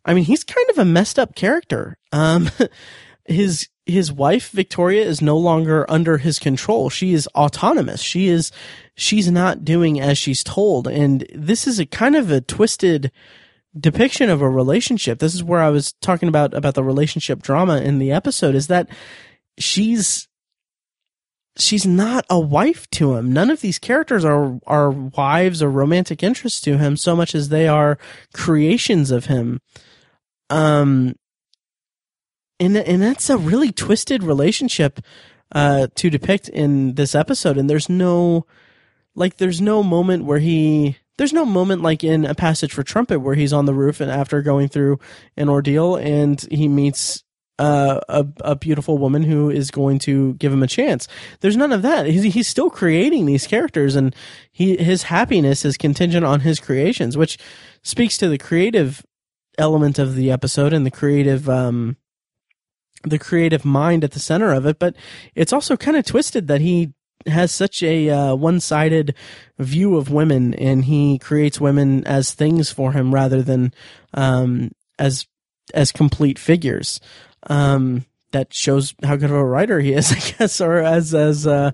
I 0.05 0.15
mean, 0.15 0.25
he's 0.25 0.45
kind 0.45 0.71
of 0.71 0.79
a 0.79 0.85
messed 0.85 1.19
up 1.19 1.35
character. 1.35 1.97
Um, 2.13 2.51
his 3.27 3.69
his 3.89 4.13
wife 4.13 4.51
Victoria 4.51 5.05
is 5.05 5.23
no 5.23 5.37
longer 5.37 5.91
under 5.91 6.19
his 6.19 6.39
control. 6.39 6.91
She 6.91 7.15
is 7.15 7.27
autonomous. 7.29 8.03
She 8.03 8.29
is 8.29 8.53
she's 8.95 9.31
not 9.31 9.65
doing 9.65 9.99
as 9.99 10.19
she's 10.19 10.45
told, 10.45 10.87
and 10.87 11.27
this 11.35 11.67
is 11.67 11.81
a 11.81 11.87
kind 11.87 12.15
of 12.15 12.31
a 12.31 12.43
twisted 12.43 13.11
depiction 13.79 14.29
of 14.29 14.43
a 14.43 14.49
relationship. 14.49 15.19
This 15.19 15.35
is 15.35 15.43
where 15.43 15.63
I 15.63 15.71
was 15.71 15.95
talking 15.95 16.29
about 16.29 16.53
about 16.53 16.75
the 16.75 16.85
relationship 16.85 17.43
drama 17.43 17.81
in 17.81 17.99
the 17.99 18.13
episode. 18.13 18.55
Is 18.55 18.67
that 18.67 18.91
she's 19.59 20.29
she's 21.57 21.87
not 21.87 22.27
a 22.29 22.39
wife 22.39 22.89
to 22.91 23.17
him. 23.17 23.33
None 23.33 23.51
of 23.51 23.63
these 23.63 23.79
characters 23.79 24.25
are 24.25 24.61
are 24.67 24.91
wives 24.91 25.63
or 25.63 25.71
romantic 25.71 26.23
interests 26.23 26.61
to 26.63 26.77
him 26.77 26.97
so 26.99 27.17
much 27.17 27.35
as 27.35 27.49
they 27.49 27.67
are 27.67 27.99
creations 28.35 29.11
of 29.11 29.27
him. 29.27 29.61
Um 30.51 31.15
and 32.61 32.77
and 32.77 33.03
that's 33.03 33.31
a 33.31 33.39
really 33.39 33.73
twisted 33.73 34.23
relationship 34.23 35.01
uh, 35.53 35.89
to 35.95 36.11
depict 36.11 36.49
in 36.49 36.95
this 36.95 37.15
episode. 37.15 37.57
And 37.59 37.69
there's 37.69 37.89
no 37.89 38.47
like 39.15 39.37
there's 39.37 39.61
no 39.61 39.83
moment 39.83 40.25
where 40.25 40.39
he 40.39 40.97
there's 41.17 41.33
no 41.33 41.45
moment 41.45 41.83
like 41.83 42.05
in 42.05 42.25
a 42.25 42.35
passage 42.35 42.73
for 42.73 42.83
trumpet 42.83 43.21
where 43.21 43.35
he's 43.35 43.53
on 43.53 43.67
the 43.67 43.75
roof 43.75 44.01
and 44.01 44.11
after 44.11 44.41
going 44.43 44.69
through 44.69 44.99
an 45.37 45.49
ordeal 45.49 45.97
and 45.97 46.41
he 46.51 46.69
meets 46.69 47.25
uh, 47.59 47.99
a 48.09 48.27
a 48.43 48.55
beautiful 48.55 48.99
woman 48.99 49.25
who 49.25 49.51
is 49.51 49.71
going 49.71 49.99
to 49.99 50.35
give 50.35 50.53
him 50.53 50.63
a 50.63 50.69
chance. 50.69 51.09
There's 51.41 51.57
none 51.57 51.73
of 51.73 51.83
that. 51.83 52.07
He's, 52.07 52.35
he's 52.35 52.47
still 52.47 52.71
creating 52.71 53.27
these 53.27 53.49
characters, 53.49 53.97
and 53.97 54.15
he 54.53 54.77
his 54.77 55.05
happiness 55.05 55.65
is 55.65 55.77
contingent 55.77 56.25
on 56.25 56.41
his 56.41 56.61
creations, 56.61 57.17
which 57.17 57.37
speaks 57.83 58.17
to 58.19 58.29
the 58.29 58.39
creative 58.39 59.05
element 59.59 59.99
of 59.99 60.15
the 60.15 60.31
episode 60.31 60.73
and 60.73 60.87
the 60.87 60.91
creative 60.91 61.49
um, 61.49 61.97
the 63.05 63.19
creative 63.19 63.65
mind 63.65 64.05
at 64.05 64.13
the 64.13 64.21
center 64.21 64.53
of 64.53 64.67
it, 64.67 64.79
but 64.79 64.97
it's 65.35 65.53
also 65.53 65.77
kind 65.77 65.97
of 65.97 66.05
twisted 66.05 66.49
that 66.49 66.61
he 66.61 66.93
has 67.27 67.53
such 67.53 67.83
a 67.83 68.11
uh, 68.11 68.35
one-sided 68.35 69.15
view 69.59 69.97
of 69.97 70.11
women, 70.11 70.55
and 70.55 70.85
he 70.85 71.19
creates 71.19 71.61
women 71.61 72.07
as 72.07 72.33
things 72.33 72.71
for 72.71 72.93
him 72.93 73.15
rather 73.15 73.43
than 73.43 73.73
um, 74.15 74.71
as 74.99 75.27
as 75.75 75.93
complete 75.93 76.39
figures. 76.39 77.01
Um, 77.45 78.05
that 78.33 78.53
shows 78.53 78.95
how 79.03 79.17
good 79.17 79.31
of 79.31 79.37
a 79.37 79.45
writer 79.45 79.81
he 79.81 79.93
is, 79.93 80.13
I 80.37 80.39
guess, 80.39 80.61
or 80.61 80.79
as 80.79 81.15
as 81.15 81.47
uh, 81.47 81.73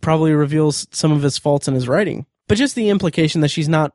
probably 0.00 0.32
reveals 0.32 0.86
some 0.90 1.12
of 1.12 1.22
his 1.22 1.38
faults 1.38 1.68
in 1.68 1.74
his 1.74 1.88
writing. 1.88 2.26
But 2.46 2.58
just 2.58 2.74
the 2.74 2.88
implication 2.88 3.40
that 3.42 3.50
she's 3.50 3.68
not 3.68 3.92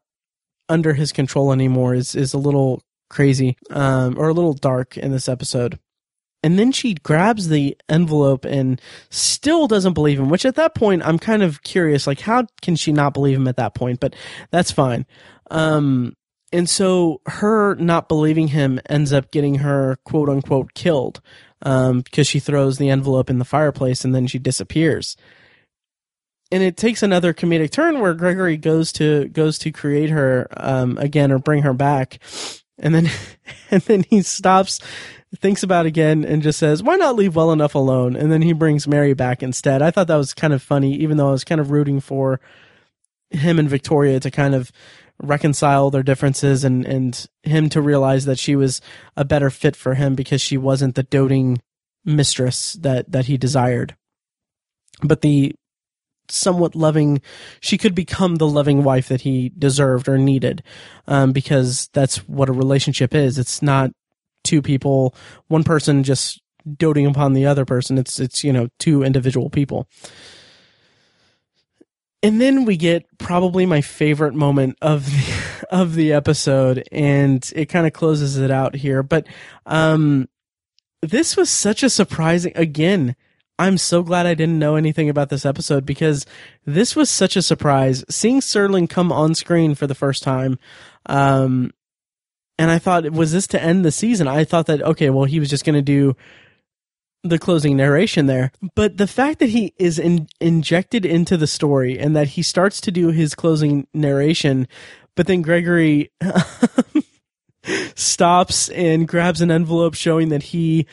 under 0.69 0.93
his 0.93 1.11
control 1.11 1.51
anymore 1.51 1.93
is 1.93 2.15
is 2.15 2.33
a 2.33 2.37
little 2.37 2.81
crazy 3.09 3.57
um, 3.69 4.17
or 4.17 4.29
a 4.29 4.33
little 4.33 4.53
dark 4.53 4.97
in 4.97 5.11
this 5.11 5.29
episode. 5.29 5.79
And 6.43 6.59
then 6.59 6.73
she 6.73 6.95
grabs 6.95 7.47
the 7.47 7.77
envelope 7.87 8.43
and 8.43 8.81
still 9.09 9.65
doesn't 9.67 9.93
believe 9.93 10.19
him, 10.19 10.29
which 10.29 10.45
at 10.45 10.55
that 10.55 10.75
point 10.75 11.01
I'm 11.05 11.17
kind 11.17 11.41
of 11.41 11.63
curious, 11.63 12.05
like 12.05 12.19
how 12.19 12.45
can 12.61 12.75
she 12.75 12.91
not 12.91 13.13
believe 13.13 13.37
him 13.37 13.47
at 13.47 13.55
that 13.55 13.75
point? 13.75 14.01
But 14.01 14.13
that's 14.51 14.71
fine. 14.71 15.05
Um, 15.49 16.17
and 16.51 16.69
so 16.69 17.21
her 17.25 17.75
not 17.75 18.09
believing 18.09 18.49
him 18.49 18.79
ends 18.89 19.13
up 19.13 19.31
getting 19.31 19.55
her 19.55 19.97
quote 20.03 20.29
unquote 20.29 20.73
killed, 20.73 21.21
um, 21.61 22.01
because 22.01 22.27
she 22.27 22.39
throws 22.39 22.77
the 22.77 22.89
envelope 22.89 23.29
in 23.29 23.39
the 23.39 23.45
fireplace 23.45 24.03
and 24.03 24.13
then 24.13 24.27
she 24.27 24.37
disappears. 24.37 25.15
And 26.51 26.61
it 26.61 26.77
takes 26.77 27.01
another 27.01 27.33
comedic 27.33 27.71
turn 27.71 27.99
where 27.99 28.13
Gregory 28.13 28.57
goes 28.57 28.91
to 28.93 29.29
goes 29.29 29.57
to 29.59 29.71
create 29.71 30.11
her 30.11 30.47
um, 30.55 30.97
again 30.99 31.31
or 31.31 31.39
bring 31.39 31.63
her 31.63 31.73
back, 31.73 32.19
and 32.77 32.93
then 32.93 33.09
and 33.71 33.81
then 33.83 34.03
he 34.09 34.21
stops 34.21 34.79
thinks 35.37 35.63
about 35.63 35.85
again 35.85 36.23
and 36.23 36.43
just 36.43 36.59
says, 36.59 36.83
"Why 36.83 36.95
not 36.95 37.15
leave 37.15 37.35
well 37.35 37.51
enough 37.51 37.75
alone?" 37.75 38.15
And 38.15 38.31
then 38.31 38.41
he 38.41 38.53
brings 38.53 38.87
Mary 38.87 39.13
back 39.13 39.41
instead. 39.41 39.81
I 39.81 39.91
thought 39.91 40.07
that 40.07 40.15
was 40.15 40.33
kind 40.33 40.53
of 40.53 40.61
funny, 40.61 40.95
even 40.95 41.17
though 41.17 41.29
I 41.29 41.31
was 41.31 41.43
kind 41.43 41.61
of 41.61 41.71
rooting 41.71 41.99
for 41.99 42.39
him 43.31 43.57
and 43.57 43.69
Victoria 43.69 44.19
to 44.19 44.29
kind 44.29 44.53
of 44.53 44.71
reconcile 45.21 45.89
their 45.89 46.03
differences 46.03 46.63
and 46.63 46.85
and 46.85 47.27
him 47.43 47.69
to 47.69 47.81
realize 47.81 48.25
that 48.25 48.39
she 48.39 48.55
was 48.55 48.81
a 49.15 49.25
better 49.25 49.49
fit 49.49 49.75
for 49.75 49.95
him 49.95 50.15
because 50.15 50.41
she 50.41 50.57
wasn't 50.57 50.95
the 50.95 51.03
doting 51.03 51.61
mistress 52.05 52.73
that 52.73 53.11
that 53.11 53.25
he 53.25 53.37
desired. 53.37 53.95
But 55.01 55.21
the 55.21 55.55
somewhat 56.29 56.75
loving 56.75 57.21
she 57.59 57.77
could 57.77 57.93
become 57.93 58.35
the 58.35 58.47
loving 58.47 58.83
wife 58.83 59.09
that 59.09 59.21
he 59.21 59.51
deserved 59.57 60.07
or 60.07 60.17
needed 60.17 60.63
um, 61.07 61.31
because 61.31 61.89
that's 61.93 62.17
what 62.27 62.49
a 62.49 62.53
relationship 62.53 63.13
is 63.13 63.37
it's 63.37 63.61
not 63.61 63.91
two 64.43 64.61
people, 64.61 65.15
one 65.47 65.63
person 65.63 66.03
just 66.03 66.41
doting 66.77 67.05
upon 67.05 67.33
the 67.33 67.45
other 67.45 67.65
person. 67.65 67.97
It's 67.97 68.19
it's 68.19 68.43
you 68.43 68.53
know 68.53 68.69
two 68.79 69.03
individual 69.03 69.49
people. 69.49 69.87
And 72.21 72.39
then 72.39 72.63
we 72.63 72.77
get 72.77 73.05
probably 73.17 73.65
my 73.65 73.81
favorite 73.81 74.33
moment 74.33 74.77
of 74.81 75.05
the 75.05 75.65
of 75.71 75.95
the 75.95 76.13
episode, 76.13 76.87
and 76.91 77.49
it 77.55 77.65
kind 77.65 77.87
of 77.87 77.93
closes 77.93 78.37
it 78.37 78.51
out 78.51 78.75
here. 78.75 79.03
But 79.03 79.27
um, 79.65 80.29
this 81.01 81.35
was 81.35 81.49
such 81.49 81.83
a 81.83 81.89
surprising. 81.89 82.53
Again, 82.55 83.15
I'm 83.59 83.77
so 83.77 84.01
glad 84.01 84.25
I 84.25 84.33
didn't 84.33 84.59
know 84.59 84.75
anything 84.75 85.09
about 85.09 85.29
this 85.29 85.45
episode 85.45 85.85
because 85.85 86.25
this 86.65 86.95
was 86.95 87.09
such 87.09 87.35
a 87.35 87.41
surprise. 87.41 88.03
Seeing 88.09 88.39
Serling 88.39 88.89
come 88.89 89.11
on 89.11 89.35
screen 89.35 89.75
for 89.75 89.85
the 89.85 89.95
first 89.95 90.23
time, 90.23 90.57
um, 91.05 91.71
and 92.57 92.71
I 92.71 92.79
thought, 92.79 93.09
was 93.11 93.31
this 93.31 93.47
to 93.47 93.61
end 93.61 93.83
the 93.83 93.91
season? 93.91 94.27
I 94.27 94.43
thought 94.43 94.67
that, 94.67 94.81
okay, 94.81 95.09
well, 95.09 95.25
he 95.25 95.39
was 95.39 95.49
just 95.49 95.65
going 95.65 95.75
to 95.75 95.81
do 95.81 96.15
the 97.23 97.39
closing 97.39 97.77
narration 97.77 98.25
there. 98.25 98.51
But 98.75 98.97
the 98.97 99.07
fact 99.07 99.39
that 99.39 99.49
he 99.49 99.73
is 99.77 99.97
in, 99.97 100.27
injected 100.39 101.05
into 101.05 101.37
the 101.37 101.47
story 101.47 101.97
and 101.97 102.15
that 102.15 102.29
he 102.29 102.41
starts 102.41 102.81
to 102.81 102.91
do 102.91 103.09
his 103.09 103.33
closing 103.33 103.87
narration, 103.93 104.67
but 105.15 105.27
then 105.27 105.41
Gregory 105.41 106.11
stops 107.95 108.69
and 108.69 109.07
grabs 109.07 109.41
an 109.41 109.51
envelope 109.51 109.93
showing 109.93 110.29
that 110.29 110.43
he 110.43 110.85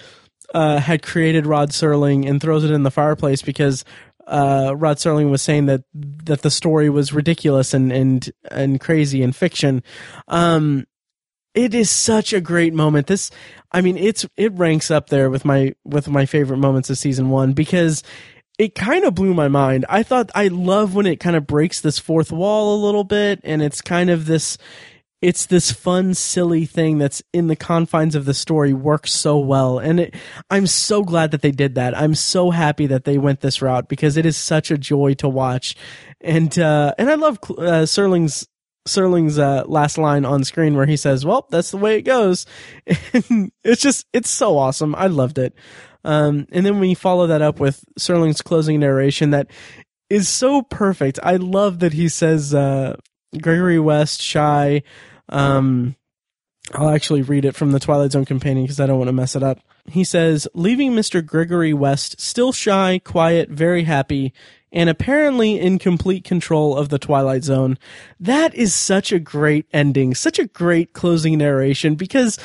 uh, 0.55 0.78
had 0.78 1.03
created 1.03 1.46
Rod 1.46 1.70
Serling 1.70 2.28
and 2.28 2.40
throws 2.40 2.64
it 2.64 2.70
in 2.70 2.82
the 2.82 2.90
fireplace 2.90 3.42
because 3.42 3.84
uh, 4.26 4.74
Rod 4.76 4.96
Serling 4.96 5.30
was 5.30 5.42
saying 5.42 5.66
that 5.66 5.82
that 5.92 6.42
the 6.42 6.51
story 6.51 6.88
was 6.88 7.12
ridiculous 7.12 7.74
and 7.74 7.92
and 7.92 8.30
and 8.51 8.80
crazy 8.80 9.22
and 9.22 9.34
fiction. 9.34 9.82
Um, 10.28 10.86
it 11.55 11.74
is 11.74 11.90
such 11.90 12.32
a 12.32 12.40
great 12.40 12.72
moment. 12.72 13.09
This, 13.09 13.30
I 13.72 13.80
mean, 13.80 13.96
it's 13.96 14.26
it 14.36 14.53
ranks 14.53 14.90
up 14.90 15.09
there 15.09 15.30
with 15.30 15.44
my 15.44 15.74
with 15.84 16.09
my 16.09 16.26
favorite 16.26 16.59
moments 16.59 16.90
of 16.90 16.98
season 16.98 17.30
one 17.30 17.53
because 17.53 18.03
it 18.59 18.74
kind 18.74 19.05
of 19.05 19.14
blew 19.14 19.34
my 19.34 19.48
mind. 19.48 19.84
I 19.88 20.03
thought 20.03 20.30
I 20.34 20.48
love 20.48 20.94
when 20.94 21.07
it 21.07 21.18
kind 21.18 21.34
of 21.34 21.46
breaks 21.46 21.80
this 21.80 21.98
fourth 21.98 22.30
wall 22.30 22.76
a 22.76 22.84
little 22.84 23.05
bit, 23.05 23.40
and 23.42 23.62
it's 23.62 23.80
kind 23.80 24.11
of 24.11 24.26
this. 24.26 24.59
It's 25.23 25.45
this 25.45 25.71
fun, 25.71 26.14
silly 26.14 26.64
thing 26.64 26.97
that's 26.97 27.23
in 27.33 27.49
the 27.49 27.57
confines 27.57 28.14
of 28.14 28.25
the 28.25 28.33
story 28.33 28.73
works 28.73 29.12
so 29.12 29.39
well, 29.39 29.79
and 29.79 30.01
it, 30.01 30.14
I'm 30.51 30.66
so 30.66 31.03
glad 31.03 31.31
that 31.33 31.43
they 31.43 31.51
did 31.51 31.75
that. 31.75 31.97
I'm 31.97 32.14
so 32.14 32.51
happy 32.51 32.87
that 32.87 33.05
they 33.05 33.18
went 33.18 33.41
this 33.41 33.61
route 33.61 33.87
because 33.89 34.16
it 34.16 34.25
is 34.25 34.39
such 34.39 34.71
a 34.71 34.79
joy 34.79 35.12
to 35.14 35.29
watch, 35.29 35.77
and 36.23 36.59
uh, 36.59 36.95
and 36.97 37.11
I 37.11 37.16
love 37.16 37.39
uh, 37.51 37.85
Serling's 37.85 38.49
Serling's 38.89 39.39
uh, 39.39 39.64
last 39.66 39.99
line 39.99 40.25
on 40.25 40.43
screen 40.45 40.75
where 40.75 40.87
he 40.87 40.97
says, 40.97 41.27
"Well, 41.27 41.47
that's 41.51 41.71
the 41.71 41.77
way 41.77 41.99
it 41.99 42.03
goes." 42.03 42.47
And 43.12 43.53
it's 43.62 43.83
just 43.83 44.07
it's 44.12 44.31
so 44.31 44.57
awesome. 44.57 44.95
I 44.95 45.09
loved 45.09 45.39
it. 45.39 45.55
Um, 46.03 46.47
and 46.51 46.64
then 46.64 46.81
we 46.81 46.95
follow 46.95 47.27
that 47.27 47.43
up 47.43 47.61
with 47.61 47.85
Serling's 47.99 48.41
closing 48.41 48.81
narration 48.81 49.31
that 49.31 49.51
is 50.09 50.29
so 50.29 50.62
perfect. 50.62 51.18
I 51.23 51.37
love 51.37 51.81
that 51.81 51.93
he 51.93 52.09
says 52.09 52.55
uh, 52.55 52.97
Gregory 53.41 53.79
West 53.79 54.23
shy. 54.23 54.83
Um, 55.31 55.97
I'll 56.72 56.91
actually 56.91 57.22
read 57.22 57.45
it 57.45 57.57
from 57.57 57.72
the 57.72 57.81
Twilight 57.81 58.12
Zone 58.12 58.24
companion 58.24 58.64
because 58.64 58.81
I 58.81 58.87
don't 58.87 58.99
want 58.99 59.09
to 59.09 59.12
mess 59.12 59.35
it 59.35 59.43
up. 59.43 59.61
He 59.87 60.05
says, 60.05 60.47
leaving 60.55 60.93
Mr. 60.93 61.24
Gregory 61.24 61.72
West 61.72 62.20
still 62.20 62.53
shy, 62.53 63.01
quiet, 63.03 63.49
very 63.49 63.85
happy, 63.85 64.33
and 64.70 64.89
apparently 64.89 65.59
in 65.59 65.78
complete 65.78 66.22
control 66.22 66.76
of 66.76 66.91
the 66.91 66.99
Twilight 66.99 67.43
Zone. 67.43 67.78
That 68.20 68.55
is 68.55 68.74
such 68.74 69.11
a 69.11 69.18
great 69.18 69.66
ending, 69.72 70.14
such 70.14 70.39
a 70.39 70.47
great 70.47 70.93
closing 70.93 71.39
narration 71.39 71.97
because 71.97 72.39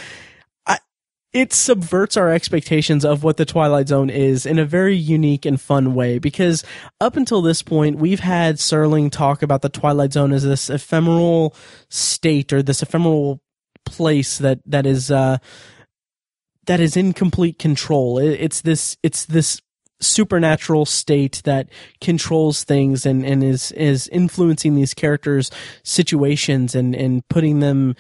it 1.36 1.52
subverts 1.52 2.16
our 2.16 2.32
expectations 2.32 3.04
of 3.04 3.22
what 3.22 3.36
the 3.36 3.44
Twilight 3.44 3.90
Zone 3.90 4.10
is 4.10 4.46
in 4.46 4.58
a 4.58 4.64
very 4.64 4.96
unique 4.96 5.46
and 5.46 5.60
fun 5.60 5.94
way 5.94 6.18
because 6.18 6.64
up 7.02 7.18
until 7.18 7.42
this 7.42 7.62
point, 7.62 7.98
we've 7.98 8.22
had 8.22 8.56
Serling 8.56 9.12
talk 9.12 9.44
about 9.44 9.62
the 9.62 9.68
Twilight 9.68 10.14
Zone 10.14 10.32
as 10.32 10.44
this 10.44 10.70
ephemeral 10.70 11.54
state 11.90 12.54
or 12.54 12.64
this 12.64 12.82
ephemeral 12.82 13.42
place 13.84 14.38
that, 14.38 14.60
that 14.66 14.86
is, 14.86 15.12
uh, 15.12 15.38
that 16.68 16.80
is 16.80 16.96
in 16.96 17.12
complete 17.12 17.60
control. 17.60 18.18
It's 18.18 18.62
this, 18.62 18.96
it's 19.04 19.26
this 19.26 19.62
supernatural 20.00 20.86
state 20.86 21.42
that 21.44 21.68
controls 22.00 22.64
things 22.64 23.06
and, 23.06 23.26
and 23.26 23.44
is, 23.44 23.74
is 23.74 24.08
influencing 24.08 24.76
these 24.76 24.94
characters' 24.94 25.52
situations 25.84 26.76
and, 26.76 26.96
and 26.96 27.28
putting 27.28 27.60
them 27.60 27.94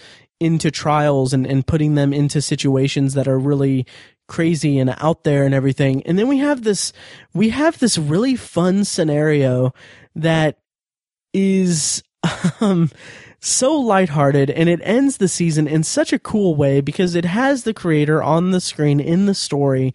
into 0.45 0.69
trials 0.69 1.33
and, 1.33 1.47
and 1.47 1.65
putting 1.65 1.95
them 1.95 2.13
into 2.13 2.41
situations 2.41 3.15
that 3.15 3.27
are 3.27 3.39
really 3.39 3.85
crazy 4.27 4.77
and 4.77 4.95
out 4.99 5.23
there 5.23 5.43
and 5.43 5.53
everything. 5.53 6.03
And 6.03 6.17
then 6.17 6.27
we 6.27 6.37
have 6.37 6.63
this, 6.63 6.93
we 7.33 7.49
have 7.49 7.79
this 7.79 7.97
really 7.97 8.35
fun 8.35 8.85
scenario 8.85 9.73
that 10.15 10.59
is, 11.33 12.03
um, 12.61 12.91
so 13.39 13.75
lighthearted 13.75 14.49
and 14.49 14.69
it 14.69 14.79
ends 14.83 15.17
the 15.17 15.27
season 15.27 15.67
in 15.67 15.83
such 15.83 16.11
a 16.11 16.17
cool 16.17 16.55
way 16.55 16.81
because 16.81 17.13
it 17.13 17.25
has 17.25 17.63
the 17.63 17.75
creator 17.75 18.23
on 18.23 18.49
the 18.49 18.59
screen 18.59 18.99
in 18.99 19.27
the 19.27 19.35
story 19.35 19.93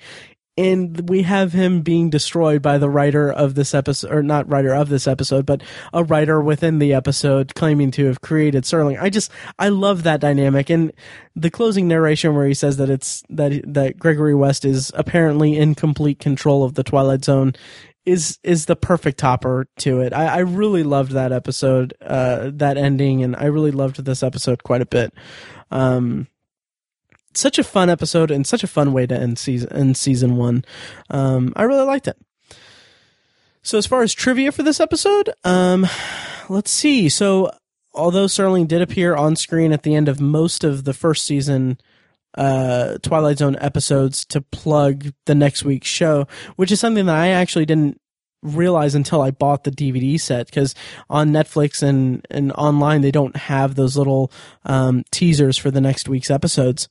and 0.61 1.09
we 1.09 1.23
have 1.23 1.55
him 1.55 1.81
being 1.81 2.11
destroyed 2.11 2.61
by 2.61 2.77
the 2.77 2.91
writer 2.91 3.33
of 3.33 3.55
this 3.55 3.73
episode, 3.73 4.13
or 4.13 4.23
not 4.23 4.47
writer 4.47 4.75
of 4.75 4.91
this 4.91 5.09
episode, 5.09 5.47
but 5.47 5.63
a 5.95 6.05
writer 6.05 6.39
within 6.43 6.79
the 6.79 6.93
episode 6.93 7.55
claiming 7.55 7.91
to 7.93 8.05
have 8.05 8.21
created 8.21 8.65
Serling. 8.65 9.01
I 9.01 9.09
just, 9.09 9.31
I 9.59 9.71
love 9.71 10.03
that 10.03 10.21
dynamic. 10.21 10.69
And 10.69 10.93
the 11.35 11.51
closing 11.51 11.89
narration 11.89 12.35
where 12.35 12.47
he 12.47 12.53
says 12.53 12.77
that 12.77 12.91
it's, 12.91 13.23
that, 13.31 13.63
that 13.73 13.99
Gregory 13.99 14.35
West 14.35 14.67
is 14.67 14.93
apparently 14.95 15.57
in 15.57 15.75
complete 15.75 16.19
control 16.19 16.63
of 16.63 16.75
the 16.75 16.85
Twilight 16.85 17.25
Zone 17.25 17.55
is, 18.05 18.39
is 18.43 18.67
the 18.67 18.77
perfect 18.77 19.19
topper 19.19 19.67
to 19.79 20.01
it. 20.01 20.13
I, 20.13 20.27
I 20.27 20.39
really 20.41 20.83
loved 20.83 21.13
that 21.13 21.33
episode, 21.33 21.95
uh, 22.03 22.51
that 22.53 22.77
ending, 22.77 23.25
and 23.25 23.35
I 23.35 23.47
really 23.47 23.71
loved 23.71 24.05
this 24.05 24.23
episode 24.23 24.63
quite 24.63 24.83
a 24.83 24.87
bit. 24.87 25.15
Um, 25.71 26.27
such 27.35 27.59
a 27.59 27.65
fun 27.65 27.91
episode 27.91 28.31
and 28.31 28.47
such 28.47 28.65
a 28.65 28.69
fun 28.69 28.93
way 28.93 29.07
to 29.07 29.17
end 29.17 29.39
season 29.39 29.73
end 29.73 29.97
season 29.97 30.37
one. 30.37 30.65
Um, 31.11 31.53
I 31.57 31.65
really 31.65 31.85
liked 31.85 32.09
it. 32.09 32.17
So 33.63 33.79
as 33.79 33.87
far 33.87 34.03
as 34.03 34.15
trivia 34.15 34.53
for 34.53 34.63
this 34.63 34.81
episode, 34.81 35.31
um, 35.45 35.87
let's 36.49 36.71
see. 36.71 37.09
So 37.09 37.51
although 37.95 38.27
Serling 38.27 38.67
did 38.67 38.83
appear 38.83 39.15
on 39.15 39.37
screen 39.37 39.73
at 39.73 39.83
the 39.83 39.95
end 39.95 40.09
of 40.09 40.21
most 40.21 40.65
of 40.65 40.85
the 40.85 40.95
first 40.95 41.25
season 41.25 41.79
uh, 42.39 42.97
Twilight 43.03 43.39
Zone 43.39 43.57
episodes 43.61 44.25
to 44.27 44.41
plug 44.41 45.13
the 45.27 45.35
next 45.35 45.65
week's 45.65 45.89
show, 45.89 46.27
which 46.57 46.73
is 46.73 46.81
something 46.81 47.07
that 47.07 47.17
I 47.17 47.29
actually 47.29 47.67
didn't 47.67 48.01
realize 48.43 48.95
until 48.95 49.21
I 49.21 49.31
bought 49.31 49.65
the 49.65 49.71
DVD 49.71 50.19
set 50.19 50.47
because 50.47 50.75
on 51.11 51.31
Netflix 51.31 51.83
and, 51.83 52.27
and 52.31 52.53
online 52.53 53.03
they 53.03 53.11
don't 53.11 53.37
have 53.37 53.75
those 53.75 53.99
little 53.99 54.33
um, 54.65 55.05
teasers 55.11 55.59
for 55.59 55.71
the 55.71 55.81
next 55.81 56.09
week's 56.09 56.31
episodes 56.31 56.89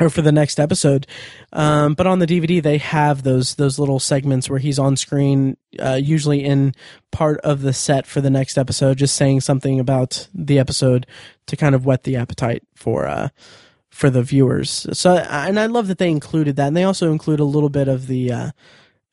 or 0.00 0.10
for 0.10 0.22
the 0.22 0.32
next 0.32 0.58
episode. 0.58 1.06
Um, 1.52 1.94
but 1.94 2.06
on 2.06 2.18
the 2.18 2.26
DVD, 2.26 2.62
they 2.62 2.78
have 2.78 3.22
those 3.22 3.54
those 3.56 3.78
little 3.78 4.00
segments 4.00 4.48
where 4.48 4.58
he's 4.58 4.78
on 4.78 4.96
screen, 4.96 5.56
uh, 5.78 6.00
usually 6.02 6.44
in 6.44 6.74
part 7.12 7.40
of 7.40 7.62
the 7.62 7.72
set 7.72 8.06
for 8.06 8.20
the 8.20 8.30
next 8.30 8.58
episode, 8.58 8.98
just 8.98 9.16
saying 9.16 9.42
something 9.42 9.78
about 9.78 10.28
the 10.34 10.58
episode 10.58 11.06
to 11.46 11.56
kind 11.56 11.74
of 11.74 11.84
whet 11.84 12.04
the 12.04 12.16
appetite 12.16 12.62
for 12.74 13.06
uh, 13.06 13.28
for 13.90 14.10
the 14.10 14.22
viewers. 14.22 14.86
So, 14.92 15.16
and 15.16 15.60
I 15.60 15.66
love 15.66 15.88
that 15.88 15.98
they 15.98 16.10
included 16.10 16.56
that, 16.56 16.68
and 16.68 16.76
they 16.76 16.84
also 16.84 17.12
include 17.12 17.40
a 17.40 17.44
little 17.44 17.70
bit 17.70 17.88
of 17.88 18.06
the 18.06 18.32
uh, 18.32 18.50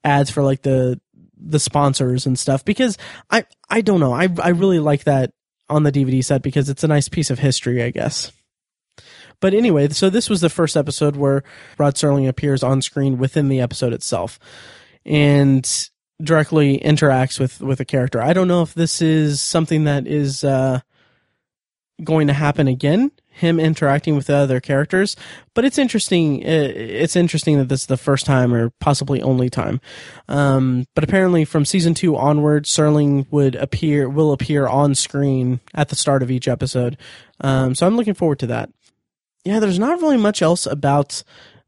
ads 0.04 0.30
for 0.30 0.44
like 0.44 0.62
the 0.62 1.00
the 1.40 1.60
sponsors 1.60 2.26
and 2.26 2.38
stuff 2.40 2.66
because 2.66 2.98
I 3.30 3.46
I 3.70 3.82
don't 3.82 4.00
know 4.00 4.12
I 4.12 4.28
I 4.42 4.50
really 4.50 4.80
like 4.80 5.04
that 5.04 5.34
on 5.70 5.84
the 5.84 5.92
DVD 5.92 6.24
set 6.24 6.42
because 6.42 6.70
it's 6.70 6.84
a 6.84 6.88
nice 6.88 7.10
piece 7.10 7.30
of 7.30 7.40
history, 7.40 7.84
I 7.84 7.92
guess. 7.92 8.32
But 9.40 9.54
anyway, 9.54 9.90
so 9.90 10.10
this 10.10 10.30
was 10.30 10.42
the 10.42 10.50
first 10.50 10.76
episode 10.76 11.16
where 11.16 11.44
Rod 11.78 11.96
Serling 11.96 12.28
appears 12.28 12.64
on 12.64 12.82
screen 12.82 13.18
within 13.18 13.50
the 13.50 13.62
episode 13.62 13.94
itself 13.94 14.40
and 15.06 15.90
directly 16.22 16.80
interacts 16.80 17.40
with 17.40 17.62
with 17.62 17.80
a 17.80 17.86
character. 17.86 18.22
I 18.22 18.34
don't 18.34 18.48
know 18.48 18.64
if 18.64 18.74
this 18.74 19.02
is 19.02 19.40
something 19.40 19.84
that 19.84 20.08
is 20.08 20.44
uh, 20.44 20.80
going 22.04 22.28
to 22.28 22.34
happen 22.34 22.68
again 22.68 23.12
him 23.30 23.60
interacting 23.60 24.16
with 24.16 24.26
the 24.26 24.36
other 24.36 24.60
characters 24.60 25.16
but 25.54 25.64
it's 25.64 25.78
interesting 25.78 26.44
uh, 26.44 26.72
it's 26.76 27.16
interesting 27.16 27.58
that 27.60 27.70
this 27.70 27.82
is 27.82 27.86
the 27.88 27.98
first 27.98 28.26
time 28.26 28.54
or 28.54 28.72
possibly 28.80 29.22
only 29.22 29.50
time. 29.50 29.80
Um, 30.28 30.86
but 30.96 31.04
apparently 31.04 31.46
from 31.46 31.66
season 31.66 31.94
two 31.94 32.16
onward 32.16 32.66
serling 32.66 33.26
would 33.32 33.56
appear 33.56 34.10
will 34.10 34.32
appear 34.32 34.68
on 34.68 34.96
screen 34.96 35.60
at 35.74 35.90
the 35.90 35.96
start 35.96 36.24
of 36.24 36.32
each 36.32 36.48
episode. 36.48 36.98
Um, 37.42 37.76
so 37.76 37.86
i'm 37.86 37.96
looking 37.96 38.16
forward 38.16 38.40
to 38.40 38.48
that 38.48 38.70
yeah, 39.48 39.60
there's 39.62 39.80
not 39.80 40.02
really 40.02 40.18
much 40.18 40.42
else 40.42 40.66
about 40.66 41.24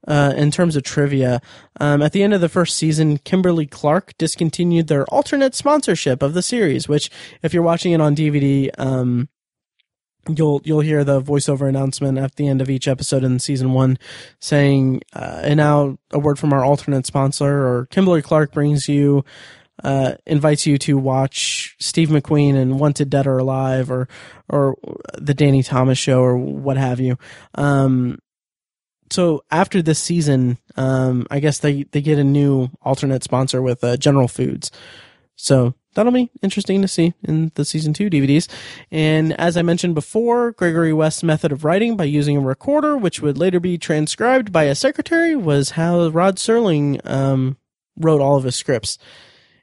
uh, 0.06 0.34
in 0.36 0.52
terms 0.52 0.76
of 0.76 0.84
trivia. 0.84 1.42
Um, 1.80 2.02
at 2.02 2.12
the 2.12 2.24
end 2.24 2.34
of 2.34 2.42
the 2.42 2.50
first 2.50 2.76
season, 2.76 3.20
Kimberly 3.20 3.66
Clark 3.66 4.18
discontinued 4.18 4.88
their 4.88 5.06
alternate 5.06 5.56
sponsorship 5.56 6.22
of 6.22 6.34
the 6.34 6.42
series. 6.42 6.90
Which, 6.90 7.10
if 7.42 7.54
you're 7.54 7.64
watching 7.64 7.94
it 7.94 8.02
on 8.02 8.18
DVD, 8.18 8.70
um, 8.78 9.30
you'll 10.28 10.62
you'll 10.66 10.82
hear 10.82 11.06
the 11.06 11.22
voiceover 11.22 11.70
announcement 11.70 12.18
at 12.18 12.36
the 12.36 12.50
end 12.50 12.62
of 12.62 12.70
each 12.70 12.88
episode 12.88 13.24
in 13.24 13.40
season 13.40 13.72
one, 13.72 13.98
saying, 14.42 15.02
uh, 15.14 15.40
"And 15.44 15.58
now 15.58 15.98
a 16.12 16.20
word 16.20 16.38
from 16.38 16.52
our 16.52 16.66
alternate 16.66 17.06
sponsor." 17.06 17.66
Or 17.66 17.86
Kimberly 17.86 18.22
Clark 18.22 18.52
brings 18.52 18.90
you 18.90 19.24
uh, 19.84 20.14
invites 20.26 20.66
you 20.66 20.78
to 20.80 20.98
watch 20.98 21.76
Steve 21.80 22.10
McQueen 22.10 22.56
and 22.56 22.80
Wanted 22.80 23.10
Dead 23.10 23.28
or 23.28 23.38
Alive 23.38 23.92
or 23.92 24.08
or 24.50 24.78
the 25.18 25.34
Danny 25.34 25.64
Thomas 25.64 25.98
Show 25.98 26.22
or 26.22 26.38
what 26.38 26.78
have 26.78 27.00
you. 27.00 27.18
Um, 27.56 28.20
so 29.12 29.44
after 29.50 29.82
this 29.82 30.00
season, 30.00 30.58
um, 30.76 31.28
I 31.32 31.40
guess 31.40 31.60
they 31.60 31.84
they 31.84 32.02
get 32.02 32.20
a 32.20 32.24
new 32.24 32.70
alternate 32.82 33.24
sponsor 33.24 33.62
with 33.62 33.84
uh, 33.84 33.98
General 33.98 34.28
Foods. 34.28 34.72
So 35.36 35.74
that'll 35.96 36.12
be 36.12 36.30
interesting 36.42 36.82
to 36.82 36.88
see 36.88 37.14
in 37.24 37.52
the 37.56 37.64
season 37.64 37.94
two 37.94 38.10
DVDs. 38.10 38.48
And 38.92 39.34
as 39.40 39.56
I 39.56 39.62
mentioned 39.62 39.96
before, 39.96 40.52
Gregory 40.52 40.94
West's 40.94 41.24
method 41.24 41.52
of 41.52 41.64
writing 41.64 41.96
by 41.96 42.04
using 42.04 42.36
a 42.36 42.42
recorder, 42.42 42.98
which 42.98 43.22
would 43.22 43.38
later 43.38 43.60
be 43.60 43.78
transcribed 43.78 44.52
by 44.52 44.66
a 44.66 44.76
secretary, 44.76 45.36
was 45.36 45.72
how 45.72 46.10
Rod 46.10 46.36
Serling 46.36 47.00
um, 47.10 47.58
wrote 47.98 48.22
all 48.22 48.36
of 48.36 48.44
his 48.44 48.58
scripts. 48.58 48.98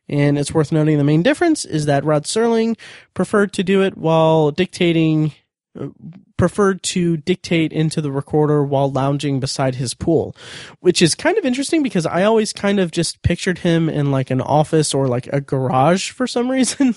And 0.08 0.38
it's 0.38 0.54
worth 0.54 0.72
noting 0.72 0.98
the 0.98 1.04
main 1.04 1.22
difference 1.22 1.64
is 1.64 1.86
that 1.86 2.04
Rod 2.04 2.24
Serling 2.24 2.78
preferred 3.14 3.52
to 3.54 3.64
do 3.64 3.82
it 3.82 3.96
while 3.96 4.50
dictating, 4.50 5.32
uh, 5.78 5.88
preferred 6.36 6.82
to 6.84 7.16
dictate 7.16 7.72
into 7.72 8.00
the 8.00 8.12
recorder 8.12 8.62
while 8.62 8.90
lounging 8.90 9.40
beside 9.40 9.74
his 9.74 9.94
pool, 9.94 10.36
which 10.80 11.02
is 11.02 11.14
kind 11.14 11.36
of 11.38 11.44
interesting 11.44 11.82
because 11.82 12.06
I 12.06 12.22
always 12.22 12.52
kind 12.52 12.78
of 12.78 12.92
just 12.92 13.22
pictured 13.22 13.58
him 13.58 13.88
in 13.88 14.10
like 14.10 14.30
an 14.30 14.40
office 14.40 14.94
or 14.94 15.08
like 15.08 15.26
a 15.32 15.40
garage 15.40 16.10
for 16.10 16.26
some 16.26 16.50
reason. 16.50 16.94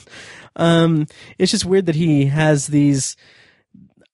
um, 0.56 1.08
it's 1.38 1.52
just 1.52 1.66
weird 1.66 1.88
that 1.88 1.96
he 1.96 2.26
has 2.26 2.68
these. 2.68 3.16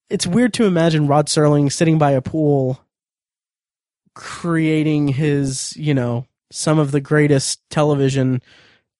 It's 0.09 0.27
weird 0.27 0.53
to 0.53 0.65
imagine 0.65 1.07
Rod 1.07 1.27
Serling 1.27 1.71
sitting 1.71 1.97
by 1.97 2.11
a 2.11 2.21
pool 2.21 2.79
creating 4.15 5.09
his, 5.09 5.75
you 5.77 5.93
know, 5.93 6.25
some 6.51 6.79
of 6.79 6.91
the 6.91 7.01
greatest 7.01 7.59
television 7.69 8.41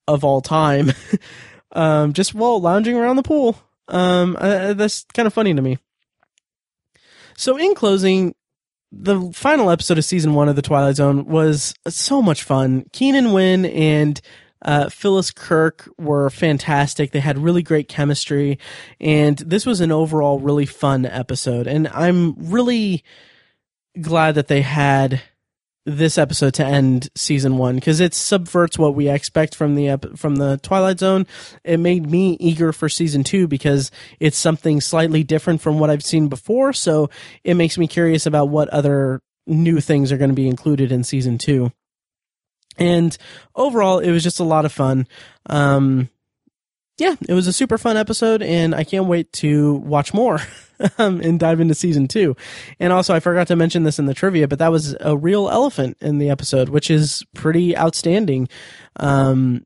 of 0.07 0.23
all 0.23 0.41
time, 0.41 0.91
um, 1.71 2.13
just 2.13 2.33
while 2.33 2.61
lounging 2.61 2.97
around 2.97 3.15
the 3.15 3.23
pool. 3.23 3.57
Um, 3.87 4.35
uh, 4.39 4.73
that's 4.73 5.05
kind 5.13 5.27
of 5.27 5.33
funny 5.33 5.53
to 5.53 5.61
me. 5.61 5.77
So, 7.37 7.57
in 7.57 7.75
closing, 7.75 8.33
the 8.91 9.31
final 9.33 9.69
episode 9.69 9.97
of 9.97 10.05
season 10.05 10.33
one 10.33 10.49
of 10.49 10.55
the 10.55 10.61
Twilight 10.61 10.95
Zone 10.95 11.25
was 11.25 11.73
so 11.87 12.21
much 12.21 12.43
fun. 12.43 12.85
Keenan 12.93 13.33
Wynn 13.33 13.65
and 13.65 14.21
uh, 14.61 14.89
Phyllis 14.89 15.31
Kirk 15.31 15.89
were 15.97 16.29
fantastic. 16.29 17.11
They 17.11 17.19
had 17.19 17.37
really 17.37 17.61
great 17.61 17.89
chemistry, 17.89 18.57
and 18.99 19.37
this 19.37 19.65
was 19.65 19.81
an 19.81 19.91
overall 19.91 20.39
really 20.39 20.65
fun 20.65 21.05
episode. 21.05 21.67
And 21.67 21.87
I'm 21.89 22.35
really 22.37 23.03
glad 23.99 24.35
that 24.35 24.47
they 24.47 24.61
had 24.61 25.21
this 25.85 26.17
episode 26.17 26.55
to 26.55 26.65
end 26.65 27.09
season 27.15 27.57
one 27.57 27.75
because 27.75 27.99
it 27.99 28.13
subverts 28.13 28.77
what 28.79 28.95
we 28.95 29.07
expect 29.07 29.53
from 29.53 29.75
the 29.75 29.99
from 30.15 30.37
the 30.37 30.57
Twilight 30.57 30.99
Zone. 30.99 31.27
It 31.63 31.77
made 31.77 32.09
me 32.09 32.37
eager 32.39 32.73
for 32.73 32.89
season 32.89 33.23
two 33.23 33.47
because 33.47 33.91
it's 34.19 34.37
something 34.37 34.81
slightly 34.81 35.23
different 35.23 35.61
from 35.61 35.77
what 35.77 35.89
I've 35.89 36.03
seen 36.03 36.27
before. 36.27 36.73
So 36.73 37.09
it 37.43 37.53
makes 37.53 37.77
me 37.77 37.87
curious 37.87 38.25
about 38.25 38.49
what 38.49 38.69
other 38.69 39.21
new 39.45 39.79
things 39.79 40.11
are 40.11 40.17
going 40.17 40.31
to 40.31 40.35
be 40.35 40.47
included 40.47 40.91
in 40.91 41.03
season 41.03 41.37
two. 41.37 41.71
And 42.77 43.15
overall, 43.55 43.99
it 43.99 44.11
was 44.11 44.23
just 44.23 44.39
a 44.39 44.43
lot 44.43 44.65
of 44.65 44.71
fun. 44.71 45.07
Um, 45.45 46.09
yeah, 46.97 47.15
it 47.27 47.33
was 47.33 47.47
a 47.47 47.53
super 47.53 47.77
fun 47.77 47.97
episode, 47.97 48.41
and 48.41 48.73
I 48.73 48.83
can't 48.83 49.05
wait 49.05 49.31
to 49.33 49.75
watch 49.75 50.13
more 50.13 50.39
um, 50.97 51.19
and 51.21 51.39
dive 51.39 51.59
into 51.59 51.75
season 51.75 52.07
two. 52.07 52.35
And 52.79 52.93
also, 52.93 53.13
I 53.13 53.19
forgot 53.19 53.47
to 53.47 53.55
mention 53.55 53.83
this 53.83 53.99
in 53.99 54.05
the 54.05 54.13
trivia, 54.13 54.47
but 54.47 54.59
that 54.59 54.71
was 54.71 54.95
a 55.01 55.17
real 55.17 55.49
elephant 55.49 55.97
in 55.99 56.19
the 56.19 56.29
episode, 56.29 56.69
which 56.69 56.89
is 56.89 57.23
pretty 57.33 57.77
outstanding. 57.77 58.47
Um, 58.97 59.65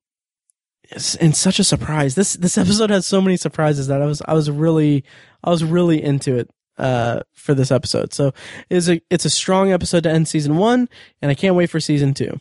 and 1.21 1.35
such 1.35 1.59
a 1.59 1.63
surprise. 1.63 2.15
This 2.15 2.33
this 2.33 2.57
episode 2.57 2.89
has 2.89 3.05
so 3.05 3.21
many 3.21 3.37
surprises 3.37 3.87
that 3.87 4.01
I 4.01 4.05
was 4.05 4.23
I 4.25 4.33
was 4.33 4.49
really 4.49 5.03
I 5.43 5.51
was 5.51 5.63
really 5.63 6.01
into 6.01 6.35
it 6.35 6.49
uh, 6.79 7.19
for 7.33 7.53
this 7.53 7.71
episode. 7.71 8.11
So 8.11 8.33
it's 8.71 8.89
a 8.89 8.99
it's 9.11 9.25
a 9.25 9.29
strong 9.29 9.71
episode 9.71 10.03
to 10.03 10.09
end 10.09 10.27
season 10.27 10.57
one, 10.57 10.89
and 11.21 11.29
I 11.29 11.35
can't 11.35 11.55
wait 11.55 11.69
for 11.69 11.79
season 11.79 12.15
two. 12.15 12.39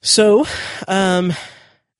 So, 0.00 0.44
um, 0.88 1.32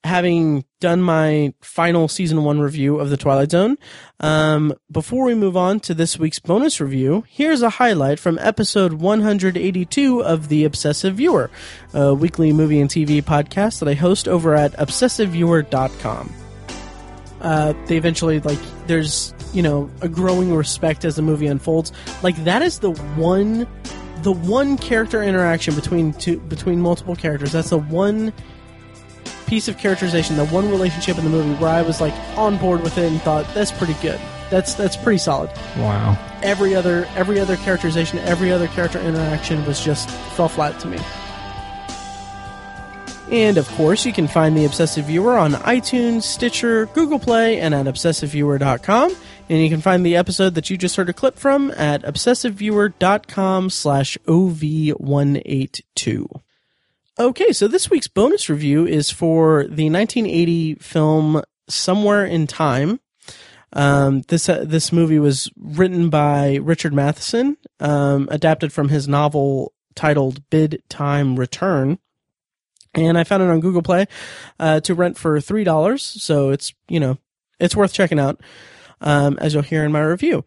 having 0.05 0.65
done 0.81 1.01
my 1.01 1.55
final 1.61 2.09
season 2.09 2.43
one 2.45 2.61
review 2.61 2.99
of 2.99 3.11
the 3.11 3.17
Twilight 3.17 3.51
Zone, 3.53 3.77
um, 4.21 4.75
before 4.91 5.25
we 5.25 5.35
move 5.35 5.57
on 5.57 5.81
to 5.81 5.95
this 5.95 6.19
week's 6.19 6.39
bonus 6.39 6.81
review, 6.81 7.25
here's 7.29 7.63
a 7.63 7.71
highlight 7.71 8.19
from 8.19 8.39
episode 8.41 8.95
182 8.95 10.23
of 10.23 10.49
The 10.49 10.65
Obsessive 10.65 11.17
Viewer, 11.17 11.51
a 11.95 12.15
weekly 12.15 12.53
movie 12.53 12.81
and 12.81 12.91
TV 12.91 13.23
podcast 13.23 13.79
that 13.79 13.89
I 13.89 13.95
host 13.95 14.27
over 14.27 14.55
at 14.55 14.73
obsessiveviewer.com. 14.73 16.33
Uh, 17.41 17.75
they 17.87 17.97
eventually 17.97 18.39
like 18.41 18.61
there's 18.87 19.35
you 19.53 19.63
know 19.63 19.91
a 20.01 20.09
growing 20.09 20.55
respect 20.55 21.05
as 21.05 21.17
the 21.17 21.23
movie 21.23 21.49
unfolds. 21.49 21.93
Like 22.23 22.37
that 22.45 22.63
is 22.63 22.79
the 22.79 22.93
one, 23.17 23.67
the 24.23 24.33
one 24.33 24.79
character 24.79 25.23
interaction 25.23 25.75
between 25.75 26.13
two 26.13 26.39
between 26.41 26.81
multiple 26.81 27.17
characters. 27.17 27.51
That's 27.53 27.71
the 27.71 27.79
one 27.79 28.33
piece 29.47 29.68
of 29.68 29.78
characterization, 29.78 30.36
the 30.36 30.47
one 30.47 30.70
relationship 30.70 31.18
in 31.18 31.24
the 31.24 31.30
movie 31.30 31.55
where 31.61 31.70
I 31.70 31.82
was 31.82 32.01
like 32.01 32.14
on 32.36 32.59
board 32.59 32.82
with 32.82 32.99
it 32.99 33.11
and 33.11 33.20
thought 33.22 33.47
that's 33.55 33.72
pretty 33.72 33.95
good. 34.03 34.20
That's 34.51 34.74
that's 34.74 34.97
pretty 34.97 35.18
solid. 35.18 35.51
Wow. 35.76 36.18
Every 36.43 36.74
other 36.74 37.09
every 37.16 37.40
other 37.40 37.57
characterization, 37.57 38.18
every 38.20 38.53
other 38.53 38.68
character 38.68 39.01
interaction 39.01 39.64
was 39.64 39.82
just 39.82 40.11
fell 40.11 40.49
flat 40.49 40.78
to 40.80 40.88
me. 40.88 40.99
And 43.30 43.57
of 43.57 43.66
course, 43.70 44.05
you 44.05 44.12
can 44.12 44.28
find 44.28 44.55
the 44.55 44.66
Obsessive 44.66 45.07
Viewer 45.07 45.38
on 45.38 45.53
iTunes, 45.53 46.24
Stitcher, 46.24 46.84
Google 46.86 47.18
Play, 47.18 47.61
and 47.61 47.74
at 47.74 47.86
obsessiveviewer.com. 47.86 49.16
And 49.49 49.62
you 49.62 49.70
can 49.70 49.80
find 49.80 50.05
the 50.05 50.16
episode 50.16 50.55
that 50.55 50.68
you 50.68 50.76
just 50.76 50.97
heard 50.97 51.09
a 51.09 51.14
clip 51.14 51.38
from 51.38 51.70
at 51.70 52.03
obsessiveviewer.com 52.03 53.70
slash 53.70 54.18
OV182. 54.26 56.43
Okay, 57.21 57.53
so 57.53 57.69
this 57.69 57.91
week's 57.91 58.09
bonus 58.09 58.49
review 58.49 58.87
is 58.87 59.11
for 59.11 59.65
the 59.65 59.91
1980 59.91 60.77
film 60.77 61.43
Somewhere 61.69 62.25
in 62.25 62.47
Time. 62.47 63.01
Um, 63.75 64.23
this 64.29 64.49
uh, 64.49 64.65
this 64.67 64.93
movie 64.93 65.19
was 65.19 65.51
written 65.59 66.09
by 66.09 66.55
Richard 66.63 66.95
Matheson, 66.95 67.59
um, 67.81 68.29
adapted 68.31 68.73
from 68.73 68.89
his 68.89 69.09
novel 69.09 69.75
titled 69.95 70.49
Bid 70.49 70.83
Time 70.89 71.39
Return, 71.39 71.99
and 72.95 73.19
I 73.19 73.25
found 73.25 73.43
it 73.43 73.51
on 73.51 73.61
Google 73.61 73.83
Play 73.83 74.07
uh, 74.59 74.81
to 74.81 74.95
rent 74.95 75.19
for 75.19 75.39
three 75.39 75.65
dollars. 75.65 76.03
So 76.03 76.49
it's 76.49 76.73
you 76.89 76.99
know 76.99 77.19
it's 77.61 77.77
worth 77.77 77.93
checking 77.93 78.21
out, 78.21 78.41
um, 79.03 79.39
as 79.39 79.53
you'll 79.53 79.63
hear 79.63 79.85
in 79.85 79.93
my 79.93 80.01
review. 80.01 80.47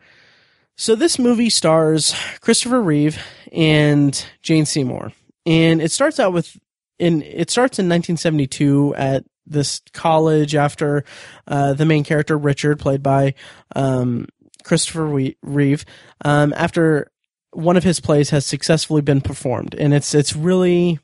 So 0.75 0.95
this 0.95 1.19
movie 1.19 1.51
stars 1.51 2.15
Christopher 2.41 2.81
Reeve 2.81 3.23
and 3.51 4.25
Jane 4.41 4.65
Seymour 4.65 5.11
and 5.45 5.81
it 5.81 5.91
starts 5.91 6.19
out 6.19 6.33
with 6.33 6.57
in 6.99 7.21
it 7.21 7.49
starts 7.49 7.79
in 7.79 7.85
1972 7.85 8.95
at 8.95 9.23
this 9.45 9.81
college 9.93 10.55
after 10.55 11.03
uh, 11.47 11.73
the 11.73 11.85
main 11.85 12.03
character 12.03 12.37
Richard, 12.37 12.79
played 12.79 13.03
by 13.03 13.35
um, 13.75 14.27
Christopher 14.63 15.05
Reeve, 15.43 15.85
um, 16.23 16.53
after 16.55 17.11
one 17.51 17.77
of 17.77 17.83
his 17.83 17.99
plays 17.99 18.31
has 18.31 18.45
successfully 18.45 19.01
been 19.01 19.21
performed, 19.21 19.75
and 19.75 19.93
it's 19.93 20.13
it's 20.13 20.35
really 20.35 20.99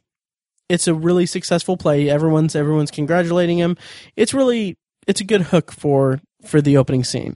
it's 0.70 0.88
a 0.88 0.94
really 0.94 1.26
successful 1.26 1.78
play. 1.78 2.10
Everyone's 2.10 2.56
everyone's 2.56 2.92
congratulating 2.92 3.58
him. 3.58 3.78
It's 4.16 4.34
really 4.34 4.78
it's 5.08 5.22
a 5.22 5.26
good 5.26 5.42
hook 5.42 5.72
for 5.72 6.20
for 6.46 6.62
the 6.62 6.78
opening 6.78 7.04
scene, 7.04 7.36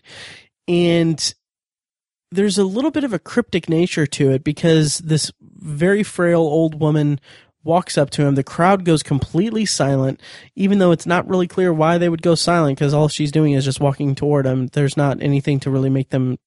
and 0.67 1.33
there's 2.35 2.57
a 2.57 2.65
little 2.65 2.91
bit 2.91 3.03
of 3.03 3.13
a 3.13 3.19
cryptic 3.19 3.69
nature 3.69 4.05
to 4.05 4.31
it 4.31 4.43
because 4.43 4.99
this 4.99 5.31
very 5.41 6.03
frail 6.03 6.41
old 6.41 6.79
woman 6.79 7.19
walks 7.63 7.97
up 7.97 8.11
to 8.11 8.23
him. 8.23 8.35
The 8.35 8.43
crowd 8.43 8.85
goes 8.85 9.01
completely 9.03 9.65
silent, 9.65 10.21
even 10.55 10.77
though 10.77 10.91
it's 10.91 11.07
not 11.07 11.27
really 11.27 11.47
clear 11.47 11.73
why 11.73 11.97
they 11.97 12.09
would 12.09 12.21
go 12.21 12.35
silent 12.35 12.77
because 12.77 12.93
all 12.93 13.07
she's 13.07 13.31
doing 13.31 13.53
is 13.53 13.65
just 13.65 13.79
walking 13.79 14.15
toward 14.15 14.45
him. 14.45 14.67
There's 14.67 14.95
not 14.95 15.21
anything 15.21 15.59
to 15.61 15.71
really 15.71 15.89
make 15.89 16.09
them 16.09 16.37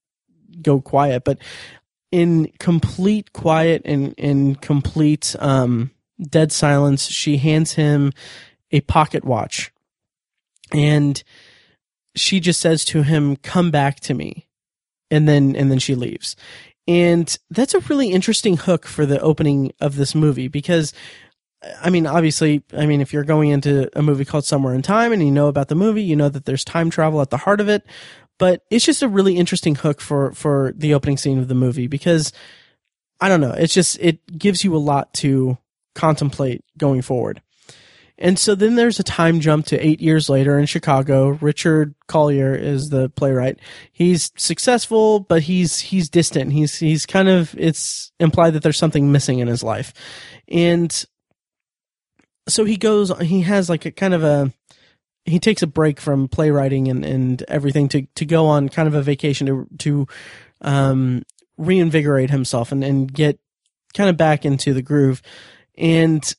go 0.63 0.81
quiet, 0.81 1.25
but 1.25 1.39
in 2.11 2.53
complete 2.59 3.33
quiet 3.33 3.83
and 3.85 4.15
in 4.15 4.55
complete 4.55 5.35
um, 5.41 5.91
dead 6.21 6.53
silence, 6.53 7.09
she 7.09 7.37
hands 7.39 7.73
him 7.73 8.13
a 8.71 8.81
pocket 8.83 9.25
watch, 9.25 9.73
and 10.73 11.23
she 12.15 12.41
just 12.41 12.61
says 12.61 12.85
to 12.87 13.03
him, 13.03 13.37
"Come 13.37 13.71
back 13.71 14.01
to 14.01 14.15
me." 14.15 14.48
And 15.11 15.29
then, 15.29 15.57
and 15.57 15.71
then 15.71 15.79
she 15.79 15.95
leaves. 15.95 16.37
And 16.87 17.37
that's 17.51 17.75
a 17.75 17.81
really 17.81 18.11
interesting 18.11 18.57
hook 18.57 18.87
for 18.87 19.07
the 19.07 19.21
opening 19.21 19.73
of 19.81 19.97
this 19.97 20.15
movie 20.15 20.49
because 20.49 20.93
I 21.83 21.91
mean, 21.91 22.07
obviously, 22.07 22.63
I 22.77 22.87
mean, 22.87 23.01
if 23.01 23.13
you're 23.13 23.25
going 23.25 23.51
into 23.51 23.91
a 23.99 24.03
movie 24.03 24.25
called 24.25 24.45
Somewhere 24.45 24.75
in 24.75 24.83
Time 24.83 25.13
and 25.13 25.23
you 25.23 25.31
know 25.31 25.49
about 25.49 25.69
the 25.69 25.75
movie, 25.75 26.03
you 26.03 26.15
know 26.15 26.29
that 26.29 26.45
there's 26.45 26.65
time 26.65 26.89
travel 26.89 27.21
at 27.21 27.31
the 27.31 27.37
heart 27.37 27.61
of 27.61 27.69
it. 27.69 27.85
But 28.39 28.63
it's 28.71 28.85
just 28.85 29.03
a 29.03 29.09
really 29.09 29.37
interesting 29.37 29.75
hook 29.75 30.01
for, 30.01 30.33
for 30.33 30.73
the 30.77 30.95
opening 30.95 31.17
scene 31.17 31.39
of 31.39 31.49
the 31.49 31.57
movie 31.57 31.89
because 31.89 32.33
I 33.21 33.29
don't 33.29 33.41
know. 33.41 33.53
It's 33.53 33.75
just, 33.75 33.99
it 34.01 34.39
gives 34.39 34.63
you 34.63 34.77
a 34.77 34.79
lot 34.79 35.13
to 35.15 35.59
contemplate 35.97 36.65
going 36.77 37.03
forward. 37.03 37.43
And 38.21 38.37
so 38.37 38.57
then 38.57 38.75
there's 38.75 38.99
a 38.99 39.05
time 39.05 39.39
jump 39.39 39.67
to 39.67 39.79
eight 39.79 40.01
years 40.01 40.29
later 40.29 40.59
in 40.59 40.67
Chicago. 40.67 41.39
Richard 41.41 41.95
Collier 42.09 42.55
is 42.55 42.91
the 42.91 43.09
playwright. 43.11 43.61
He's 43.93 44.33
successful, 44.37 45.21
but 45.21 45.43
he's 45.43 45.79
he's 45.79 46.09
distant. 46.09 46.53
He's 46.53 46.79
he's 46.79 47.07
kind 47.07 47.29
of 47.29 47.55
it's 47.57 48.11
implied 48.19 48.55
that 48.55 48.65
there's 48.65 48.77
something 48.77 49.13
missing 49.13 49.39
in 49.39 49.47
his 49.47 49.63
life, 49.63 49.93
and 50.49 51.05
so 52.49 52.65
he 52.65 52.77
goes. 52.77 53.17
He 53.21 53.43
has 53.43 53.71
like 53.71 53.87
a 53.87 53.93
kind 53.93 54.15
of 54.15 54.25
a 54.25 54.53
he 55.25 55.39
takes 55.39 55.63
a 55.63 55.69
break 55.69 56.01
from 56.01 56.27
playwriting 56.27 56.89
and 56.89 57.05
and 57.05 57.43
everything 57.47 57.89
to 57.91 58.07
to 58.17 58.25
go 58.25 58.47
on 58.47 58.69
kind 58.69 58.89
of 58.89 58.95
a 58.95 59.03
vacation 59.03 59.47
to 59.47 59.69
to 59.79 60.07
um 60.63 61.23
reinvigorate 61.57 62.31
himself 62.31 62.73
and 62.73 62.83
and 62.83 63.13
get 63.13 63.39
kind 63.95 64.11
of 64.11 64.17
back 64.17 64.45
into 64.45 64.75
the 64.75 64.83
groove 64.83 65.23
and 65.77 66.35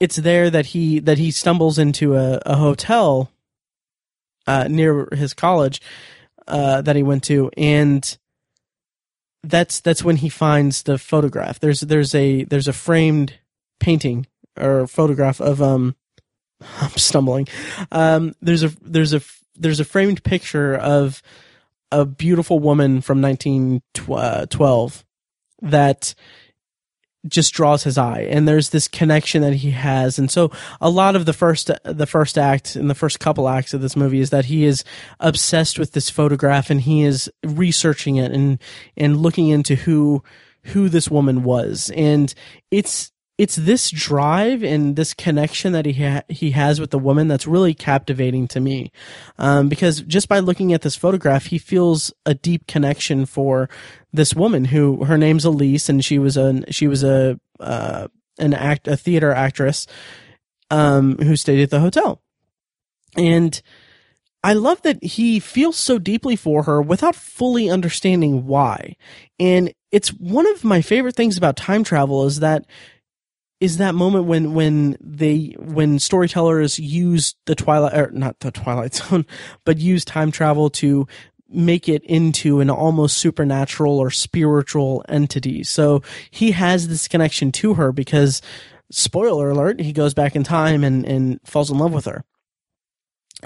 it's 0.00 0.16
there 0.16 0.50
that 0.50 0.66
he 0.66 0.98
that 1.00 1.18
he 1.18 1.30
stumbles 1.30 1.78
into 1.78 2.16
a, 2.16 2.40
a 2.46 2.56
hotel 2.56 3.30
uh, 4.46 4.66
near 4.68 5.08
his 5.12 5.34
college 5.34 5.80
uh, 6.48 6.80
that 6.82 6.96
he 6.96 7.02
went 7.02 7.22
to, 7.24 7.50
and 7.56 8.18
that's 9.42 9.80
that's 9.80 10.02
when 10.02 10.16
he 10.16 10.28
finds 10.28 10.82
the 10.82 10.98
photograph. 10.98 11.60
There's 11.60 11.80
there's 11.80 12.14
a 12.14 12.44
there's 12.44 12.68
a 12.68 12.72
framed 12.72 13.34
painting 13.78 14.26
or 14.58 14.86
photograph 14.86 15.40
of 15.40 15.62
um 15.62 15.94
I'm 16.80 16.90
stumbling. 16.90 17.48
Um, 17.92 18.34
there's 18.40 18.62
a 18.62 18.68
there's 18.80 19.14
a 19.14 19.20
there's 19.56 19.80
a 19.80 19.84
framed 19.84 20.24
picture 20.24 20.74
of 20.74 21.22
a 21.92 22.04
beautiful 22.04 22.58
woman 22.58 23.00
from 23.00 23.20
1912 23.20 25.04
that 25.62 26.14
just 27.28 27.52
draws 27.52 27.84
his 27.84 27.98
eye 27.98 28.22
and 28.30 28.48
there's 28.48 28.70
this 28.70 28.88
connection 28.88 29.42
that 29.42 29.54
he 29.54 29.70
has. 29.72 30.18
And 30.18 30.30
so 30.30 30.50
a 30.80 30.88
lot 30.88 31.16
of 31.16 31.26
the 31.26 31.32
first 31.32 31.70
the 31.84 32.06
first 32.06 32.38
act 32.38 32.76
and 32.76 32.88
the 32.88 32.94
first 32.94 33.20
couple 33.20 33.48
acts 33.48 33.74
of 33.74 33.82
this 33.82 33.96
movie 33.96 34.20
is 34.20 34.30
that 34.30 34.46
he 34.46 34.64
is 34.64 34.84
obsessed 35.20 35.78
with 35.78 35.92
this 35.92 36.08
photograph 36.08 36.70
and 36.70 36.80
he 36.80 37.02
is 37.02 37.30
researching 37.44 38.16
it 38.16 38.32
and 38.32 38.58
and 38.96 39.18
looking 39.18 39.48
into 39.48 39.74
who 39.74 40.22
who 40.64 40.88
this 40.88 41.10
woman 41.10 41.42
was. 41.42 41.90
And 41.94 42.32
it's 42.70 43.12
it's 43.40 43.56
this 43.56 43.90
drive 43.90 44.62
and 44.62 44.96
this 44.96 45.14
connection 45.14 45.72
that 45.72 45.86
he 45.86 45.94
ha- 45.94 46.24
he 46.28 46.50
has 46.50 46.78
with 46.78 46.90
the 46.90 46.98
woman 46.98 47.26
that's 47.26 47.46
really 47.46 47.72
captivating 47.72 48.46
to 48.48 48.60
me, 48.60 48.92
um, 49.38 49.70
because 49.70 50.02
just 50.02 50.28
by 50.28 50.40
looking 50.40 50.74
at 50.74 50.82
this 50.82 50.94
photograph, 50.94 51.46
he 51.46 51.56
feels 51.56 52.12
a 52.26 52.34
deep 52.34 52.66
connection 52.66 53.24
for 53.24 53.70
this 54.12 54.34
woman 54.34 54.66
who 54.66 55.04
her 55.06 55.16
name's 55.16 55.46
Elise 55.46 55.88
and 55.88 56.04
she 56.04 56.18
was 56.18 56.36
a 56.36 56.70
she 56.70 56.86
was 56.86 57.02
a 57.02 57.40
uh, 57.58 58.08
an 58.38 58.52
act 58.52 58.86
a 58.86 58.94
theater 58.94 59.32
actress 59.32 59.86
um, 60.70 61.16
who 61.16 61.34
stayed 61.34 61.62
at 61.62 61.70
the 61.70 61.80
hotel, 61.80 62.20
and. 63.16 63.62
I 64.42 64.54
love 64.54 64.80
that 64.82 65.04
he 65.04 65.38
feels 65.38 65.76
so 65.76 65.98
deeply 65.98 66.34
for 66.34 66.62
her 66.62 66.80
without 66.80 67.14
fully 67.14 67.68
understanding 67.68 68.46
why. 68.46 68.96
And 69.38 69.74
it's 69.92 70.14
one 70.14 70.46
of 70.46 70.64
my 70.64 70.80
favorite 70.80 71.14
things 71.14 71.36
about 71.36 71.56
time 71.56 71.84
travel 71.84 72.24
is 72.24 72.40
that 72.40 72.64
is 73.60 73.76
that 73.76 73.94
moment 73.94 74.24
when 74.24 74.54
when 74.54 74.96
they 75.00 75.54
when 75.58 75.98
storytellers 75.98 76.78
use 76.78 77.34
the 77.46 77.54
twilight 77.54 77.94
or 77.94 78.10
not 78.10 78.40
the 78.40 78.50
twilight 78.50 78.94
zone 78.94 79.26
but 79.64 79.78
use 79.78 80.04
time 80.04 80.30
travel 80.30 80.70
to 80.70 81.06
make 81.50 81.88
it 81.88 82.02
into 82.04 82.60
an 82.60 82.70
almost 82.70 83.18
supernatural 83.18 83.98
or 83.98 84.10
spiritual 84.10 85.04
entity. 85.08 85.64
So 85.64 86.02
he 86.30 86.52
has 86.52 86.88
this 86.88 87.08
connection 87.08 87.50
to 87.52 87.74
her 87.74 87.92
because 87.92 88.40
spoiler 88.90 89.50
alert 89.50 89.80
he 89.80 89.92
goes 89.92 90.14
back 90.14 90.34
in 90.34 90.42
time 90.42 90.82
and 90.82 91.04
and 91.04 91.40
falls 91.44 91.70
in 91.70 91.78
love 91.78 91.92
with 91.92 92.06
her 92.06 92.24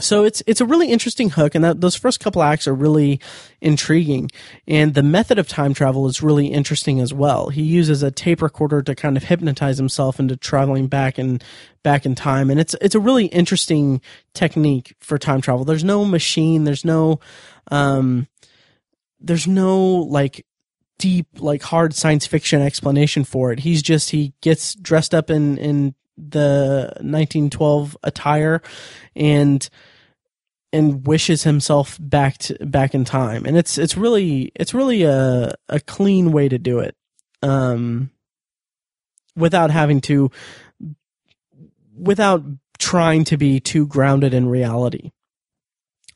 so 0.01 0.24
it's 0.24 0.42
it's 0.47 0.61
a 0.61 0.66
really 0.66 0.90
interesting 0.90 1.30
hook, 1.30 1.55
and 1.55 1.64
that 1.64 1.80
those 1.80 1.95
first 1.95 2.20
couple 2.20 2.42
acts 2.42 2.66
are 2.66 2.74
really 2.74 3.20
intriguing. 3.61 4.30
And 4.66 4.95
the 4.95 5.03
method 5.03 5.38
of 5.38 5.49
time 5.49 5.74
travel 5.74 6.07
is 6.07 6.22
really 6.22 6.49
interesting 6.49 7.01
as 7.01 7.12
well. 7.12 7.49
He 7.49 7.62
uses 7.62 8.03
a 8.03 8.11
tape 8.11 8.42
recorder 8.42 8.82
to 8.82 8.95
kind 8.95 9.16
of 9.16 9.24
hypnotize 9.24 9.78
himself 9.78 10.18
into 10.18 10.36
traveling 10.36 10.88
back 10.88 11.18
and 11.18 11.42
back 11.82 12.05
in 12.07 12.14
time, 12.14 12.51
and 12.51 12.59
it's 12.59 12.74
it's 12.80 12.95
a 12.95 13.01
really 13.01 13.26
interesting 13.26 14.01
technique 14.32 14.95
for 15.01 15.18
time 15.18 15.40
travel. 15.40 15.64
There's 15.64 15.84
no 15.84 16.05
machine, 16.05 16.64
there's 16.64 16.84
no 16.84 17.20
um, 17.70 18.26
there's 19.20 19.47
no 19.47 19.80
like 19.80 20.45
deep 20.99 21.26
like 21.38 21.62
hard 21.62 21.95
science 21.95 22.26
fiction 22.26 22.61
explanation 22.61 23.24
for 23.24 23.53
it. 23.53 23.61
He's 23.61 23.82
just 23.82 24.11
he 24.11 24.32
gets 24.40 24.74
dressed 24.74 25.14
up 25.14 25.30
in 25.30 25.59
in 25.59 25.95
the 26.16 26.92
1912 27.00 27.96
attire 28.02 28.62
and 29.16 29.68
and 30.72 31.06
wishes 31.06 31.44
himself 31.44 31.98
back 32.00 32.38
to, 32.38 32.66
back 32.66 32.94
in 32.94 33.04
time. 33.04 33.44
And 33.46 33.56
it's 33.56 33.78
it's 33.78 33.96
really 33.96 34.52
it's 34.54 34.74
really 34.74 35.04
a 35.04 35.54
a 35.68 35.80
clean 35.80 36.32
way 36.32 36.48
to 36.48 36.58
do 36.58 36.80
it 36.80 36.96
um 37.42 38.10
without 39.36 39.70
having 39.70 40.00
to 40.02 40.30
without 41.96 42.42
trying 42.78 43.24
to 43.24 43.36
be 43.36 43.60
too 43.60 43.86
grounded 43.86 44.34
in 44.34 44.48
reality. 44.48 45.12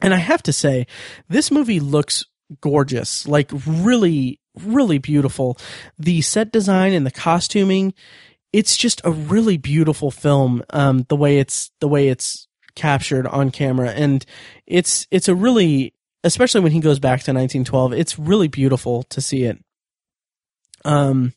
And 0.00 0.14
i 0.14 0.18
have 0.18 0.42
to 0.44 0.52
say 0.52 0.86
this 1.28 1.50
movie 1.50 1.80
looks 1.80 2.24
gorgeous 2.60 3.28
like 3.28 3.50
really 3.66 4.40
really 4.64 4.98
beautiful. 4.98 5.58
The 5.98 6.20
set 6.22 6.52
design 6.52 6.92
and 6.92 7.06
the 7.06 7.10
costuming 7.10 7.94
it's 8.52 8.76
just 8.76 9.00
a 9.04 9.10
really 9.10 9.56
beautiful 9.56 10.10
film. 10.10 10.62
Um, 10.70 11.04
the 11.08 11.16
way 11.16 11.38
it's 11.38 11.70
the 11.80 11.88
way 11.88 12.08
it's 12.08 12.48
captured 12.74 13.26
on 13.26 13.50
camera, 13.50 13.90
and 13.90 14.24
it's 14.66 15.06
it's 15.10 15.28
a 15.28 15.34
really, 15.34 15.94
especially 16.24 16.60
when 16.60 16.72
he 16.72 16.80
goes 16.80 16.98
back 16.98 17.20
to 17.20 17.32
1912, 17.32 17.92
it's 17.92 18.18
really 18.18 18.48
beautiful 18.48 19.02
to 19.04 19.20
see 19.20 19.44
it. 19.44 19.62
Um, 20.84 21.34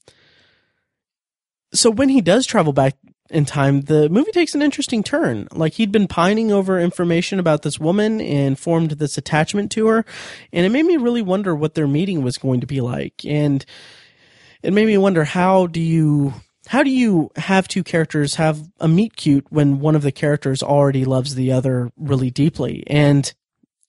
so 1.74 1.90
when 1.90 2.10
he 2.10 2.22
does 2.22 2.46
travel 2.46 2.74
back 2.74 2.96
in 3.30 3.46
time, 3.46 3.82
the 3.82 4.10
movie 4.10 4.32
takes 4.32 4.56
an 4.56 4.62
interesting 4.62 5.04
turn. 5.04 5.48
Like 5.52 5.74
he'd 5.74 5.92
been 5.92 6.08
pining 6.08 6.52
over 6.52 6.80
information 6.80 7.40
about 7.40 7.62
this 7.62 7.80
woman 7.80 8.22
and 8.22 8.60
formed 8.60 8.92
this 8.92 9.18
attachment 9.18 9.72
to 9.74 9.88
her, 9.88 10.06
and 10.54 10.66
it 10.66 10.70
made 10.70 10.86
me 10.86 10.98
really 10.98 11.22
wonder 11.22 11.56
what 11.56 11.74
their 11.74 11.88
meeting 11.88 12.24
was 12.24 12.38
going 12.38 12.62
to 12.62 12.68
be 12.68 12.80
like, 12.82 13.26
and 13.26 13.66
it 14.64 14.74
made 14.74 14.86
me 14.86 14.98
wonder 14.98 15.24
how 15.24 15.68
do 15.68 15.82
you 15.82 16.34
how 16.68 16.84
do 16.84 16.92
you 16.92 17.32
have 17.36 17.68
two 17.68 17.84
characters 17.84 18.36
have 18.36 18.70
a 18.80 18.88
meet 18.88 19.16
cute 19.16 19.46
when 19.50 19.80
one 19.80 19.96
of 19.96 20.04
the 20.04 20.12
characters 20.12 20.62
already 20.62 21.06
loves 21.06 21.36
the 21.36 21.52
other 21.52 21.92
really 21.98 22.30
deeply? 22.30 22.84
And 22.88 23.34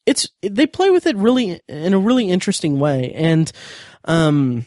it's 0.06 0.28
they 0.40 0.66
play 0.66 0.90
with 0.90 1.06
it 1.06 1.16
really 1.16 1.60
in 1.68 1.94
a 1.94 1.98
really 1.98 2.30
interesting 2.30 2.78
way. 2.78 3.12
And 3.12 3.50
um, 4.04 4.66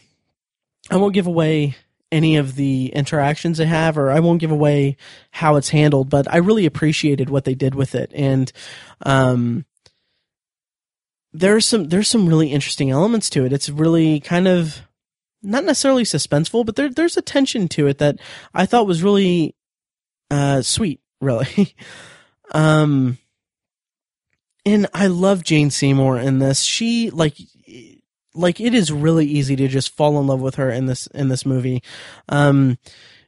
I 0.90 0.96
won't 0.96 1.14
give 1.14 1.26
away 1.26 1.76
any 2.12 2.36
of 2.36 2.54
the 2.54 2.86
interactions 2.94 3.58
they 3.58 3.66
have, 3.66 3.98
or 3.98 4.10
I 4.10 4.20
won't 4.20 4.40
give 4.40 4.52
away 4.52 4.96
how 5.32 5.56
it's 5.56 5.70
handled. 5.70 6.08
But 6.08 6.32
I 6.32 6.38
really 6.38 6.66
appreciated 6.66 7.28
what 7.28 7.44
they 7.44 7.54
did 7.54 7.74
with 7.74 7.94
it, 7.94 8.12
and 8.14 8.50
um, 9.04 9.66
there's 11.32 11.66
some 11.66 11.88
there's 11.88 12.08
some 12.08 12.28
really 12.28 12.52
interesting 12.52 12.90
elements 12.90 13.28
to 13.30 13.44
it. 13.44 13.52
It's 13.52 13.68
really 13.68 14.20
kind 14.20 14.46
of 14.46 14.82
not 15.42 15.64
necessarily 15.64 16.04
suspenseful, 16.04 16.64
but 16.64 16.76
there 16.76 16.88
there's 16.88 17.16
a 17.16 17.22
tension 17.22 17.68
to 17.68 17.86
it 17.86 17.98
that 17.98 18.18
I 18.54 18.66
thought 18.66 18.86
was 18.86 19.02
really 19.02 19.54
uh, 20.30 20.62
sweet, 20.62 21.00
really. 21.20 21.74
um, 22.52 23.18
and 24.64 24.86
I 24.92 25.06
love 25.06 25.44
Jane 25.44 25.70
Seymour 25.70 26.18
in 26.18 26.38
this. 26.38 26.62
She 26.62 27.10
like 27.10 27.36
like 28.34 28.60
it 28.60 28.74
is 28.74 28.92
really 28.92 29.26
easy 29.26 29.56
to 29.56 29.68
just 29.68 29.94
fall 29.94 30.20
in 30.20 30.26
love 30.26 30.40
with 30.40 30.56
her 30.56 30.70
in 30.70 30.86
this 30.86 31.06
in 31.08 31.28
this 31.28 31.46
movie. 31.46 31.82
Um, 32.28 32.78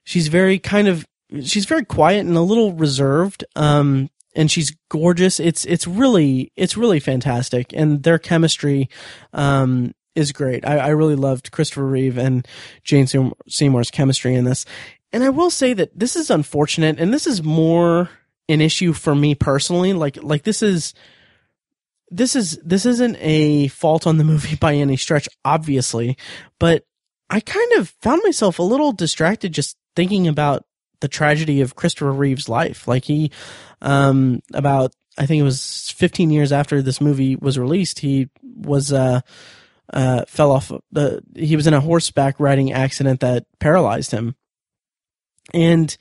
she's 0.04 0.28
very 0.28 0.59
kind 0.59 0.88
of 0.88 1.06
she's 1.42 1.66
very 1.66 1.84
quiet 1.84 2.26
and 2.26 2.36
a 2.36 2.42
little 2.42 2.72
reserved. 2.72 3.44
Um, 3.54 4.11
and 4.34 4.50
she's 4.50 4.76
gorgeous. 4.88 5.40
It's 5.40 5.64
it's 5.64 5.86
really 5.86 6.52
it's 6.54 6.76
really 6.76 7.00
fantastic, 7.00 7.72
and 7.72 8.04
their 8.04 8.18
chemistry 8.18 8.88
um, 9.32 9.94
is 10.18 10.32
great. 10.32 10.66
I, 10.66 10.78
I 10.78 10.88
really 10.88 11.14
loved 11.14 11.52
Christopher 11.52 11.86
Reeve 11.86 12.18
and 12.18 12.46
Jane 12.82 13.06
Seymour's 13.48 13.90
chemistry 13.90 14.34
in 14.34 14.44
this. 14.44 14.66
And 15.12 15.22
I 15.24 15.30
will 15.30 15.50
say 15.50 15.72
that 15.72 15.98
this 15.98 16.16
is 16.16 16.30
unfortunate, 16.30 16.98
and 17.00 17.14
this 17.14 17.26
is 17.26 17.42
more 17.42 18.10
an 18.48 18.60
issue 18.60 18.92
for 18.92 19.14
me 19.14 19.34
personally. 19.34 19.92
Like, 19.92 20.22
like 20.22 20.42
this 20.42 20.62
is, 20.62 20.92
this 22.10 22.34
is, 22.36 22.58
this 22.64 22.84
isn't 22.84 23.16
a 23.20 23.68
fault 23.68 24.06
on 24.06 24.18
the 24.18 24.24
movie 24.24 24.56
by 24.60 24.74
any 24.74 24.96
stretch, 24.96 25.28
obviously, 25.44 26.18
but 26.58 26.84
I 27.30 27.40
kind 27.40 27.72
of 27.74 27.90
found 28.02 28.22
myself 28.24 28.58
a 28.58 28.62
little 28.62 28.92
distracted 28.92 29.52
just 29.52 29.76
thinking 29.94 30.26
about 30.26 30.64
the 31.00 31.08
tragedy 31.08 31.60
of 31.60 31.76
Christopher 31.76 32.12
Reeve's 32.12 32.48
life. 32.48 32.88
Like 32.88 33.04
he, 33.04 33.30
um, 33.80 34.40
about, 34.52 34.92
I 35.16 35.26
think 35.26 35.40
it 35.40 35.44
was 35.44 35.92
15 35.96 36.30
years 36.30 36.52
after 36.52 36.82
this 36.82 37.00
movie 37.00 37.36
was 37.36 37.58
released, 37.58 38.00
he 38.00 38.28
was, 38.42 38.92
uh, 38.92 39.20
uh, 39.93 40.24
fell 40.26 40.53
off 40.53 40.70
the, 40.93 41.22
he 41.34 41.57
was 41.57 41.66
in 41.66 41.74
a 41.74 41.80
horseback 41.80 42.39
riding 42.39 42.72
accident 42.72 43.20
that 43.20 43.47
paralyzed 43.59 44.11
him. 44.11 44.34
And, 45.55 45.97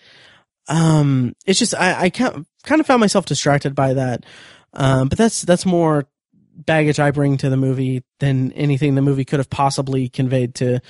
um, 0.67 1.35
it's 1.45 1.59
just, 1.59 1.73
I, 1.73 2.03
I 2.05 2.09
kind 2.09 2.45
of 2.69 2.85
found 2.85 2.99
myself 2.99 3.25
distracted 3.25 3.73
by 3.73 3.93
that. 3.93 4.25
Um, 4.73 5.07
but 5.07 5.17
that's, 5.17 5.41
that's 5.43 5.65
more 5.65 6.07
baggage 6.53 6.99
I 6.99 7.11
bring 7.11 7.37
to 7.37 7.49
the 7.49 7.57
movie 7.57 8.03
than 8.19 8.51
anything 8.53 8.95
the 8.95 9.01
movie 9.01 9.25
could 9.25 9.39
have 9.39 9.49
possibly 9.49 10.09
conveyed 10.09 10.55
to, 10.55 10.81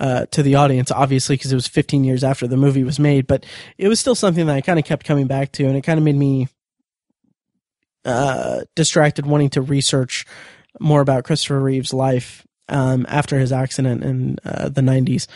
uh, 0.00 0.26
to 0.30 0.42
the 0.42 0.54
audience, 0.54 0.90
obviously, 0.90 1.36
because 1.36 1.52
it 1.52 1.56
was 1.56 1.66
15 1.66 2.04
years 2.04 2.24
after 2.24 2.46
the 2.46 2.56
movie 2.56 2.84
was 2.84 2.98
made, 2.98 3.26
but 3.26 3.44
it 3.76 3.88
was 3.88 4.00
still 4.00 4.14
something 4.14 4.46
that 4.46 4.56
I 4.56 4.60
kind 4.60 4.78
of 4.78 4.84
kept 4.84 5.04
coming 5.04 5.26
back 5.26 5.52
to, 5.52 5.66
and 5.66 5.76
it 5.76 5.82
kind 5.82 5.98
of 5.98 6.04
made 6.04 6.16
me 6.16 6.48
uh, 8.04 8.60
distracted, 8.74 9.26
wanting 9.26 9.50
to 9.50 9.60
research 9.60 10.24
more 10.80 11.00
about 11.00 11.24
Christopher 11.24 11.60
Reeve's 11.60 11.92
life 11.92 12.46
um, 12.68 13.06
after 13.08 13.38
his 13.38 13.52
accident 13.52 14.04
in 14.04 14.38
uh, 14.44 14.68
the 14.68 14.80
90s, 14.80 15.26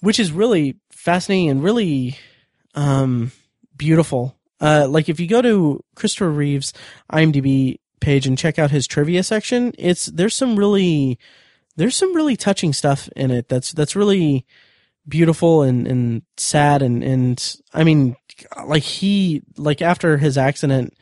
which 0.00 0.18
is 0.18 0.32
really 0.32 0.76
fascinating 0.90 1.50
and 1.50 1.62
really 1.62 2.16
um, 2.74 3.32
beautiful. 3.76 4.36
Uh, 4.60 4.86
like 4.88 5.08
if 5.08 5.20
you 5.20 5.26
go 5.26 5.42
to 5.42 5.84
Christopher 5.94 6.30
Reeve's 6.30 6.72
IMDb 7.12 7.78
page 8.00 8.26
and 8.26 8.38
check 8.38 8.58
out 8.58 8.70
his 8.70 8.86
trivia 8.86 9.22
section, 9.22 9.72
it's 9.78 10.06
there's 10.06 10.34
some 10.34 10.56
really 10.56 11.18
there's 11.76 11.96
some 11.96 12.14
really 12.14 12.36
touching 12.36 12.72
stuff 12.72 13.08
in 13.14 13.30
it. 13.30 13.48
That's 13.48 13.72
that's 13.72 13.94
really 13.94 14.46
beautiful 15.06 15.62
and, 15.62 15.86
and 15.86 16.22
sad 16.36 16.82
and 16.82 17.02
and 17.02 17.56
I 17.72 17.84
mean 17.84 18.16
like 18.66 18.82
he 18.82 19.42
like 19.56 19.80
after 19.80 20.18
his 20.18 20.36
accident 20.36 20.94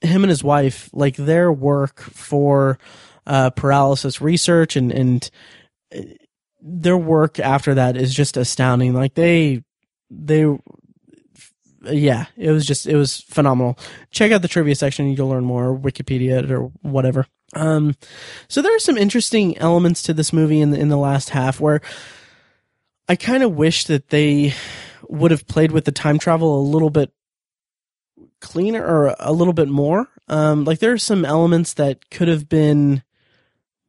him 0.00 0.22
and 0.24 0.30
his 0.30 0.44
wife, 0.44 0.90
like 0.92 1.16
their 1.16 1.52
work 1.52 2.00
for 2.00 2.78
uh, 3.26 3.50
paralysis 3.50 4.20
research 4.20 4.76
and 4.76 4.92
and 4.92 5.30
uh, 5.94 6.00
their 6.60 6.96
work 6.96 7.38
after 7.38 7.74
that 7.74 7.96
is 7.96 8.14
just 8.14 8.36
astounding. 8.36 8.94
Like 8.94 9.14
they 9.14 9.62
they 10.10 10.46
yeah, 11.84 12.26
it 12.36 12.50
was 12.50 12.66
just 12.66 12.86
it 12.86 12.96
was 12.96 13.20
phenomenal. 13.20 13.78
Check 14.10 14.32
out 14.32 14.42
the 14.42 14.48
trivia 14.48 14.74
section; 14.74 15.12
you'll 15.12 15.28
learn 15.28 15.44
more. 15.44 15.76
Wikipedia 15.76 16.48
or 16.50 16.70
whatever. 16.82 17.26
Um, 17.54 17.94
so 18.48 18.60
there 18.62 18.74
are 18.74 18.80
some 18.80 18.98
interesting 18.98 19.56
elements 19.58 20.02
to 20.04 20.14
this 20.14 20.32
movie 20.32 20.60
in 20.60 20.70
the, 20.70 20.78
in 20.78 20.88
the 20.90 20.98
last 20.98 21.30
half 21.30 21.60
where 21.60 21.80
I 23.08 23.16
kind 23.16 23.42
of 23.42 23.54
wish 23.54 23.84
that 23.86 24.10
they 24.10 24.52
would 25.08 25.30
have 25.30 25.46
played 25.46 25.72
with 25.72 25.86
the 25.86 25.92
time 25.92 26.18
travel 26.18 26.60
a 26.60 26.62
little 26.62 26.90
bit 26.90 27.10
cleaner 28.40 28.84
or 28.84 29.14
a 29.18 29.32
little 29.32 29.52
bit 29.52 29.68
more. 29.68 30.08
Um, 30.28 30.64
like 30.64 30.78
there 30.78 30.92
are 30.92 30.98
some 30.98 31.24
elements 31.24 31.74
that 31.74 32.10
could 32.10 32.28
have 32.28 32.48
been 32.48 33.02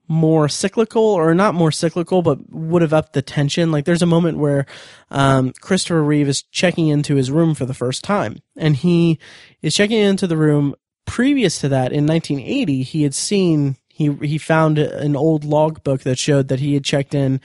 more 0.08 0.50
cyclical 0.50 1.04
or 1.04 1.36
not 1.36 1.54
more 1.54 1.72
cyclical, 1.72 2.22
but 2.22 2.40
would 2.52 2.82
have 2.82 2.94
upped 2.94 3.14
the 3.14 3.22
tension. 3.22 3.72
Like 3.72 3.86
there's 3.86 4.02
a 4.02 4.08
moment 4.08 4.40
where, 4.40 4.66
um, 5.12 5.54
Christopher 5.62 6.04
Reeve 6.04 6.28
is 6.28 6.42
checking 6.42 6.88
into 6.88 7.16
his 7.16 7.30
room 7.30 7.54
for 7.54 7.66
the 7.66 7.76
first 7.76 8.04
time 8.04 8.42
and 8.58 8.76
he 8.76 9.20
is 9.62 9.76
checking 9.76 10.00
into 10.00 10.26
the 10.26 10.38
room 10.38 10.74
previous 11.06 11.60
to 11.60 11.70
that 11.70 11.92
in 11.92 12.08
1980. 12.08 12.82
He 12.84 13.04
had 13.04 13.14
seen, 13.14 13.78
he, 13.88 14.12
he 14.14 14.38
found 14.40 14.80
an 14.80 15.16
old 15.16 15.44
logbook 15.44 16.02
that 16.02 16.18
showed 16.18 16.48
that 16.48 16.60
he 16.60 16.74
had 16.74 16.84
checked 16.84 17.14
in 17.14 17.40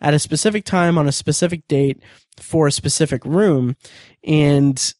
at 0.00 0.14
a 0.14 0.18
specific 0.18 0.64
time 0.64 0.98
on 0.98 1.06
a 1.06 1.12
specific 1.12 1.66
date 1.68 2.02
for 2.40 2.66
a 2.66 2.72
specific 2.72 3.24
room, 3.24 3.76
and 4.24 4.94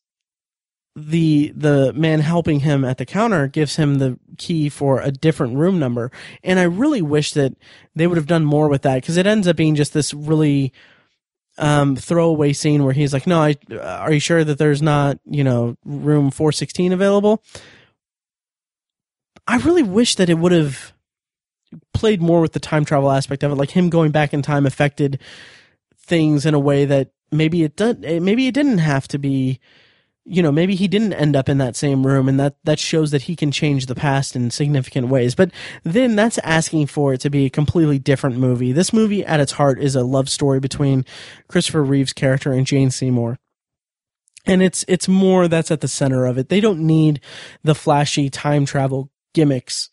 the 1.07 1.53
the 1.55 1.93
man 1.95 2.21
helping 2.21 2.61
him 2.61 2.85
at 2.85 2.99
the 2.99 3.07
counter 3.07 3.47
gives 3.47 3.77
him 3.77 3.97
the 3.97 4.19
key 4.37 4.69
for 4.69 5.01
a 5.01 5.11
different 5.11 5.57
room 5.57 5.79
number. 5.79 6.11
And 6.43 6.59
i 6.59 6.65
really 6.65 7.03
wish 7.03 7.33
that 7.33 7.55
they 7.95 8.07
would 8.07 8.17
have 8.17 8.27
done 8.27 8.45
more 8.45 8.69
with 8.69 8.83
that 8.83 8.97
because 8.97 9.17
it 9.17 9.27
ends 9.27 9.49
up 9.49 9.57
being 9.57 9.75
just 9.75 9.93
this 9.93 10.13
really 10.13 10.73
um, 11.59 11.97
throwaway 11.97 12.53
scene 12.53 12.85
where 12.85 12.93
he's 12.93 13.13
like 13.13 13.27
no 13.27 13.41
i 13.41 13.57
are 13.81 14.13
you 14.13 14.21
sure 14.21 14.45
that 14.45 14.59
there's 14.59 14.81
not 14.81 15.19
you 15.25 15.43
know 15.43 15.77
room 15.85 16.31
416 16.31 16.93
available? 16.93 17.43
I 19.47 19.57
really 19.59 19.83
wish 19.83 20.17
that 20.17 20.29
it 20.29 20.39
would 20.39 20.53
have 20.53 20.93
played 21.95 22.21
more 22.21 22.41
with 22.41 22.53
the 22.53 22.61
time 22.61 22.85
travel 22.85 23.11
aspect 23.11 23.43
of 23.43 23.53
it 23.53 23.57
like 23.57 23.71
him 23.71 23.91
going 23.91 24.11
back 24.11 24.33
in 24.33 24.43
time 24.43 24.67
affected 24.67 25.19
things 25.97 26.47
in 26.47 26.55
a 26.55 26.59
way 26.59 26.85
that 26.85 27.11
maybe 27.31 27.63
it 27.63 27.77
does 27.77 27.97
maybe 27.99 28.47
it 28.47 28.55
didn't 28.55 28.79
have 28.79 29.07
to 29.09 29.19
be 29.19 29.61
you 30.29 30.43
know 30.43 30.53
maybe 30.53 30.74
he 30.74 30.89
didn't 30.89 31.14
end 31.14 31.35
up 31.35 31.49
in 31.49 31.59
that 31.59 31.74
same 31.74 32.07
room 32.07 32.29
and 32.29 32.39
that 32.39 32.57
that 32.64 32.79
shows 32.79 33.11
that 33.11 33.22
he 33.22 33.35
can 33.35 33.51
change 33.51 33.87
the 33.87 33.95
past 33.95 34.37
in 34.37 34.51
significant 34.51 35.09
ways. 35.09 35.35
But 35.35 35.51
then 35.85 36.16
that's 36.16 36.39
asking 36.39 36.87
for 36.89 37.14
it 37.14 37.20
to 37.22 37.31
be 37.31 37.47
a 37.47 37.51
completely 37.51 37.99
different 37.99 38.37
movie. 38.37 38.72
This 38.72 38.93
movie 38.93 39.24
at 39.24 39.41
its 39.41 39.53
heart 39.53 39.81
is 39.81 39.97
a 39.97 40.05
love 40.05 40.29
story 40.29 40.61
between 40.61 41.05
Christopher 41.49 41.83
Reeve's 41.83 42.12
character 42.12 42.53
and 42.53 42.66
Jane 42.66 42.91
Seymour. 42.91 43.39
And 44.47 44.62
it's 44.62 44.85
it's 44.87 45.09
more 45.09 45.49
that's 45.49 45.70
at 45.70 45.81
the 45.81 45.89
center 45.89 46.26
of 46.26 46.39
it. 46.39 46.49
They 46.49 46.61
don't 46.61 46.81
need 46.81 47.20
the 47.64 47.74
flashy 47.74 48.29
time 48.29 48.66
travel 48.66 49.11
gimmicks. 49.35 49.91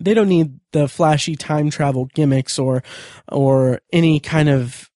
They 0.00 0.14
don't 0.14 0.28
need 0.28 0.58
the 0.72 0.88
flashy 0.88 1.36
time 1.36 1.70
travel 1.70 2.06
gimmicks 2.14 2.58
or 2.58 2.82
or 3.30 3.80
any 3.92 4.20
kind 4.20 4.48
of 4.48 4.90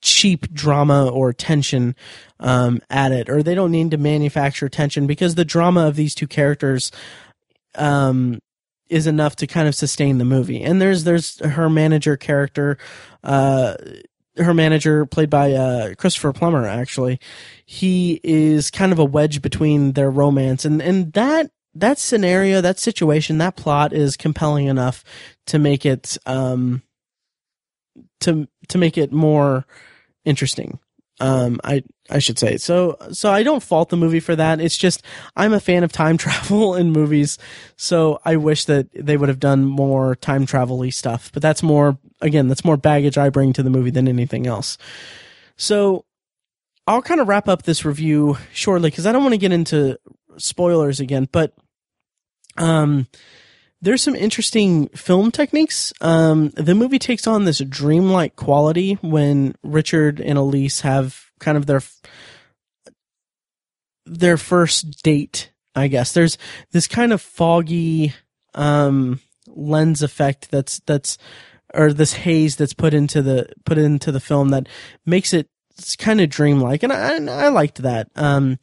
cheap 0.00 0.52
drama 0.52 1.08
or 1.08 1.32
tension 1.32 1.94
um, 2.38 2.80
at 2.88 3.12
it, 3.12 3.28
or 3.28 3.42
they 3.42 3.54
don't 3.54 3.70
need 3.70 3.90
to 3.90 3.98
manufacture 3.98 4.68
tension 4.68 5.06
because 5.06 5.34
the 5.34 5.44
drama 5.44 5.86
of 5.86 5.96
these 5.96 6.14
two 6.14 6.26
characters 6.26 6.90
um, 7.76 8.40
is 8.88 9.06
enough 9.06 9.36
to 9.36 9.46
kind 9.46 9.68
of 9.68 9.74
sustain 9.74 10.18
the 10.18 10.24
movie. 10.24 10.62
And 10.62 10.80
there's 10.80 11.04
there's 11.04 11.38
her 11.40 11.70
manager 11.70 12.16
character, 12.16 12.78
uh, 13.22 13.74
her 14.36 14.54
manager 14.54 15.06
played 15.06 15.30
by 15.30 15.52
uh, 15.52 15.94
Christopher 15.94 16.32
Plummer. 16.32 16.66
Actually, 16.66 17.20
he 17.64 18.20
is 18.22 18.70
kind 18.70 18.92
of 18.92 18.98
a 18.98 19.04
wedge 19.04 19.42
between 19.42 19.92
their 19.92 20.10
romance, 20.10 20.64
and 20.64 20.80
and 20.80 21.12
that 21.12 21.50
that 21.74 21.98
scenario, 21.98 22.60
that 22.60 22.78
situation, 22.78 23.38
that 23.38 23.56
plot 23.56 23.92
is 23.92 24.16
compelling 24.16 24.66
enough 24.66 25.04
to 25.46 25.58
make 25.58 25.86
it 25.86 26.18
um, 26.26 26.82
to 28.20 28.48
to 28.68 28.78
make 28.78 28.98
it 28.98 29.12
more 29.12 29.66
interesting. 30.24 30.78
Um, 31.20 31.60
I 31.62 31.84
I 32.08 32.18
should 32.18 32.38
say 32.38 32.56
so. 32.56 32.96
So 33.12 33.30
I 33.30 33.42
don't 33.42 33.62
fault 33.62 33.90
the 33.90 33.96
movie 33.96 34.20
for 34.20 34.34
that. 34.34 34.58
It's 34.58 34.76
just 34.76 35.02
I'm 35.36 35.52
a 35.52 35.60
fan 35.60 35.84
of 35.84 35.92
time 35.92 36.16
travel 36.18 36.74
in 36.74 36.92
movies, 36.92 37.38
so 37.76 38.20
I 38.24 38.36
wish 38.36 38.64
that 38.64 38.88
they 38.94 39.16
would 39.16 39.28
have 39.28 39.38
done 39.38 39.64
more 39.64 40.16
time 40.16 40.46
travel-y 40.46 40.88
stuff. 40.88 41.30
But 41.32 41.42
that's 41.42 41.62
more 41.62 41.98
again, 42.22 42.48
that's 42.48 42.64
more 42.64 42.78
baggage 42.78 43.18
I 43.18 43.28
bring 43.28 43.52
to 43.54 43.62
the 43.62 43.70
movie 43.70 43.90
than 43.90 44.08
anything 44.08 44.46
else. 44.46 44.78
So 45.56 46.06
I'll 46.86 47.02
kind 47.02 47.20
of 47.20 47.28
wrap 47.28 47.48
up 47.48 47.62
this 47.62 47.84
review 47.84 48.38
shortly 48.52 48.90
because 48.90 49.06
I 49.06 49.12
don't 49.12 49.22
want 49.22 49.34
to 49.34 49.38
get 49.38 49.52
into 49.52 49.98
spoilers 50.38 51.00
again. 51.00 51.28
But 51.30 51.52
um, 52.56 53.06
there's 53.82 54.02
some 54.02 54.14
interesting 54.14 54.88
film 54.88 55.30
techniques. 55.30 55.92
Um, 56.00 56.50
the 56.50 56.74
movie 56.74 56.98
takes 56.98 57.26
on 57.26 57.44
this 57.44 57.60
dreamlike 57.60 58.36
quality 58.36 58.94
when 59.00 59.54
Richard 59.62 60.20
and 60.20 60.38
Elise 60.38 60.80
have 60.80 61.30
kind 61.38 61.56
of 61.56 61.66
their 61.66 61.82
their 64.06 64.36
first 64.36 65.02
date. 65.02 65.52
I 65.74 65.88
guess 65.88 66.12
there's 66.12 66.36
this 66.72 66.86
kind 66.86 67.12
of 67.12 67.22
foggy 67.22 68.12
um, 68.54 69.20
lens 69.46 70.02
effect 70.02 70.50
that's 70.50 70.80
that's 70.80 71.16
or 71.72 71.92
this 71.92 72.12
haze 72.12 72.56
that's 72.56 72.74
put 72.74 72.92
into 72.92 73.22
the 73.22 73.48
put 73.64 73.78
into 73.78 74.12
the 74.12 74.20
film 74.20 74.50
that 74.50 74.68
makes 75.06 75.32
it 75.32 75.48
it's 75.80 75.96
kind 75.96 76.20
of 76.20 76.28
dreamlike, 76.28 76.82
and 76.82 76.92
I, 76.92 77.46
I 77.46 77.48
liked 77.48 77.82
that. 77.82 78.08
Um, 78.16 78.58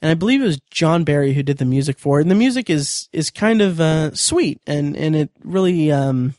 and 0.00 0.10
I 0.10 0.14
believe 0.14 0.42
it 0.42 0.46
was 0.46 0.60
John 0.70 1.04
Barry 1.04 1.34
who 1.34 1.42
did 1.42 1.58
the 1.58 1.64
music 1.64 1.98
for 1.98 2.18
it. 2.18 2.22
And 2.22 2.30
the 2.30 2.36
music 2.36 2.70
is 2.70 3.08
is 3.12 3.30
kind 3.30 3.60
of 3.60 3.80
uh, 3.80 4.14
sweet, 4.14 4.60
and 4.66 4.96
and 4.96 5.14
it 5.14 5.30
really 5.44 5.92
um, 5.92 6.34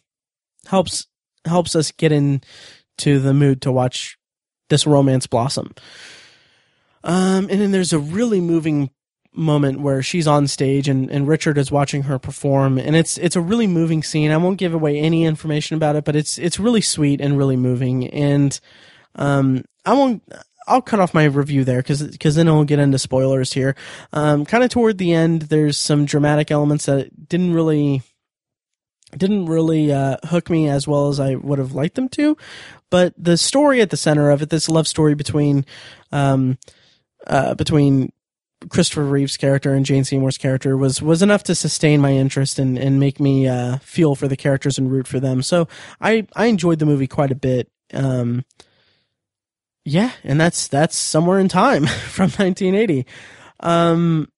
helps 0.68 1.08
helps 1.46 1.76
us 1.76 1.92
get 1.92 2.12
into 2.12 3.20
the 3.20 3.34
mood 3.34 3.62
to 3.62 3.72
watch 3.72 4.18
this 4.70 4.88
romance 4.88 5.28
blossom. 5.28 5.74
Um, 7.04 7.48
and 7.50 7.62
then 7.62 7.72
there's 7.72 7.94
a 7.94 8.00
really 8.00 8.42
moving 8.42 8.90
moment 9.36 9.80
where 9.80 10.02
she's 10.02 10.28
on 10.28 10.48
stage 10.48 10.88
and, 10.88 11.10
and 11.10 11.28
Richard 11.28 11.58
is 11.58 11.72
watching 11.72 12.04
her 12.04 12.20
perform 12.20 12.78
and 12.78 12.96
it's 12.96 13.18
it's 13.18 13.36
a 13.36 13.42
really 13.42 13.68
moving 13.68 14.04
scene. 14.04 14.32
I 14.32 14.38
won't 14.38 14.60
give 14.60 14.74
away 14.74 15.00
any 15.00 15.26
information 15.26 15.76
about 15.76 15.96
it, 15.96 16.06
but 16.06 16.16
it's 16.16 16.38
it's 16.38 16.60
really 16.60 16.82
sweet 16.82 17.20
and 17.20 17.38
really 17.38 17.58
moving 17.58 18.08
and 18.10 18.60
um 19.16 19.64
I 19.86 19.94
won't. 19.94 20.24
I'll 20.66 20.82
cut 20.82 21.02
off 21.02 21.14
my 21.14 21.26
review 21.26 21.66
there 21.66 21.80
because 21.80 22.02
because 22.04 22.36
then 22.36 22.48
I'll 22.48 22.64
get 22.64 22.80
into 22.80 22.98
spoilers 22.98 23.54
here. 23.54 23.76
Um, 24.14 24.46
kind 24.46 24.64
of 24.64 24.70
toward 24.70 24.98
the 24.98 25.14
end, 25.14 25.44
there's 25.44 25.78
some 25.78 26.06
dramatic 26.06 26.52
elements 26.52 26.86
that 26.86 27.28
didn't 27.28 27.54
really 27.54 28.02
didn't 29.18 29.46
really 29.46 29.92
uh, 29.92 30.18
hook 30.24 30.50
me 30.50 30.70
as 30.70 30.88
well 30.88 31.10
as 31.10 31.20
I 31.20 31.36
would 31.36 31.60
have 31.60 31.74
liked 31.74 31.96
them 31.96 32.10
to. 32.10 32.38
But 32.90 33.14
the 33.18 33.38
story 33.38 33.82
at 33.82 33.90
the 33.90 33.98
center 33.98 34.32
of 34.32 34.42
it, 34.42 34.50
this 34.50 34.70
love 34.70 34.88
story 34.88 35.16
between 35.16 35.66
um, 36.12 36.58
uh, 37.28 37.56
between 37.56 38.12
Christopher 38.70 39.04
Reeve's 39.04 39.38
character 39.38 39.74
and 39.74 39.86
Jane 39.86 40.04
Seymour's 40.04 40.38
character 40.38 40.78
was 40.78 41.02
was 41.02 41.22
enough 41.22 41.44
to 41.44 41.56
sustain 41.56 42.00
my 42.00 42.12
interest 42.12 42.58
and 42.60 42.78
and 42.78 43.00
make 43.00 43.20
me 43.20 43.48
uh, 43.48 43.80
feel 43.80 44.16
for 44.16 44.28
the 44.28 44.38
characters 44.38 44.78
and 44.78 44.92
root 44.92 45.08
for 45.08 45.20
them. 45.20 45.42
So 45.42 45.68
I 46.00 46.28
I 46.36 46.46
enjoyed 46.46 46.80
the 46.80 46.86
movie 46.86 47.08
quite 47.08 47.32
a 47.32 47.36
bit. 47.36 47.70
Um, 47.94 48.46
yeah, 49.86 50.12
and 50.24 50.40
that's 50.40 50.68
that's 50.68 50.96
somewhere 50.96 51.40
in 51.40 51.48
time 51.48 51.86
from 52.10 52.30
1980. 52.30 53.06
Um, 53.60 54.30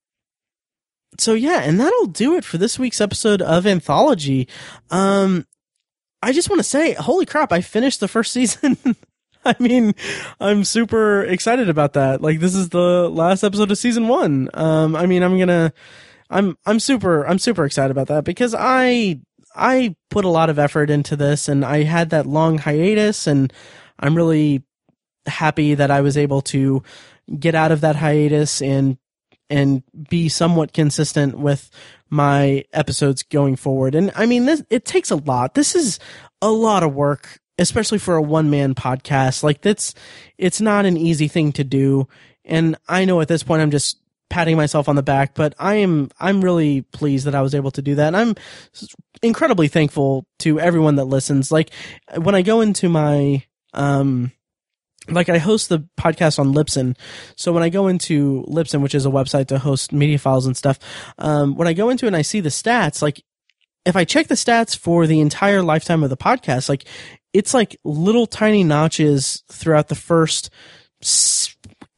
so 1.19 1.33
yeah, 1.33 1.61
and 1.61 1.79
that'll 1.79 2.07
do 2.07 2.35
it 2.35 2.43
for 2.43 2.57
this 2.57 2.77
week's 2.79 3.01
episode 3.01 3.41
of 3.41 3.65
Anthology. 3.65 4.47
Um, 4.89 5.45
I 6.21 6.33
just 6.33 6.49
want 6.49 6.59
to 6.59 6.63
say, 6.63 6.93
holy 6.93 7.25
crap, 7.25 7.51
I 7.51 7.61
finished 7.61 7.99
the 7.99 8.07
first 8.07 8.31
season. 8.33 8.77
I 9.45 9.55
mean, 9.59 9.93
I'm 10.39 10.63
super 10.63 11.23
excited 11.23 11.69
about 11.69 11.93
that. 11.93 12.21
Like 12.21 12.39
this 12.39 12.55
is 12.55 12.69
the 12.69 13.09
last 13.09 13.43
episode 13.43 13.69
of 13.69 13.77
season 13.77 14.07
1. 14.07 14.49
Um, 14.55 14.95
I 14.95 15.05
mean, 15.05 15.21
I'm 15.21 15.37
to 15.37 15.71
I'm 16.29 16.57
I'm 16.65 16.79
super 16.79 17.27
I'm 17.27 17.37
super 17.37 17.65
excited 17.65 17.91
about 17.91 18.07
that 18.07 18.23
because 18.23 18.55
I 18.57 19.19
I 19.55 19.95
put 20.09 20.25
a 20.25 20.29
lot 20.29 20.49
of 20.49 20.57
effort 20.57 20.89
into 20.89 21.15
this 21.15 21.47
and 21.47 21.63
I 21.63 21.83
had 21.83 22.09
that 22.09 22.25
long 22.25 22.57
hiatus 22.57 23.27
and 23.27 23.53
I'm 23.99 24.15
really 24.15 24.63
happy 25.27 25.75
that 25.75 25.91
I 25.91 26.01
was 26.01 26.17
able 26.17 26.41
to 26.41 26.83
get 27.39 27.55
out 27.55 27.71
of 27.71 27.81
that 27.81 27.95
hiatus 27.95 28.61
and 28.61 28.97
and 29.49 29.83
be 30.09 30.29
somewhat 30.29 30.73
consistent 30.73 31.37
with 31.37 31.69
my 32.09 32.63
episodes 32.73 33.23
going 33.23 33.55
forward. 33.55 33.95
And 33.95 34.11
I 34.15 34.25
mean, 34.25 34.45
this, 34.45 34.63
it 34.69 34.85
takes 34.85 35.11
a 35.11 35.17
lot. 35.17 35.53
This 35.53 35.75
is 35.75 35.99
a 36.41 36.51
lot 36.51 36.83
of 36.83 36.93
work, 36.93 37.39
especially 37.57 37.99
for 37.99 38.15
a 38.15 38.21
one 38.21 38.49
man 38.49 38.73
podcast. 38.73 39.43
Like 39.43 39.61
that's, 39.61 39.93
it's 40.37 40.61
not 40.61 40.85
an 40.85 40.97
easy 40.97 41.27
thing 41.27 41.51
to 41.53 41.63
do. 41.63 42.07
And 42.43 42.75
I 42.87 43.05
know 43.05 43.21
at 43.21 43.27
this 43.27 43.43
point 43.43 43.61
I'm 43.61 43.71
just 43.71 43.99
patting 44.29 44.57
myself 44.57 44.89
on 44.89 44.95
the 44.95 45.03
back, 45.03 45.35
but 45.35 45.53
I 45.59 45.75
am, 45.75 46.09
I'm 46.19 46.43
really 46.43 46.81
pleased 46.81 47.25
that 47.25 47.35
I 47.35 47.41
was 47.41 47.53
able 47.53 47.71
to 47.71 47.81
do 47.81 47.95
that. 47.95 48.07
And 48.07 48.17
I'm 48.17 48.35
incredibly 49.21 49.67
thankful 49.67 50.25
to 50.39 50.59
everyone 50.59 50.95
that 50.95 51.05
listens. 51.05 51.51
Like 51.51 51.69
when 52.17 52.33
I 52.33 52.41
go 52.41 52.61
into 52.61 52.89
my, 52.89 53.43
um, 53.73 54.31
like 55.09 55.29
I 55.29 55.37
host 55.37 55.69
the 55.69 55.87
podcast 55.99 56.39
on 56.39 56.53
Libsyn. 56.53 56.97
So 57.35 57.51
when 57.51 57.63
I 57.63 57.69
go 57.69 57.87
into 57.87 58.43
Libsyn, 58.47 58.81
which 58.81 58.95
is 58.95 59.05
a 59.05 59.09
website 59.09 59.47
to 59.47 59.59
host 59.59 59.91
media 59.91 60.17
files 60.17 60.45
and 60.45 60.57
stuff, 60.57 60.79
um, 61.17 61.55
when 61.55 61.67
I 61.67 61.73
go 61.73 61.89
into 61.89 62.05
it 62.05 62.07
and 62.07 62.15
I 62.15 62.21
see 62.21 62.39
the 62.39 62.49
stats, 62.49 63.01
like 63.01 63.23
if 63.85 63.95
I 63.95 64.03
check 64.03 64.27
the 64.27 64.35
stats 64.35 64.75
for 64.75 65.05
the 65.05 65.19
entire 65.19 65.61
lifetime 65.61 66.03
of 66.03 66.09
the 66.09 66.17
podcast, 66.17 66.69
like 66.69 66.85
it's 67.33 67.53
like 67.53 67.77
little 67.83 68.27
tiny 68.27 68.63
notches 68.63 69.43
throughout 69.51 69.89
the 69.89 69.95
first 69.95 70.49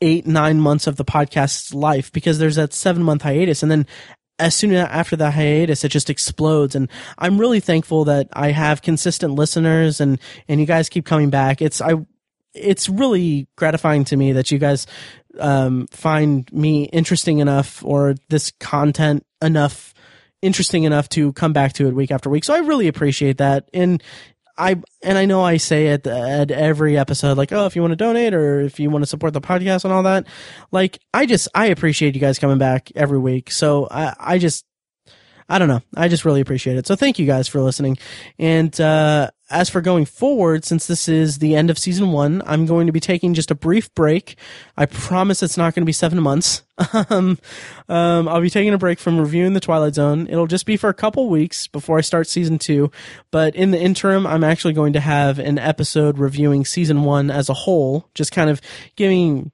eight, 0.02 0.28
nine 0.28 0.60
months 0.60 0.88
of 0.88 0.98
the 0.98 1.06
podcast's 1.06 1.74
life 1.74 2.12
because 2.12 2.40
there's 2.40 2.58
that 2.58 2.74
seven 2.74 3.04
month 3.04 3.22
hiatus. 3.22 3.64
And 3.64 3.72
then 3.72 3.88
as 4.40 4.54
soon 4.54 4.74
after 4.74 5.16
the 5.16 5.32
hiatus, 5.32 5.84
it 5.84 5.90
just 5.90 6.10
explodes. 6.10 6.76
And 6.76 6.90
I'm 7.18 7.40
really 7.40 7.60
thankful 7.60 8.06
that 8.06 8.28
I 8.34 8.52
have 8.52 8.82
consistent 8.82 9.34
listeners 9.34 10.00
and, 10.02 10.20
and 10.48 10.60
you 10.60 10.66
guys 10.66 10.90
keep 10.90 11.06
coming 11.06 11.30
back. 11.30 11.62
It's, 11.62 11.82
I 11.82 11.94
it's 12.62 12.90
really 12.90 13.48
gratifying 13.56 14.04
to 14.06 14.18
me 14.18 14.34
that 14.34 14.52
you 14.52 14.58
guys 14.58 14.88
um, 15.40 15.88
find 15.88 16.52
me 16.52 16.86
interesting 16.86 17.40
enough 17.40 17.84
or 17.84 18.16
this 18.30 18.52
content 18.60 19.26
enough 19.42 19.94
interesting 20.42 20.84
enough 20.84 21.10
to 21.10 21.34
come 21.34 21.54
back 21.54 21.74
to 21.74 21.88
it 21.88 21.94
week 21.94 22.12
after 22.12 22.30
week. 22.30 22.44
So 22.44 22.54
I 22.54 22.60
really 22.60 22.88
appreciate 22.88 23.38
that. 23.38 23.70
And 23.74 24.04
I 24.58 24.82
and 25.04 25.18
I 25.18 25.26
know 25.26 25.44
I 25.44 25.58
say 25.58 25.88
it 25.88 26.08
at 26.08 26.52
every 26.52 26.98
episode, 26.98 27.38
like, 27.38 27.52
oh, 27.52 27.66
if 27.66 27.76
you 27.76 27.82
want 27.82 27.92
to 27.92 27.96
donate 27.98 28.34
or 28.34 28.62
if 28.62 28.80
you 28.80 28.90
want 28.90 29.04
to 29.04 29.08
support 29.08 29.34
the 29.34 29.42
podcast 29.42 29.84
and 29.84 29.94
all 29.94 30.04
that, 30.04 30.26
like, 30.72 31.00
I 31.14 31.26
just 31.26 31.48
I 31.54 31.68
appreciate 31.68 32.16
you 32.16 32.22
guys 32.22 32.40
coming 32.40 32.58
back 32.58 32.92
every 32.96 33.20
week. 33.20 33.52
So 33.52 33.88
I 33.90 34.16
I 34.20 34.38
just 34.40 34.66
I 35.48 35.60
don't 35.60 35.68
know. 35.68 35.82
I 35.96 36.08
just 36.08 36.26
really 36.26 36.42
appreciate 36.42 36.78
it. 36.78 36.88
So 36.88 36.96
thank 36.96 37.20
you 37.20 37.26
guys 37.26 37.48
for 37.48 37.62
listening. 37.62 37.98
And 38.40 38.80
uh, 38.82 39.32
as 39.50 39.70
for 39.70 39.82
going 39.82 40.06
forward, 40.06 40.66
since 40.66 40.88
this 40.88 41.08
is 41.08 41.40
the 41.40 41.56
end 41.56 41.70
of 41.70 41.78
season 41.78 42.12
one, 42.12 42.42
I'm 42.46 42.66
going 42.66 42.88
to 42.88 42.94
be 42.94 43.00
taking 43.00 43.34
just 43.34 43.52
a 43.52 43.56
brief 43.56 43.94
break. 43.96 44.38
I 44.76 44.86
promise 44.86 45.42
it's 45.42 45.58
not 45.58 45.74
going 45.74 45.84
to 45.84 45.86
be 45.86 45.94
seven 45.94 46.22
months. 46.22 46.64
um, 47.10 47.40
um, 47.88 48.28
I'll 48.28 48.42
be 48.42 48.50
taking 48.50 48.74
a 48.74 48.78
break 48.78 49.00
from 49.00 49.20
reviewing 49.20 49.54
the 49.54 49.60
Twilight 49.60 49.96
Zone. 49.96 50.28
It'll 50.28 50.48
just 50.48 50.66
be 50.66 50.76
for 50.76 50.90
a 50.90 50.94
couple 50.94 51.30
weeks 51.30 51.68
before 51.68 51.98
I 51.98 52.02
start 52.02 52.28
season 52.28 52.60
two. 52.60 52.92
But 53.32 53.56
in 53.56 53.72
the 53.72 53.80
interim, 53.80 54.28
I'm 54.28 54.44
actually 54.44 54.74
going 54.74 54.94
to 54.94 55.00
have 55.00 55.40
an 55.40 55.58
episode 55.58 56.20
reviewing 56.20 56.66
season 56.66 57.04
one 57.04 57.32
as 57.32 57.50
a 57.50 57.54
whole, 57.54 58.10
just 58.16 58.32
kind 58.32 58.50
of 58.50 58.62
giving 58.96 59.52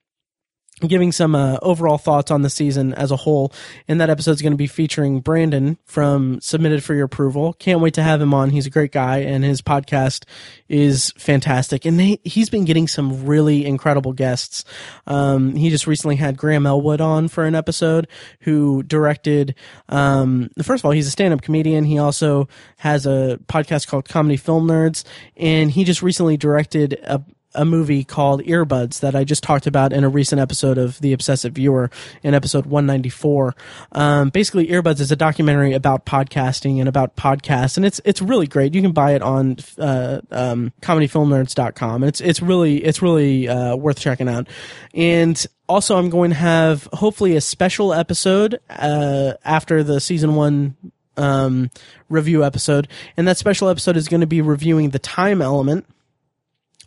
giving 0.82 1.11
some 1.11 1.36
uh, 1.36 1.57
overall 1.61 1.97
thoughts 1.97 2.32
on 2.32 2.41
the 2.41 2.49
season 2.49 2.93
as 2.93 3.11
a 3.11 3.15
whole. 3.15 3.53
And 3.88 4.01
that 4.01 4.09
episode 4.09 4.32
is 4.32 4.41
going 4.41 4.53
to 4.53 4.57
be 4.57 4.67
featuring 4.67 5.21
Brandon 5.21 5.78
from 5.86 6.41
Submitted 6.41 6.84
for 6.84 6.93
Your 6.93 7.05
Approval. 7.05 7.53
Can't 7.53 7.80
wait 7.80 7.93
to 7.93 8.03
have 8.03 8.19
him 8.19 8.34
on. 8.34 8.49
He's 8.49 8.65
a 8.65 8.71
great 8.71 8.91
guy, 8.91 9.19
and 9.19 9.43
his 9.43 9.61
podcast 9.61 10.26
is 10.67 11.11
fantastic. 11.17 11.86
And 11.86 12.19
he's 12.24 12.49
been 12.49 12.65
getting 12.65 12.88
some 12.88 13.26
really 13.26 13.65
incredible 13.65 14.13
guests. 14.13 14.65
Um, 15.07 15.55
he 15.55 15.69
just 15.69 15.88
recently 15.88 16.15
had 16.15 16.38
Graham 16.38 16.65
Elwood 16.65 17.01
on 17.01 17.28
for 17.28 17.45
an 17.45 17.55
episode, 17.55 18.07
who 18.41 18.84
directed. 18.84 19.55
Um, 19.89 20.49
first 20.61 20.82
of 20.82 20.86
all, 20.86 20.91
he's 20.91 21.07
a 21.07 21.11
stand-up 21.11 21.41
comedian. 21.43 21.86
He 21.86 21.99
also 21.99 22.49
has 22.78 23.05
a 23.05 23.39
podcast 23.47 23.88
called 23.88 24.09
Comedy 24.09 24.38
Film 24.38 24.67
Nerds, 24.67 25.03
and 25.38 25.71
he 25.71 25.84
just 25.84 26.01
recently 26.01 26.36
directed 26.36 26.99
a 27.03 27.24
a 27.55 27.65
movie 27.65 28.03
called 28.03 28.41
Earbuds 28.43 28.99
that 29.01 29.15
I 29.15 29.23
just 29.23 29.43
talked 29.43 29.67
about 29.67 29.93
in 29.93 30.03
a 30.03 30.09
recent 30.09 30.41
episode 30.41 30.77
of 30.77 30.99
The 30.99 31.13
Obsessive 31.13 31.53
Viewer 31.53 31.89
in 32.23 32.33
episode 32.33 32.65
194. 32.65 33.55
Um, 33.91 34.29
basically, 34.29 34.67
Earbuds 34.67 34.99
is 34.99 35.11
a 35.11 35.15
documentary 35.15 35.73
about 35.73 36.05
podcasting 36.05 36.79
and 36.79 36.89
about 36.89 37.15
podcasts, 37.15 37.77
and 37.77 37.85
it's 37.85 38.01
it's 38.05 38.21
really 38.21 38.47
great. 38.47 38.73
You 38.73 38.81
can 38.81 38.91
buy 38.91 39.13
it 39.13 39.21
on 39.21 39.57
uh, 39.77 40.21
um, 40.31 40.71
comedyfilmnerds.com, 40.81 42.03
and 42.03 42.09
it's 42.09 42.21
it's 42.21 42.41
really 42.41 42.83
it's 42.83 43.01
really 43.01 43.47
uh, 43.47 43.75
worth 43.75 43.99
checking 43.99 44.29
out. 44.29 44.47
And 44.93 45.45
also, 45.67 45.97
I'm 45.97 46.09
going 46.09 46.31
to 46.31 46.37
have 46.37 46.87
hopefully 46.93 47.35
a 47.35 47.41
special 47.41 47.93
episode 47.93 48.59
uh, 48.69 49.33
after 49.45 49.83
the 49.83 49.99
season 49.99 50.35
one 50.35 50.75
um, 51.17 51.69
review 52.09 52.43
episode, 52.43 52.87
and 53.17 53.27
that 53.27 53.37
special 53.37 53.69
episode 53.69 53.97
is 53.97 54.07
going 54.07 54.21
to 54.21 54.27
be 54.27 54.41
reviewing 54.41 54.89
the 54.89 54.99
time 54.99 55.41
element 55.41 55.85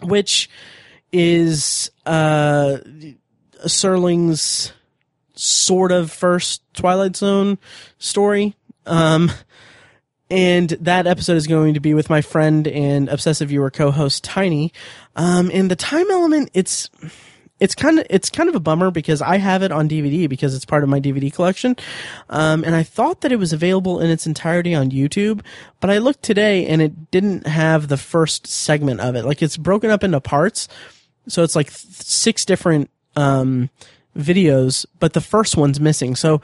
which 0.02 0.48
is 1.12 1.90
uh, 2.04 2.78
Serling's 3.66 4.72
sort 5.34 5.92
of 5.92 6.10
first 6.10 6.62
Twilight 6.74 7.16
Zone 7.16 7.58
story. 7.98 8.54
Um, 8.86 9.30
and 10.30 10.70
that 10.70 11.06
episode 11.06 11.36
is 11.36 11.46
going 11.46 11.74
to 11.74 11.80
be 11.80 11.94
with 11.94 12.10
my 12.10 12.20
friend 12.20 12.66
and 12.66 13.08
obsessive 13.08 13.48
viewer 13.48 13.70
co-host 13.70 14.24
Tiny. 14.24 14.72
Um, 15.14 15.50
and 15.52 15.70
the 15.70 15.76
time 15.76 16.10
element, 16.10 16.50
it's 16.52 16.90
it's 17.58 17.74
kind 17.74 17.98
of 17.98 18.06
it's 18.10 18.28
kind 18.28 18.48
of 18.48 18.54
a 18.54 18.60
bummer 18.60 18.90
because 18.90 19.22
I 19.22 19.38
have 19.38 19.62
it 19.62 19.72
on 19.72 19.88
DVD 19.88 20.28
because 20.28 20.54
it's 20.54 20.64
part 20.64 20.82
of 20.82 20.88
my 20.88 21.00
DVD 21.00 21.32
collection, 21.32 21.76
um, 22.28 22.64
and 22.64 22.74
I 22.74 22.82
thought 22.82 23.22
that 23.22 23.32
it 23.32 23.38
was 23.38 23.52
available 23.52 24.00
in 24.00 24.10
its 24.10 24.26
entirety 24.26 24.74
on 24.74 24.90
YouTube, 24.90 25.42
but 25.80 25.90
I 25.90 25.98
looked 25.98 26.22
today 26.22 26.66
and 26.66 26.82
it 26.82 27.10
didn't 27.10 27.46
have 27.46 27.88
the 27.88 27.96
first 27.96 28.46
segment 28.46 29.00
of 29.00 29.16
it. 29.16 29.24
Like 29.24 29.42
it's 29.42 29.56
broken 29.56 29.90
up 29.90 30.04
into 30.04 30.20
parts, 30.20 30.68
so 31.28 31.42
it's 31.42 31.56
like 31.56 31.70
six 31.70 32.44
different 32.44 32.90
um, 33.16 33.70
videos, 34.16 34.84
but 34.98 35.14
the 35.14 35.22
first 35.22 35.56
one's 35.56 35.80
missing. 35.80 36.14
So 36.16 36.40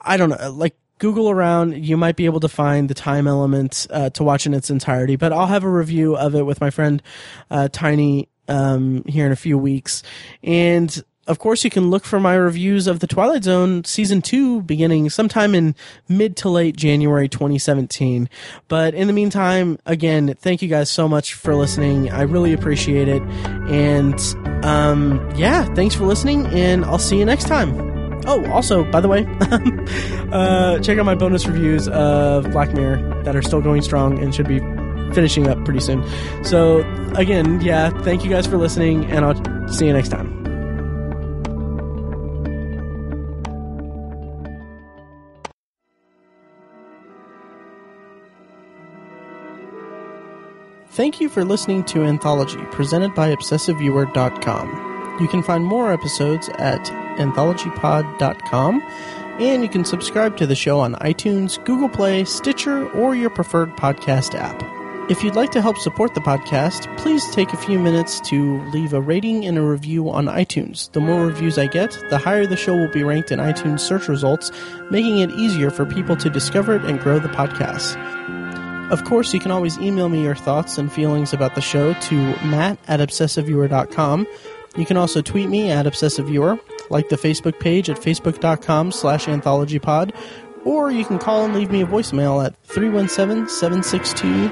I 0.00 0.16
don't 0.16 0.30
know, 0.30 0.50
like. 0.50 0.74
Google 1.00 1.28
around, 1.28 1.84
you 1.84 1.96
might 1.96 2.14
be 2.14 2.24
able 2.24 2.38
to 2.38 2.48
find 2.48 2.88
the 2.88 2.94
time 2.94 3.26
element 3.26 3.84
uh, 3.90 4.10
to 4.10 4.22
watch 4.22 4.46
in 4.46 4.54
its 4.54 4.70
entirety. 4.70 5.16
But 5.16 5.32
I'll 5.32 5.48
have 5.48 5.64
a 5.64 5.68
review 5.68 6.16
of 6.16 6.36
it 6.36 6.44
with 6.44 6.60
my 6.60 6.70
friend 6.70 7.02
uh, 7.50 7.68
Tiny 7.72 8.28
um, 8.48 9.04
here 9.06 9.26
in 9.26 9.32
a 9.32 9.36
few 9.36 9.58
weeks. 9.58 10.02
And 10.42 11.02
of 11.26 11.38
course, 11.38 11.64
you 11.64 11.70
can 11.70 11.90
look 11.90 12.04
for 12.04 12.20
my 12.20 12.34
reviews 12.34 12.86
of 12.86 13.00
The 13.00 13.06
Twilight 13.06 13.44
Zone 13.44 13.84
season 13.84 14.20
two 14.20 14.60
beginning 14.62 15.08
sometime 15.08 15.54
in 15.54 15.74
mid 16.08 16.36
to 16.38 16.50
late 16.50 16.76
January 16.76 17.28
2017. 17.28 18.28
But 18.68 18.94
in 18.94 19.06
the 19.06 19.12
meantime, 19.12 19.78
again, 19.86 20.34
thank 20.38 20.60
you 20.60 20.68
guys 20.68 20.90
so 20.90 21.08
much 21.08 21.34
for 21.34 21.54
listening. 21.54 22.10
I 22.10 22.22
really 22.22 22.52
appreciate 22.52 23.08
it. 23.08 23.22
And, 23.22 24.20
um, 24.64 25.30
yeah, 25.34 25.64
thanks 25.74 25.94
for 25.94 26.04
listening 26.04 26.46
and 26.46 26.84
I'll 26.84 26.98
see 26.98 27.18
you 27.18 27.24
next 27.24 27.46
time. 27.46 27.94
Oh, 28.26 28.44
also, 28.50 28.84
by 28.90 29.00
the 29.00 29.08
way, 29.08 29.26
uh, 30.32 30.78
check 30.80 30.98
out 30.98 31.04
my 31.04 31.14
bonus 31.14 31.46
reviews 31.46 31.88
of 31.88 32.50
Black 32.52 32.72
Mirror 32.72 33.22
that 33.24 33.36
are 33.36 33.42
still 33.42 33.60
going 33.60 33.82
strong 33.82 34.18
and 34.18 34.34
should 34.34 34.48
be 34.48 34.60
finishing 35.14 35.46
up 35.48 35.64
pretty 35.64 35.80
soon. 35.80 36.04
So, 36.44 36.80
again, 37.14 37.60
yeah, 37.60 37.90
thank 38.02 38.24
you 38.24 38.30
guys 38.30 38.46
for 38.46 38.56
listening, 38.56 39.04
and 39.06 39.24
I'll 39.24 39.68
see 39.68 39.86
you 39.86 39.92
next 39.92 40.08
time. 40.08 40.44
Thank 50.94 51.20
you 51.20 51.28
for 51.28 51.44
listening 51.44 51.82
to 51.86 52.04
Anthology, 52.04 52.60
presented 52.70 53.14
by 53.16 53.34
ObsessiveViewer.com. 53.34 55.18
You 55.20 55.26
can 55.26 55.42
find 55.42 55.64
more 55.64 55.92
episodes 55.92 56.48
at 56.50 56.84
anthologypod.com, 57.18 58.80
and 59.40 59.62
you 59.64 59.68
can 59.68 59.84
subscribe 59.84 60.36
to 60.36 60.46
the 60.46 60.54
show 60.54 60.78
on 60.78 60.94
iTunes, 60.96 61.62
Google 61.64 61.88
Play, 61.88 62.24
Stitcher, 62.24 62.88
or 62.90 63.16
your 63.16 63.30
preferred 63.30 63.70
podcast 63.76 64.36
app. 64.36 64.73
If 65.06 65.22
you'd 65.22 65.36
like 65.36 65.50
to 65.50 65.60
help 65.60 65.76
support 65.76 66.14
the 66.14 66.22
podcast, 66.22 66.96
please 66.96 67.28
take 67.30 67.52
a 67.52 67.58
few 67.58 67.78
minutes 67.78 68.20
to 68.20 68.62
leave 68.70 68.94
a 68.94 69.02
rating 69.02 69.44
and 69.44 69.58
a 69.58 69.62
review 69.62 70.08
on 70.08 70.24
iTunes. 70.24 70.90
The 70.92 71.00
more 71.00 71.26
reviews 71.26 71.58
I 71.58 71.66
get, 71.66 71.90
the 72.08 72.16
higher 72.16 72.46
the 72.46 72.56
show 72.56 72.74
will 72.74 72.88
be 72.88 73.04
ranked 73.04 73.30
in 73.30 73.38
iTunes 73.38 73.80
search 73.80 74.08
results, 74.08 74.50
making 74.90 75.18
it 75.18 75.30
easier 75.32 75.70
for 75.70 75.84
people 75.84 76.16
to 76.16 76.30
discover 76.30 76.74
it 76.74 76.86
and 76.86 76.98
grow 76.98 77.18
the 77.18 77.28
podcast. 77.28 78.00
Of 78.90 79.04
course, 79.04 79.34
you 79.34 79.40
can 79.40 79.50
always 79.50 79.76
email 79.76 80.08
me 80.08 80.22
your 80.22 80.34
thoughts 80.34 80.78
and 80.78 80.90
feelings 80.90 81.34
about 81.34 81.54
the 81.54 81.60
show 81.60 81.92
to 81.92 82.16
matt 82.46 82.78
at 82.88 83.00
obsessiveviewer.com. 83.00 84.26
You 84.78 84.86
can 84.86 84.96
also 84.96 85.20
tweet 85.20 85.50
me 85.50 85.70
at 85.70 85.84
obsessiveviewer, 85.84 86.58
like 86.88 87.10
the 87.10 87.16
Facebook 87.16 87.60
page 87.60 87.90
at 87.90 87.98
facebook.com 87.98 88.90
slash 88.90 89.26
anthologypod, 89.26 90.14
or 90.64 90.90
you 90.90 91.04
can 91.04 91.18
call 91.18 91.44
and 91.44 91.54
leave 91.54 91.70
me 91.70 91.82
a 91.82 91.86
voicemail 91.86 92.42
at 92.42 92.56
317 92.64 93.50
762 93.50 94.50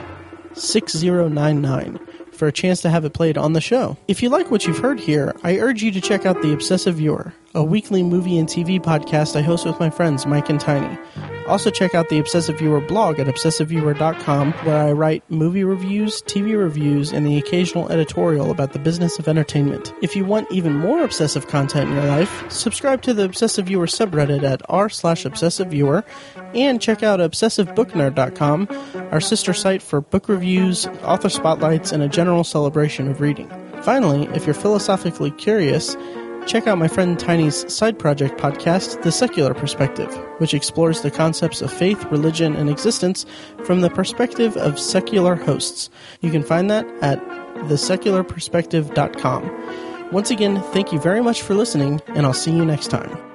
6099 0.55 1.98
for 2.32 2.48
a 2.48 2.53
chance 2.53 2.80
to 2.82 2.90
have 2.90 3.05
it 3.05 3.12
played 3.12 3.38
on 3.38 3.53
the 3.53 3.61
show. 3.61 3.96
If 4.09 4.22
you 4.22 4.28
like 4.28 4.50
what 4.50 4.66
you've 4.66 4.78
heard 4.78 5.00
here, 5.00 5.34
I 5.42 5.59
urge 5.59 5.82
you 5.82 5.92
to 5.92 6.00
check 6.00 6.26
out 6.26 6.42
The 6.42 6.53
Obsessive 6.53 6.96
Viewer, 6.96 7.34
a 7.55 7.62
weekly 7.62 8.03
movie 8.03 8.38
and 8.38 8.48
TV 8.48 8.80
podcast 8.80 9.36
I 9.36 9.42
host 9.42 9.66
with 9.66 9.78
my 9.78 9.90
friends 9.90 10.26
Mike 10.26 10.48
and 10.48 10.61
Tiny. 10.61 10.98
Also, 11.46 11.70
check 11.70 11.94
out 11.94 12.09
the 12.09 12.18
Obsessive 12.18 12.59
Viewer 12.59 12.80
blog 12.80 13.18
at 13.18 13.26
obsessiveviewer.com, 13.26 14.53
where 14.64 14.84
I 14.84 14.92
write 14.92 15.28
movie 15.28 15.64
reviews, 15.64 16.22
TV 16.22 16.57
reviews, 16.57 17.12
and 17.12 17.26
the 17.26 17.36
occasional 17.36 17.90
editorial 17.90 18.50
about 18.50 18.72
the 18.72 18.78
business 18.78 19.18
of 19.18 19.26
entertainment. 19.26 19.92
If 20.03 20.14
you 20.14 20.24
want 20.24 20.50
even 20.53 20.76
more 20.76 21.03
obsessive 21.03 21.48
content 21.48 21.90
in 21.90 21.96
your 21.96 22.07
life, 22.07 22.50
subscribe 22.50 23.03
to 23.03 23.12
the 23.12 23.24
Obsessive 23.24 23.66
Viewer 23.66 23.86
subreddit 23.86 24.44
at 24.44 24.62
r 24.68 24.88
slash 24.88 25.24
obsessiveviewer, 25.24 26.05
and 26.55 26.80
check 26.80 27.03
out 27.03 27.18
obsessivebooknerd.com, 27.18 28.68
our 29.11 29.20
sister 29.20 29.53
site 29.53 29.82
for 29.82 30.00
book 30.00 30.28
reviews, 30.28 30.86
author 31.03 31.28
spotlights, 31.28 31.90
and 31.90 32.03
a 32.03 32.09
general 32.09 32.44
celebration 32.44 33.09
of 33.09 33.20
reading. 33.20 33.50
Finally, 33.82 34.28
if 34.36 34.46
you're 34.46 34.55
philosophically 34.55 35.32
curious, 35.32 35.96
Check 36.47 36.66
out 36.66 36.78
my 36.78 36.88
friend 36.88 37.18
Tiny's 37.18 37.72
side 37.72 37.99
project 37.99 38.38
podcast, 38.38 39.01
The 39.03 39.12
Secular 39.12 39.55
Perspective, 39.55 40.12
which 40.38 40.55
explores 40.55 41.01
the 41.01 41.11
concepts 41.11 41.62
of 41.62 41.72
faith, 41.72 42.05
religion, 42.07 42.55
and 42.57 42.68
existence 42.68 43.24
from 43.64 43.80
the 43.80 43.88
perspective 43.88 44.55
of 44.57 44.78
secular 44.78 45.34
hosts. 45.34 45.88
You 46.20 46.30
can 46.30 46.43
find 46.43 46.70
that 46.70 46.84
at 47.01 47.18
thesecularperspective.com. 47.68 50.11
Once 50.12 50.30
again, 50.30 50.62
thank 50.72 50.93
you 50.93 51.01
very 51.01 51.22
much 51.22 51.43
for 51.43 51.55
listening, 51.55 52.01
and 52.09 52.26
I'll 52.26 52.34
see 52.34 52.53
you 52.53 52.64
next 52.64 52.88
time. 52.88 53.32